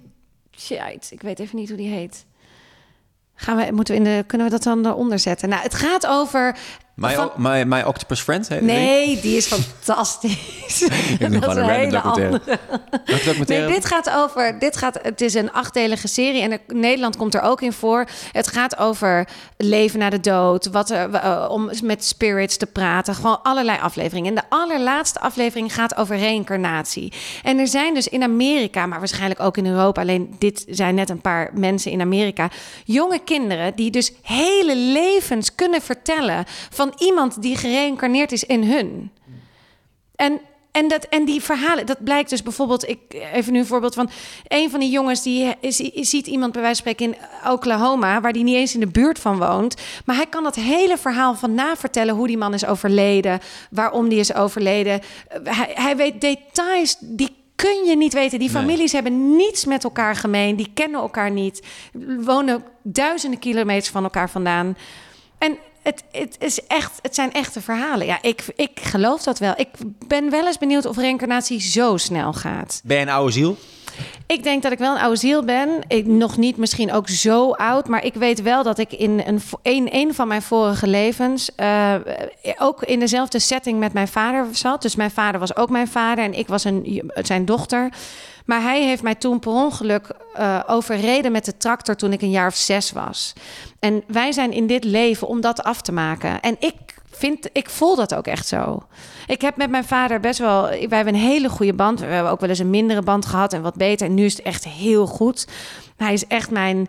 shit, 0.58 1.08
ik 1.10 1.22
weet 1.22 1.38
even 1.38 1.56
niet 1.56 1.68
hoe 1.68 1.76
die 1.76 1.90
heet. 1.90 2.24
Gaan 3.34 3.56
we, 3.56 3.72
moeten 3.72 3.94
we 3.94 4.00
in 4.00 4.16
de, 4.16 4.24
kunnen 4.26 4.46
we 4.46 4.52
dat 4.52 4.62
dan 4.62 4.86
eronder 4.86 5.18
zetten? 5.18 5.48
Nou, 5.48 5.62
het 5.62 5.74
gaat 5.74 6.06
over. 6.06 6.56
My, 6.98 7.14
van- 7.14 7.30
my, 7.36 7.64
my 7.64 7.82
Octopus 7.82 8.20
Friend? 8.20 8.48
heet 8.48 8.60
nee, 8.60 9.20
die 9.20 9.36
is 9.36 9.46
fantastisch. 9.46 10.82
Ik 11.18 11.40
Dat 11.40 11.50
is 11.50 11.56
een 11.56 11.68
hele 11.68 12.00
andere. 12.00 12.30
Welke 13.04 13.24
documentaire? 13.24 13.66
Nee, 13.66 13.74
dit 13.74 13.84
gaat 13.84 14.10
over. 14.10 14.58
Dit 14.58 14.76
gaat, 14.76 14.98
het 15.02 15.20
is 15.20 15.34
een 15.34 15.52
achtdelige 15.52 16.08
serie 16.08 16.42
en 16.42 16.52
er- 16.52 16.60
Nederland 16.66 17.16
komt 17.16 17.34
er 17.34 17.40
ook 17.40 17.60
in 17.60 17.72
voor. 17.72 18.06
Het 18.32 18.46
gaat 18.48 18.78
over 18.78 19.28
leven 19.56 19.98
na 19.98 20.10
de 20.10 20.20
dood, 20.20 20.66
wat 20.70 20.90
er, 20.90 21.14
eh, 21.14 21.46
om 21.50 21.70
met 21.82 22.04
spirits 22.04 22.56
te 22.56 22.66
praten, 22.66 23.14
gewoon 23.14 23.42
allerlei 23.42 23.78
afleveringen. 23.80 24.28
En 24.28 24.34
de 24.34 24.56
allerlaatste 24.56 25.20
aflevering 25.20 25.74
gaat 25.74 25.96
over 25.96 26.16
reïncarnatie. 26.16 27.12
En 27.42 27.58
er 27.58 27.68
zijn 27.68 27.94
dus 27.94 28.08
in 28.08 28.22
Amerika, 28.22 28.86
maar 28.86 28.98
waarschijnlijk 28.98 29.40
ook 29.40 29.56
in 29.56 29.66
Europa, 29.66 30.00
alleen 30.00 30.34
dit 30.38 30.64
zijn 30.68 30.94
net 30.94 31.10
een 31.10 31.20
paar 31.20 31.50
mensen 31.54 31.90
in 31.90 32.00
Amerika, 32.00 32.50
jonge 32.84 33.18
kinderen 33.24 33.74
die 33.76 33.90
dus 33.90 34.12
hele 34.22 34.76
levens 34.76 35.54
kunnen 35.54 35.80
vertellen 35.82 36.44
van 36.70 36.87
iemand 36.98 37.42
die 37.42 37.56
gereïncarneerd 37.56 38.32
is 38.32 38.44
in 38.44 38.62
hun. 38.64 39.10
En, 40.16 40.40
en, 40.72 40.88
dat, 40.88 41.04
en 41.04 41.24
die 41.24 41.42
verhalen, 41.42 41.86
dat 41.86 42.04
blijkt 42.04 42.30
dus 42.30 42.42
bijvoorbeeld, 42.42 42.88
ik 42.88 42.98
even 43.32 43.52
nu 43.52 43.58
een 43.58 43.66
voorbeeld 43.66 43.94
van 43.94 44.10
een 44.48 44.70
van 44.70 44.80
die 44.80 44.90
jongens 44.90 45.22
die 45.22 45.54
is, 45.60 45.80
is- 45.80 46.10
ziet 46.10 46.26
iemand 46.26 46.52
bij 46.52 46.62
wijze 46.62 46.82
van 46.82 46.92
spreken 46.94 47.14
in 47.14 47.50
Oklahoma, 47.52 48.20
waar 48.20 48.32
die 48.32 48.42
niet 48.44 48.54
eens 48.56 48.74
in 48.74 48.80
de 48.80 48.86
buurt 48.86 49.18
van 49.18 49.38
woont, 49.38 49.74
maar 50.04 50.16
hij 50.16 50.26
kan 50.26 50.42
dat 50.42 50.54
hele 50.54 50.96
verhaal 50.98 51.34
van 51.34 51.54
na 51.54 51.76
vertellen 51.76 52.14
hoe 52.14 52.26
die 52.26 52.38
man 52.38 52.54
is 52.54 52.66
overleden, 52.66 53.40
waarom 53.70 54.08
die 54.08 54.18
is 54.18 54.34
overleden. 54.34 55.00
Hij, 55.44 55.70
hij 55.74 55.96
weet 55.96 56.20
details 56.20 56.96
die 57.00 57.36
kun 57.54 57.84
je 57.84 57.96
niet 57.96 58.12
weten. 58.12 58.38
Die 58.38 58.50
Nee. 58.50 58.60
families 58.62 58.92
hebben 58.92 59.36
niets 59.36 59.64
met 59.64 59.84
elkaar 59.84 60.16
gemeen, 60.16 60.56
die 60.56 60.70
kennen 60.74 61.00
elkaar 61.00 61.30
niet, 61.30 61.66
wonen 62.20 62.64
duizenden 62.82 63.38
kilometers 63.38 63.88
van 63.88 64.02
elkaar 64.04 64.30
vandaan. 64.30 64.76
En 65.38 65.58
het, 65.82 66.04
het, 66.12 66.36
is 66.38 66.66
echt, 66.66 66.98
het 67.02 67.14
zijn 67.14 67.32
echte 67.32 67.60
verhalen. 67.60 68.06
Ja, 68.06 68.18
ik, 68.22 68.44
ik 68.56 68.70
geloof 68.74 69.22
dat 69.22 69.38
wel. 69.38 69.54
Ik 69.56 69.68
ben 70.06 70.30
wel 70.30 70.46
eens 70.46 70.58
benieuwd 70.58 70.86
of 70.86 70.96
reïncarnatie 70.96 71.60
zo 71.60 71.96
snel 71.96 72.32
gaat. 72.32 72.80
Ben 72.84 72.96
je 72.96 73.02
een 73.02 73.08
oude 73.08 73.32
ziel? 73.32 73.56
Ik 74.26 74.42
denk 74.42 74.62
dat 74.62 74.72
ik 74.72 74.78
wel 74.78 74.94
een 74.94 75.00
oude 75.00 75.16
ziel 75.18 75.44
ben. 75.44 75.68
Ik, 75.88 76.06
nog 76.06 76.36
niet 76.36 76.56
misschien 76.56 76.92
ook 76.92 77.08
zo 77.08 77.50
oud. 77.50 77.88
Maar 77.88 78.04
ik 78.04 78.14
weet 78.14 78.42
wel 78.42 78.62
dat 78.62 78.78
ik 78.78 78.92
in 78.92 79.22
een, 79.26 79.40
een, 79.62 79.88
een 79.94 80.14
van 80.14 80.28
mijn 80.28 80.42
vorige 80.42 80.86
levens... 80.86 81.54
eh, 81.54 81.94
ook 82.58 82.82
in 82.82 82.98
dezelfde 82.98 83.38
setting 83.38 83.78
met 83.78 83.92
mijn 83.92 84.08
vader 84.08 84.46
zat. 84.52 84.82
Dus 84.82 84.96
mijn 84.96 85.10
vader 85.10 85.40
was 85.40 85.56
ook 85.56 85.70
mijn 85.70 85.88
vader 85.88 86.24
en 86.24 86.34
ik 86.34 86.46
was 86.46 86.64
een, 86.64 87.10
zijn 87.14 87.44
dochter. 87.44 87.90
Maar 88.48 88.62
hij 88.62 88.84
heeft 88.84 89.02
mij 89.02 89.14
toen 89.14 89.38
per 89.38 89.52
ongeluk 89.52 90.10
eh, 90.34 90.60
overreden 90.66 91.32
met 91.32 91.44
de 91.44 91.56
tractor 91.56 91.94
toen 91.94 92.12
ik 92.12 92.22
een 92.22 92.30
jaar 92.30 92.46
of 92.46 92.54
zes 92.54 92.92
was. 92.92 93.32
En 93.78 94.02
wij 94.06 94.32
zijn 94.32 94.52
in 94.52 94.66
dit 94.66 94.84
leven 94.84 95.28
om 95.28 95.40
dat 95.40 95.62
af 95.62 95.80
te 95.80 95.92
maken. 95.92 96.40
En 96.40 96.56
ik 96.58 96.74
vind, 97.10 97.48
ik 97.52 97.70
voel 97.70 97.96
dat 97.96 98.14
ook 98.14 98.26
echt 98.26 98.46
zo. 98.46 98.82
Ik 99.26 99.40
heb 99.40 99.56
met 99.56 99.70
mijn 99.70 99.84
vader 99.84 100.20
best 100.20 100.38
wel, 100.38 100.62
wij 100.62 100.78
hebben 100.78 101.14
een 101.14 101.20
hele 101.20 101.48
goede 101.48 101.74
band. 101.74 102.00
We 102.00 102.06
hebben 102.06 102.32
ook 102.32 102.40
wel 102.40 102.48
eens 102.48 102.58
een 102.58 102.70
mindere 102.70 103.02
band 103.02 103.26
gehad 103.26 103.52
en 103.52 103.62
wat 103.62 103.74
beter. 103.74 104.06
En 104.06 104.14
nu 104.14 104.24
is 104.24 104.36
het 104.36 104.46
echt 104.46 104.64
heel 104.64 105.06
goed. 105.06 105.46
Hij 105.96 106.12
is 106.12 106.26
echt 106.26 106.50
mijn, 106.50 106.88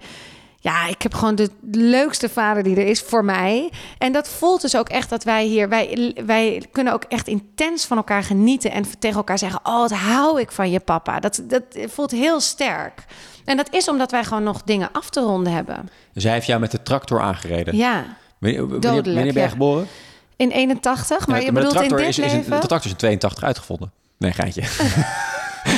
ja, 0.60 0.88
ik 0.88 1.02
heb 1.02 1.14
gewoon 1.14 1.36
de 1.36 1.50
leukste 1.72 2.30
vader 2.30 2.64
die 2.64 2.76
er 2.76 2.88
is 2.88 3.02
voor 3.02 3.26
mij. 3.26 3.72
En 3.98 4.12
dat 4.12 4.30
voelt 4.30 4.62
dus 4.62 4.76
ook 4.76 4.90
echt 4.90 5.10
dat 5.10 5.24
wij 5.24 5.46
hier, 5.46 5.70
wij, 5.70 6.16
wij 6.26 6.64
kunnen 6.72 6.94
ook 6.94 7.04
echt 7.04 7.28
intens 7.28 7.86
van 7.86 7.98
elkaar 7.98 8.24
genieten 8.24 8.72
en 8.72 8.86
tegen 9.00 9.18
elkaar 9.18 9.38
zeggen: 9.38 9.60
Oh, 9.64 9.80
wat 9.80 9.92
hou 9.92 10.42
ik 10.42 10.52
van 10.52 10.72
je 10.72 10.80
papa. 10.80 11.20
Dat, 11.20 11.42
dat 11.48 11.64
voelt 11.72 12.12
heel 12.12 12.40
sterk. 12.40 13.06
En 13.46 13.58
dat 13.58 13.74
is 13.74 13.88
omdat 13.90 14.12
wij 14.12 14.24
gewoon 14.24 14.44
nog 14.44 14.62
dingen 14.64 14.92
af 14.92 15.10
te 15.10 15.20
ronden 15.22 15.54
hebben. 15.54 15.90
Dus 16.14 16.24
hij 16.24 16.34
heeft 16.34 16.46
jou 16.46 16.60
met 16.60 16.72
de 16.72 16.84
tractor 16.84 17.22
aangereden. 17.22 17.76
Ja, 17.76 18.18
Wanneer, 18.40 18.68
wanneer, 18.68 19.04
ben 19.34 19.44
je 19.44 19.50
geboren? 19.50 19.88
in 20.36 20.52
81, 20.52 21.28
maar 21.28 21.36
Ja, 21.36 21.42
je 21.42 21.52
de 21.52 21.54
bedoelt 21.54 21.74
in 21.74 21.80
tractor 21.80 21.98
dit 21.98 22.08
is, 22.08 22.18
is, 22.18 22.32
leven? 22.32 22.62
de 22.62 22.68
tractor 22.68 22.86
is 22.86 22.92
in 22.92 22.98
82 22.98 23.44
uitgevonden. 23.44 23.92
Nee, 24.18 24.32
geintje. 24.32 24.62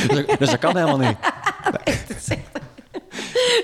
dus, 0.08 0.26
dus 0.40 0.50
dat 0.50 0.60
kan 0.60 0.78
helemaal 0.78 0.98
niet. 0.98 1.18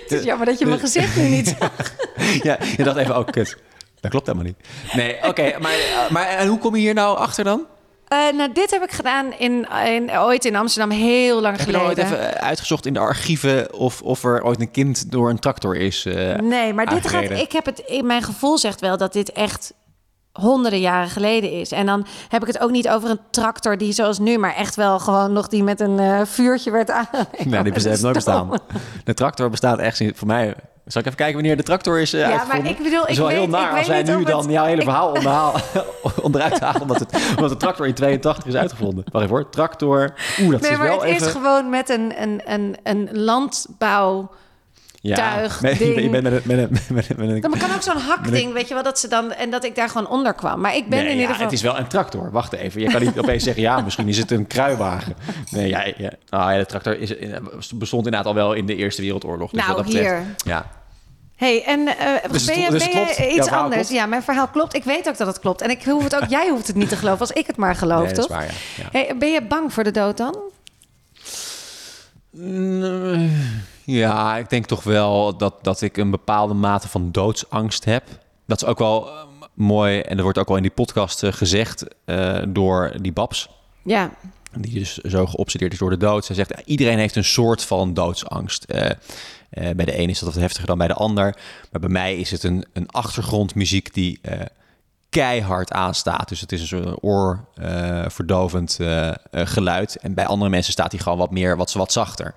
Het 0.04 0.12
is 0.12 0.24
jammer 0.24 0.46
dat 0.46 0.60
je 0.60 0.66
mijn 0.66 0.80
gezicht 0.80 1.16
nu 1.16 1.24
niet 1.28 1.56
zag. 1.60 1.72
Ja, 2.44 2.58
je 2.78 2.84
dacht 2.84 2.98
even, 2.98 3.18
oh 3.18 3.26
kut. 3.26 3.58
Dat 4.00 4.12
klopt 4.12 4.26
helemaal 4.28 4.48
niet. 4.48 4.68
Nee, 4.94 5.18
oké. 5.24 5.54
maar, 5.60 5.76
maar 6.10 6.28
en 6.28 6.48
hoe 6.48 6.58
kom 6.58 6.76
je 6.76 6.82
hier 6.82 6.94
nou 6.94 7.18
achter 7.18 7.44
dan? 7.44 7.66
Eh, 8.08 8.18
nou, 8.34 8.52
dit 8.54 8.72
heb 8.72 8.84
ik 8.84 8.92
gedaan 8.92 9.34
in, 9.34 9.68
in, 9.86 10.18
ooit 10.18 10.46
in 10.46 10.56
Amsterdam, 10.56 10.92
heel 10.98 11.42
lang 11.42 11.58
Heb 11.58 11.66
je 11.66 11.72
nou 11.72 11.84
geleden. 11.90 12.14
ooit 12.14 12.24
even 12.24 12.42
uitgezocht 12.42 12.86
in 12.86 12.94
de 12.94 13.00
archieven 13.00 13.74
of, 13.74 14.02
of 14.02 14.24
er 14.24 14.44
ooit 14.44 14.60
een 14.62 14.72
kind 14.72 15.12
door 15.12 15.30
een 15.30 15.40
tractor 15.40 15.76
is 15.76 16.06
eh, 16.06 16.36
Nee, 16.36 16.74
maar 16.74 16.86
dit 16.86 17.08
gaat. 17.08 17.30
Ik 17.30 17.52
heb 17.52 17.66
het. 17.66 17.80
in 17.80 18.06
Mijn 18.06 18.22
gevoel 18.24 18.58
zegt 18.58 18.82
wel 18.82 18.98
dat 18.98 19.14
dit 19.14 19.32
echt 19.32 19.74
honderden 20.40 20.80
jaren 20.80 21.10
geleden 21.10 21.52
is. 21.52 21.72
En 21.72 21.86
dan 21.86 22.06
heb 22.30 22.42
ik 22.42 22.48
het 22.48 22.60
ook 22.60 22.72
niet 22.72 22.90
over 22.90 23.10
een 23.10 23.20
tractor 23.32 23.78
die 23.78 23.92
zoals 23.94 24.20
nu, 24.20 24.38
maar 24.38 24.56
echt 24.56 24.76
wel 24.76 25.00
gewoon 25.00 25.34
nog 25.34 25.48
die 25.48 25.64
met 25.64 25.80
een 25.80 26.00
eh, 26.00 26.22
vuurtje 26.24 26.72
werd 26.72 26.92
aan. 26.92 27.08
Nee, 27.46 27.64
die 27.64 27.74
heeft 27.74 28.02
nooit 28.02 28.14
bestaan. 28.16 28.50
De 29.04 29.14
tractor 29.14 29.50
bestaat 29.50 29.80
echt 29.80 30.02
voor 30.16 30.28
mij. 30.28 30.56
Zal 30.86 31.02
ik 31.02 31.08
even 31.08 31.18
kijken 31.20 31.36
wanneer 31.36 31.58
de 31.58 31.64
tractor 31.64 32.00
is 32.00 32.14
eh 32.14 32.22
maar 32.22 32.32
uitgevonden? 32.32 32.72
ik 32.72 32.78
bedoel, 32.78 33.00
Het 33.02 33.10
is 33.10 33.14
ik 33.16 33.22
wel 33.22 33.28
heel 33.28 33.40
weet- 33.42 33.50
naar 33.50 33.72
ik 33.72 33.78
als 33.78 33.88
wij 33.88 34.04
nu 34.04 34.24
dan 34.24 34.42
het- 34.42 34.52
jouw 34.52 34.66
hele 34.66 34.78
ik- 34.82 34.84
verhaal 34.88 35.08
onderhaal, 35.08 35.54
onderuit 36.22 36.60
halen 36.60 36.82
omdat, 36.82 37.00
het, 37.00 37.20
omdat 37.36 37.50
de 37.50 37.58
tractor 37.58 37.88
in 37.88 37.94
82 37.94 38.46
is 38.46 38.56
uitgevonden. 38.56 39.04
Wacht 39.12 39.26
even 39.26 39.36
hoor, 39.38 39.50
tractor. 39.50 40.14
Oeh, 40.42 40.52
dat 40.52 40.62
Nee, 40.62 40.72
is 40.72 40.78
maar 40.78 40.88
wel 40.88 41.00
het 41.02 41.10
even... 41.10 41.26
is 41.28 41.32
gewoon 41.34 41.70
met 41.70 41.90
een, 41.90 42.14
een, 42.22 42.42
een, 42.46 42.76
een 42.84 43.10
landbouw. 43.12 44.30
Ja, 45.08 45.16
tuig, 45.16 45.62
met- 45.62 45.78
ding. 45.96 45.98
Een... 45.98 46.10
Met 46.12 46.26
een, 46.26 46.42
met 46.46 46.58
een, 46.60 46.70
met 46.94 47.10
een 47.20 47.42
Dan 47.42 47.58
kan 47.58 47.74
ook 47.76 47.82
zo'n 47.82 47.98
hakding, 47.98 48.54
weet 48.54 48.68
je 48.68 48.74
wel, 48.74 48.84
dat 48.84 49.00
ze 49.00 49.08
dan 49.08 49.32
en 49.34 49.50
dat 49.50 49.64
ik 49.64 49.76
daar 49.76 49.90
gewoon 49.90 50.08
onder 50.08 50.34
kwam. 50.34 50.60
Maar 50.60 50.76
ik 50.76 50.90
ben 50.90 51.00
nee, 51.00 51.08
in 51.08 51.14
ieder 51.14 51.30
geval. 51.30 51.44
het 51.46 51.54
is 51.54 51.62
wel 51.62 51.78
een 51.78 51.88
tractor. 51.88 52.32
Wacht 52.32 52.54
even. 52.54 52.82
Je 52.82 52.90
kan 52.92 53.02
niet 53.02 53.20
opeens 53.20 53.44
zeggen, 53.44 53.62
ja, 53.64 53.82
misschien 53.82 54.08
is 54.08 54.18
het 54.18 54.32
een 54.32 54.48
kruiwagen. 54.48 55.16
Nee, 55.50 55.68
ja, 55.68 55.84
ja. 55.98 56.12
Ah, 56.30 56.52
ja 56.52 56.58
de 56.58 56.66
tractor 56.66 57.00
is, 57.00 57.14
bestond 57.76 58.06
inderdaad 58.06 58.26
al 58.26 58.34
wel 58.34 58.54
in 58.54 58.66
de 58.66 58.76
Eerste 58.76 59.02
Wereldoorlog. 59.02 59.52
Dus 59.52 59.66
Nou, 59.66 59.84
betreft, 59.84 60.06
hier. 60.06 60.24
Ja. 60.46 60.70
Hey, 61.36 61.64
en 61.66 61.88
eh, 61.88 62.32
Dus 62.32 62.46
ben 62.46 62.60
je, 62.60 62.70
dus 62.70 62.90
ben 62.90 63.00
je 63.00 63.32
iets 63.36 63.48
anders? 63.50 63.76
klopt? 63.76 63.90
Ja, 63.90 64.06
mijn 64.06 64.24
verhaal 64.24 64.48
klopt. 64.48 64.76
Ik 64.76 64.84
weet 64.84 65.08
ook 65.08 65.18
dat 65.18 65.28
het 65.28 65.40
klopt. 65.40 65.62
En 65.62 65.70
ik 65.70 65.84
hoef 65.84 66.04
het 66.04 66.16
ook, 66.16 66.30
jij 66.38 66.50
hoeft 66.50 66.68
het 66.68 66.76
niet 66.76 66.90
te 66.90 66.96
geloven 66.96 67.20
als 67.20 67.32
ik 67.32 67.48
het 67.48 67.56
maar 67.58 67.76
geloof, 67.76 68.06
Nee, 68.06 68.14
dat 68.14 68.28
toch? 68.28 68.38
is 68.42 68.46
waar, 68.46 68.54
ja. 68.78 68.84
ja. 68.84 68.90
Hey, 68.92 69.18
ben 69.18 69.32
je 69.32 69.42
bang 69.42 69.74
voor 69.74 69.84
de 69.84 69.92
dood 69.92 70.18
dan? 70.18 70.36
Mm, 72.32 73.32
Ja, 73.88 74.38
ik 74.38 74.50
denk 74.50 74.66
toch 74.66 74.84
wel 74.84 75.38
dat, 75.38 75.54
dat 75.62 75.82
ik 75.82 75.98
een 75.98 76.12
bepaalde 76.12 76.54
mate 76.54 76.88
van 76.88 77.12
doodsangst 77.12 77.86
heb. 77.86 78.04
Dat 78.46 78.62
is 78.62 78.68
ook 78.68 78.78
wel 78.78 79.08
eh, 79.08 79.24
mooi 79.54 80.00
en 80.00 80.16
dat 80.16 80.24
wordt 80.24 80.38
ook 80.38 80.48
wel 80.48 80.56
in 80.56 80.62
die 80.62 80.72
podcast 80.72 81.24
eh, 81.24 81.32
gezegd 81.32 81.86
eh, 82.06 82.42
door 82.48 82.94
die 83.02 83.12
Babs. 83.12 83.50
Ja, 83.84 84.12
Die 84.52 84.74
dus 84.74 84.98
zo 84.98 85.26
geobsedeerd 85.26 85.74
is 85.74 85.80
door 85.80 85.90
de 85.90 85.98
dood. 85.98 86.26
Zij 86.26 86.36
zegt, 86.36 86.50
ja, 86.50 86.62
iedereen 86.66 86.98
heeft 86.98 87.16
een 87.16 87.24
soort 87.24 87.64
van 87.64 87.94
doodsangst. 87.94 88.68
Bij 88.68 89.86
de 89.86 90.00
een 90.00 90.10
is 90.10 90.20
dat 90.20 90.34
wat 90.34 90.42
heftiger 90.42 90.68
dan 90.68 90.78
bij 90.78 90.88
de 90.88 90.94
ander. 90.94 91.38
Maar 91.72 91.82
bij 91.82 91.90
mij 91.90 92.16
is 92.16 92.32
het 92.32 92.44
een, 92.44 92.66
een 92.74 92.90
achtergrondmuziek 92.90 93.94
die 93.94 94.22
keihard 95.10 95.72
aanstaat. 95.72 96.30
Dus 96.30 96.42
het 96.42 96.52
is 96.52 96.62
een 96.62 96.68
soort 96.68 97.04
oorverdovend 97.04 98.80
geluid. 99.32 99.96
En 99.96 100.14
bij 100.14 100.26
andere 100.26 100.50
mensen 100.50 100.74
staat 100.74 100.92
die 100.92 101.00
gewoon 101.00 101.18
wat 101.18 101.32
meer, 101.32 101.58
wat, 101.58 101.74
wat 101.74 101.92
zachter. 101.92 102.36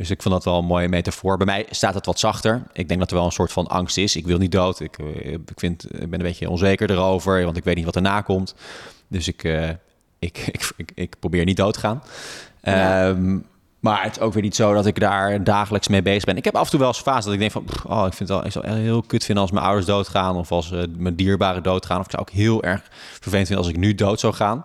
Dus 0.00 0.10
ik 0.10 0.22
vond 0.22 0.34
dat 0.34 0.44
wel 0.44 0.58
een 0.58 0.64
mooie 0.64 0.88
metafoor. 0.88 1.36
Bij 1.36 1.46
mij 1.46 1.66
staat 1.70 1.94
het 1.94 2.06
wat 2.06 2.18
zachter. 2.18 2.62
Ik 2.72 2.88
denk 2.88 3.00
dat 3.00 3.10
er 3.10 3.16
wel 3.16 3.24
een 3.24 3.32
soort 3.32 3.52
van 3.52 3.66
angst 3.66 3.96
is. 3.96 4.16
Ik 4.16 4.26
wil 4.26 4.38
niet 4.38 4.52
dood. 4.52 4.80
Ik, 4.80 4.98
eh, 4.98 5.32
ik, 5.32 5.40
vind, 5.56 5.84
ik 5.84 6.10
ben 6.10 6.20
een 6.20 6.26
beetje 6.26 6.50
onzeker 6.50 6.90
erover, 6.90 7.44
want 7.44 7.56
ik 7.56 7.64
weet 7.64 7.76
niet 7.76 7.84
wat 7.84 7.96
erna 7.96 8.20
komt. 8.20 8.54
Dus 9.08 9.28
ik, 9.28 9.44
eh, 9.44 9.68
ik, 10.18 10.46
ik, 10.56 10.72
ik, 10.76 10.92
ik 10.94 11.16
probeer 11.18 11.44
niet 11.44 11.56
dood 11.56 11.74
te 11.74 11.80
gaan. 11.80 12.02
Ja. 12.62 13.08
Ehm, 13.08 13.38
maar 13.80 14.02
het 14.02 14.16
is 14.16 14.22
ook 14.22 14.32
weer 14.32 14.42
niet 14.42 14.54
zo 14.54 14.74
dat 14.74 14.86
ik 14.86 15.00
daar 15.00 15.44
dagelijks 15.44 15.88
mee 15.88 16.02
bezig 16.02 16.24
ben. 16.24 16.36
Ik 16.36 16.44
heb 16.44 16.56
af 16.56 16.64
en 16.64 16.70
toe 16.70 16.78
wel 16.78 16.88
eens 16.88 17.00
fase 17.00 17.24
dat 17.24 17.32
ik 17.32 17.40
denk 17.40 17.52
van... 17.52 17.64
Oh, 17.86 18.06
ik 18.06 18.14
vind 18.14 18.28
het 18.28 18.38
wel, 18.38 18.46
ik 18.46 18.52
zou 18.52 18.66
het 18.66 18.76
heel 18.76 19.02
kut 19.02 19.24
vinden 19.24 19.42
als 19.42 19.52
mijn 19.52 19.64
ouders 19.64 19.86
doodgaan... 19.86 20.36
of 20.36 20.52
als 20.52 20.72
eh, 20.72 20.82
mijn 20.96 21.14
dierbaren 21.14 21.62
doodgaan. 21.62 21.98
Of 21.98 22.04
ik 22.04 22.10
zou 22.10 22.22
ook 22.22 22.30
heel 22.30 22.62
erg 22.62 22.82
vervelend 23.20 23.46
vinden 23.46 23.64
als 23.64 23.74
ik 23.74 23.80
nu 23.80 23.94
dood 23.94 24.20
zou 24.20 24.34
gaan. 24.34 24.64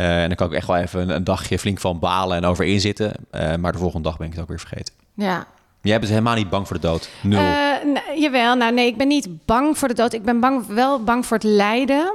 Eh, 0.00 0.22
en 0.22 0.26
dan 0.26 0.36
kan 0.36 0.46
ik 0.46 0.52
echt 0.52 0.66
wel 0.66 0.76
even 0.76 1.00
een, 1.00 1.08
een 1.08 1.24
dagje 1.24 1.58
flink 1.58 1.80
van 1.80 1.98
balen 1.98 2.36
en 2.36 2.44
over 2.44 2.64
inzitten. 2.64 3.12
Eh, 3.30 3.54
maar 3.56 3.72
de 3.72 3.78
volgende 3.78 4.08
dag 4.08 4.18
ben 4.18 4.26
ik 4.26 4.32
het 4.32 4.42
ook 4.42 4.48
weer 4.48 4.58
vergeten. 4.58 4.94
ja. 5.14 5.46
Jij 5.82 5.98
bent 5.98 6.10
helemaal 6.10 6.34
niet 6.34 6.50
bang 6.50 6.66
voor 6.66 6.80
de 6.80 6.86
dood. 6.86 7.10
Nul. 7.22 7.40
Nou, 7.40 8.20
jawel, 8.20 8.56
nou 8.56 8.72
nee, 8.72 8.86
ik 8.86 8.96
ben 8.96 9.08
niet 9.08 9.44
bang 9.44 9.78
voor 9.78 9.88
de 9.88 9.94
dood. 9.94 10.12
Ik 10.12 10.22
ben 10.22 10.40
bang, 10.40 10.66
wel 10.66 11.04
bang 11.04 11.26
voor 11.26 11.36
het 11.36 11.46
lijden. 11.46 12.12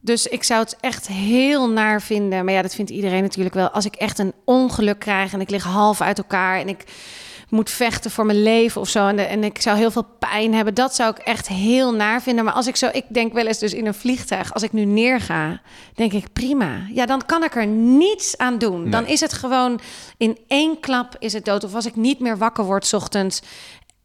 Dus 0.00 0.26
ik 0.26 0.42
zou 0.42 0.60
het 0.60 0.76
echt 0.80 1.06
heel 1.08 1.70
naar 1.70 2.02
vinden. 2.02 2.44
Maar 2.44 2.54
ja, 2.54 2.62
dat 2.62 2.74
vindt 2.74 2.90
iedereen 2.90 3.22
natuurlijk 3.22 3.54
wel. 3.54 3.70
Als 3.70 3.84
ik 3.84 3.94
echt 3.94 4.18
een 4.18 4.32
ongeluk 4.44 4.98
krijg 4.98 5.32
en 5.32 5.40
ik 5.40 5.50
lig 5.50 5.64
half 5.64 6.00
uit 6.00 6.18
elkaar 6.18 6.60
en 6.60 6.68
ik 6.68 6.84
moet 7.48 7.70
vechten 7.70 8.10
voor 8.10 8.26
mijn 8.26 8.42
leven 8.42 8.80
of 8.80 8.88
zo. 8.88 9.06
En, 9.06 9.16
de- 9.16 9.22
en 9.22 9.44
ik 9.44 9.60
zou 9.60 9.76
heel 9.78 9.90
veel 9.90 10.06
pijn 10.18 10.54
hebben. 10.54 10.74
Dat 10.74 10.94
zou 10.94 11.10
ik 11.10 11.18
echt 11.18 11.48
heel 11.48 11.94
naar 11.94 12.22
vinden. 12.22 12.44
Maar 12.44 12.54
als 12.54 12.66
ik 12.66 12.76
zo, 12.76 12.88
ik 12.92 13.04
denk 13.08 13.32
wel 13.32 13.46
eens 13.46 13.58
dus 13.58 13.72
in 13.74 13.86
een 13.86 13.94
vliegtuig, 13.94 14.54
als 14.54 14.62
ik 14.62 14.72
nu 14.72 14.84
neerga, 14.84 15.60
denk 15.94 16.12
ik 16.12 16.32
prima. 16.32 16.78
Ja, 16.92 17.06
dan 17.06 17.26
kan 17.26 17.44
ik 17.44 17.54
er 17.56 17.66
niets 17.66 18.36
aan 18.38 18.58
doen. 18.58 18.90
Dan 18.90 19.06
is 19.06 19.20
het 19.20 19.32
gewoon 19.32 19.80
in 20.16 20.38
één 20.48 20.80
klap 20.80 21.16
is 21.18 21.32
het 21.32 21.44
dood. 21.44 21.64
Of 21.64 21.74
als 21.74 21.86
ik 21.86 21.96
niet 21.96 22.18
meer 22.20 22.38
wakker 22.38 22.64
word 22.64 22.86
's 22.86 22.92
ochtends 22.92 23.40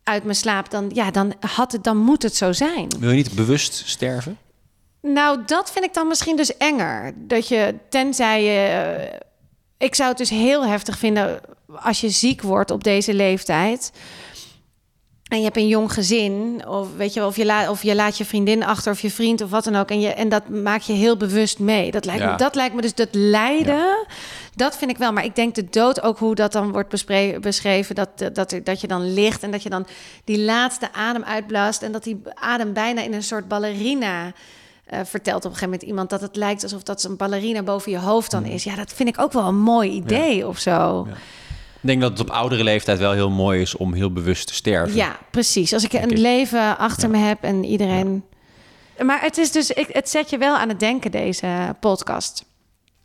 uit 0.04 0.23
mijn 0.23 0.36
slaap, 0.36 0.69
dan, 0.69 0.89
ja, 0.93 1.12
dan, 1.12 1.34
had 1.39 1.71
het, 1.71 1.84
dan 1.84 1.97
moet 1.97 2.23
het 2.23 2.36
zo 2.36 2.51
zijn. 2.51 2.88
Wil 2.99 3.10
je 3.10 3.15
niet 3.15 3.36
bewust 3.36 3.84
sterven? 3.86 4.38
Nou, 5.01 5.39
dat 5.45 5.71
vind 5.71 5.86
ik 5.86 5.93
dan 5.93 6.08
misschien 6.08 6.36
dus 6.36 6.58
enger. 6.58 7.13
Dat 7.15 7.47
je, 7.47 7.75
tenzij 7.89 8.43
je... 8.43 9.30
Ik 9.81 9.95
zou 9.95 10.09
het 10.09 10.17
dus 10.17 10.29
heel 10.29 10.65
heftig 10.65 10.97
vinden 10.97 11.39
als 11.75 12.01
je 12.01 12.09
ziek 12.09 12.41
wordt 12.41 12.71
op 12.71 12.83
deze 12.83 13.13
leeftijd. 13.13 13.91
En 15.27 15.37
je 15.37 15.43
hebt 15.43 15.57
een 15.57 15.67
jong 15.67 15.93
gezin, 15.93 16.63
of 16.67 16.87
weet 16.95 17.13
je, 17.13 17.19
wel, 17.19 17.29
of 17.29 17.35
je, 17.35 17.45
la, 17.45 17.69
of 17.69 17.83
je 17.83 17.95
laat 17.95 18.17
je 18.17 18.25
vriendin 18.25 18.63
achter 18.63 18.91
of 18.91 18.99
je 19.01 19.11
vriend 19.11 19.41
of 19.41 19.49
wat 19.49 19.63
dan 19.63 19.75
ook. 19.75 19.89
En, 19.89 19.99
je, 19.99 20.07
en 20.07 20.29
dat 20.29 20.49
maak 20.49 20.81
je 20.81 20.93
heel 20.93 21.17
bewust 21.17 21.59
mee. 21.59 21.91
Dat 21.91 22.05
lijkt, 22.05 22.21
Ja. 22.21 22.31
me, 22.31 22.37
dat 22.37 22.55
lijkt 22.55 22.75
me 22.75 22.81
dus 22.81 22.93
dat 22.95 23.07
lijden. 23.11 24.05
Dat 24.55 24.77
vind 24.77 24.91
ik 24.91 24.97
wel. 24.97 25.13
Maar 25.13 25.25
ik 25.25 25.35
denk 25.35 25.55
de 25.55 25.69
dood 25.69 26.01
ook 26.01 26.17
hoe 26.17 26.35
dat 26.35 26.51
dan 26.51 26.71
wordt 26.71 26.89
beschreven. 27.41 27.95
Dat, 27.95 28.09
dat, 28.33 28.59
dat 28.63 28.81
je 28.81 28.87
dan 28.87 29.13
ligt 29.13 29.43
en 29.43 29.51
dat 29.51 29.63
je 29.63 29.69
dan 29.69 29.85
die 30.23 30.39
laatste 30.39 30.93
adem 30.93 31.23
uitblaast. 31.23 31.81
En 31.81 31.91
dat 31.91 32.03
die 32.03 32.21
adem 32.33 32.73
bijna 32.73 33.01
in 33.01 33.13
een 33.13 33.23
soort 33.23 33.47
ballerina 33.47 34.31
eh, 34.91 34.99
vertelt 35.06 35.38
op 35.38 35.43
een 35.43 35.58
gegeven 35.58 35.69
moment 35.69 35.84
iemand 35.89 36.10
dat 36.10 36.21
het 36.21 36.36
lijkt 36.36 36.63
alsof 36.63 36.84
dat 36.84 37.04
een 37.04 37.17
ballerina 37.17 37.63
boven 37.63 37.91
je 37.91 37.99
hoofd 37.99 38.32
dan 38.32 38.45
is. 38.45 38.63
Ja, 38.63 38.75
dat 38.75 38.93
vind 38.93 39.10
ik 39.10 39.19
ook 39.19 39.32
wel 39.32 39.47
een 39.47 39.60
mooi 39.60 39.89
idee 39.91 40.47
of 40.47 40.60
zo. 40.60 41.06
Ja. 41.10 41.13
Ik 41.82 41.88
denk 41.88 42.01
dat 42.01 42.12
het 42.12 42.19
op 42.19 42.30
oudere 42.30 42.63
leeftijd 42.63 42.99
wel 42.99 43.12
heel 43.12 43.30
mooi 43.30 43.62
is 43.62 43.75
om 43.77 43.93
heel 43.93 44.12
bewust 44.13 44.47
te 44.47 44.54
sterven. 44.54 44.95
Ja, 44.95 45.17
precies. 45.32 45.73
Als 45.73 45.84
ik 45.84 45.93
een 45.93 46.10
ik. 46.10 46.17
leven 46.17 46.77
achter 46.77 47.10
me 47.10 47.17
heb 47.17 47.43
en 47.43 47.63
iedereen. 47.65 48.23
Maar 49.06 49.21
het 49.21 49.38
is 49.38 49.51
dus, 49.51 49.69
ik, 49.71 49.88
het 49.91 50.10
zet 50.10 50.30
je 50.30 50.38
wel 50.38 50.56
aan 50.56 50.69
het 50.69 50.80
denken, 50.80 51.12
deze 51.12 51.75
podcast. 51.80 52.45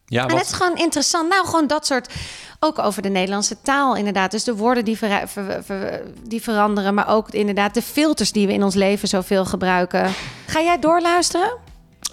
Ja, 0.06 0.26
En 0.28 0.36
het 0.36 0.46
is 0.46 0.52
gewoon 0.52 0.76
interessant. 0.76 1.28
Nou, 1.28 1.46
gewoon 1.46 1.66
dat 1.66 1.86
soort. 1.86 2.12
Ook 2.60 2.78
over 2.78 3.02
de 3.02 3.08
Nederlandse 3.08 3.56
taal, 3.62 3.96
inderdaad. 3.96 4.30
Dus 4.30 4.44
de 4.44 4.54
woorden 4.56 4.84
die, 4.84 4.96
vera- 4.98 5.28
ver- 5.28 5.64
ver- 5.64 6.02
die 6.22 6.42
veranderen, 6.42 6.94
maar 6.94 7.08
ook 7.08 7.30
inderdaad 7.30 7.74
de 7.74 7.82
filters 7.82 8.32
die 8.32 8.46
we 8.46 8.52
in 8.52 8.62
ons 8.62 8.74
leven 8.74 9.08
zoveel 9.08 9.44
gebruiken. 9.44 10.10
Ga 10.46 10.60
jij 10.60 10.78
doorluisteren? 10.78 11.56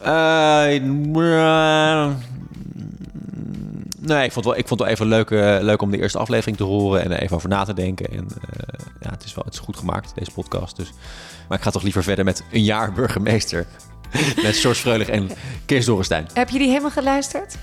Eh, 0.04 0.76
eh, 0.76 2.10
nee, 4.00 4.24
ik 4.24 4.32
vond, 4.32 4.46
wel, 4.46 4.58
ik 4.58 4.68
vond 4.68 4.80
het 4.80 4.80
wel 4.80 4.88
even 4.88 5.08
leuk, 5.08 5.32
eh, 5.32 5.58
leuk 5.62 5.82
om 5.82 5.92
de 5.92 5.98
eerste 5.98 6.18
aflevering 6.18 6.58
te 6.58 6.64
horen 6.64 7.04
en 7.04 7.12
er 7.12 7.22
even 7.22 7.36
over 7.36 7.50
na 7.50 7.64
te 7.64 7.74
denken. 7.74 8.12
En 8.12 8.28
ja, 9.02 9.10
het 9.10 9.24
is 9.24 9.36
wel 9.36 9.44
het 9.44 9.54
is 9.54 9.60
goed 9.60 9.78
gemaakt, 9.78 10.12
deze 10.16 10.32
podcast. 10.32 10.76
Dus. 10.76 10.92
Maar 11.48 11.58
ik 11.58 11.64
ga 11.64 11.72
toch 11.72 11.84
liever 11.84 12.04
verder 12.04 12.26
met 12.26 12.44
een 12.52 12.64
jaar 12.64 12.92
burgemeester. 12.92 13.66
met 14.44 14.58
George 14.58 14.82
Freulich 14.82 15.10
en 15.10 15.30
Kees 15.66 15.86
Dorrestein. 15.86 16.28
Heb 16.34 16.50
je 16.50 16.58
die 16.58 16.68
helemaal 16.68 16.92
geluisterd? 16.92 17.56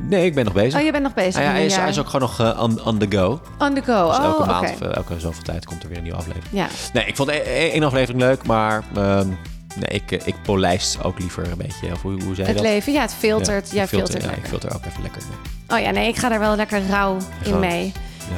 Nee, 0.00 0.24
ik 0.24 0.34
ben 0.34 0.44
nog 0.44 0.54
bezig. 0.54 0.78
Oh, 0.78 0.84
je 0.84 0.92
bent 0.92 1.02
nog 1.02 1.14
bezig. 1.14 1.36
Ah 1.36 1.42
ja, 1.46 1.50
hij, 1.50 1.64
is, 1.64 1.72
jaar. 1.72 1.80
hij 1.80 1.90
is 1.90 1.98
ook 1.98 2.08
gewoon 2.08 2.20
nog 2.20 2.60
on, 2.60 2.84
on 2.84 2.98
the 2.98 3.16
go. 3.16 3.40
on 3.58 3.74
the 3.74 3.82
go. 3.82 4.08
Dus 4.08 4.18
oh, 4.18 4.24
elke 4.24 4.42
oké. 4.42 4.46
maand 4.46 4.70
of 4.70 4.80
elke 4.80 5.20
zoveel 5.20 5.42
tijd 5.42 5.66
komt 5.66 5.82
er 5.82 5.88
weer 5.88 5.96
een 5.96 6.02
nieuwe 6.02 6.18
aflevering. 6.18 6.52
Ja. 6.52 6.68
Nee, 6.92 7.06
ik 7.06 7.16
vond 7.16 7.28
e- 7.28 7.32
e- 7.32 7.70
één 7.70 7.82
aflevering 7.82 8.20
leuk, 8.20 8.46
maar 8.46 8.82
ehm, 8.94 9.28
nee, 9.74 10.00
ik, 10.00 10.12
eh, 10.12 10.26
ik 10.26 10.34
polijst 10.42 11.02
ook 11.04 11.18
liever 11.18 11.50
een 11.50 11.58
beetje. 11.58 11.92
Of 11.92 12.02
hoe, 12.02 12.12
hoe 12.12 12.34
zei 12.34 12.36
je 12.36 12.42
Het 12.42 12.54
dat? 12.54 12.62
leven, 12.62 12.92
ja, 12.92 13.00
het 13.00 13.14
filtert. 13.14 13.68
Ja, 13.68 13.74
jij 13.74 13.86
filter, 13.88 14.10
filtert 14.10 14.34
ja, 14.36 14.42
ik 14.42 14.48
filter 14.48 14.74
ook 14.74 14.84
even 14.84 15.02
lekker. 15.02 15.22
Oh 15.68 15.78
ja, 15.78 15.90
nee, 15.90 16.08
ik 16.08 16.16
ga 16.16 16.28
daar 16.28 16.38
wel 16.38 16.56
lekker 16.56 16.86
rauw 16.86 17.16
in 17.42 17.58
mee. 17.58 17.86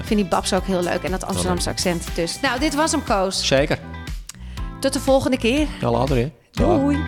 Ik 0.01 0.05
vind 0.05 0.21
die 0.21 0.29
babs 0.29 0.53
ook 0.53 0.67
heel 0.67 0.83
leuk. 0.83 1.03
En 1.03 1.11
dat 1.11 1.25
Amsterdamse 1.25 1.71
accent 1.71 2.05
dus. 2.15 2.41
Nou, 2.41 2.61
dit 2.61 2.75
was 2.75 2.91
hem, 2.91 3.05
Koos. 3.05 3.47
Zeker. 3.47 3.79
Tot 4.81 4.93
de 4.93 5.01
volgende 5.01 5.39
keer. 5.39 5.67
Alle 5.83 5.97
andere. 5.97 6.31
Doei. 6.51 7.03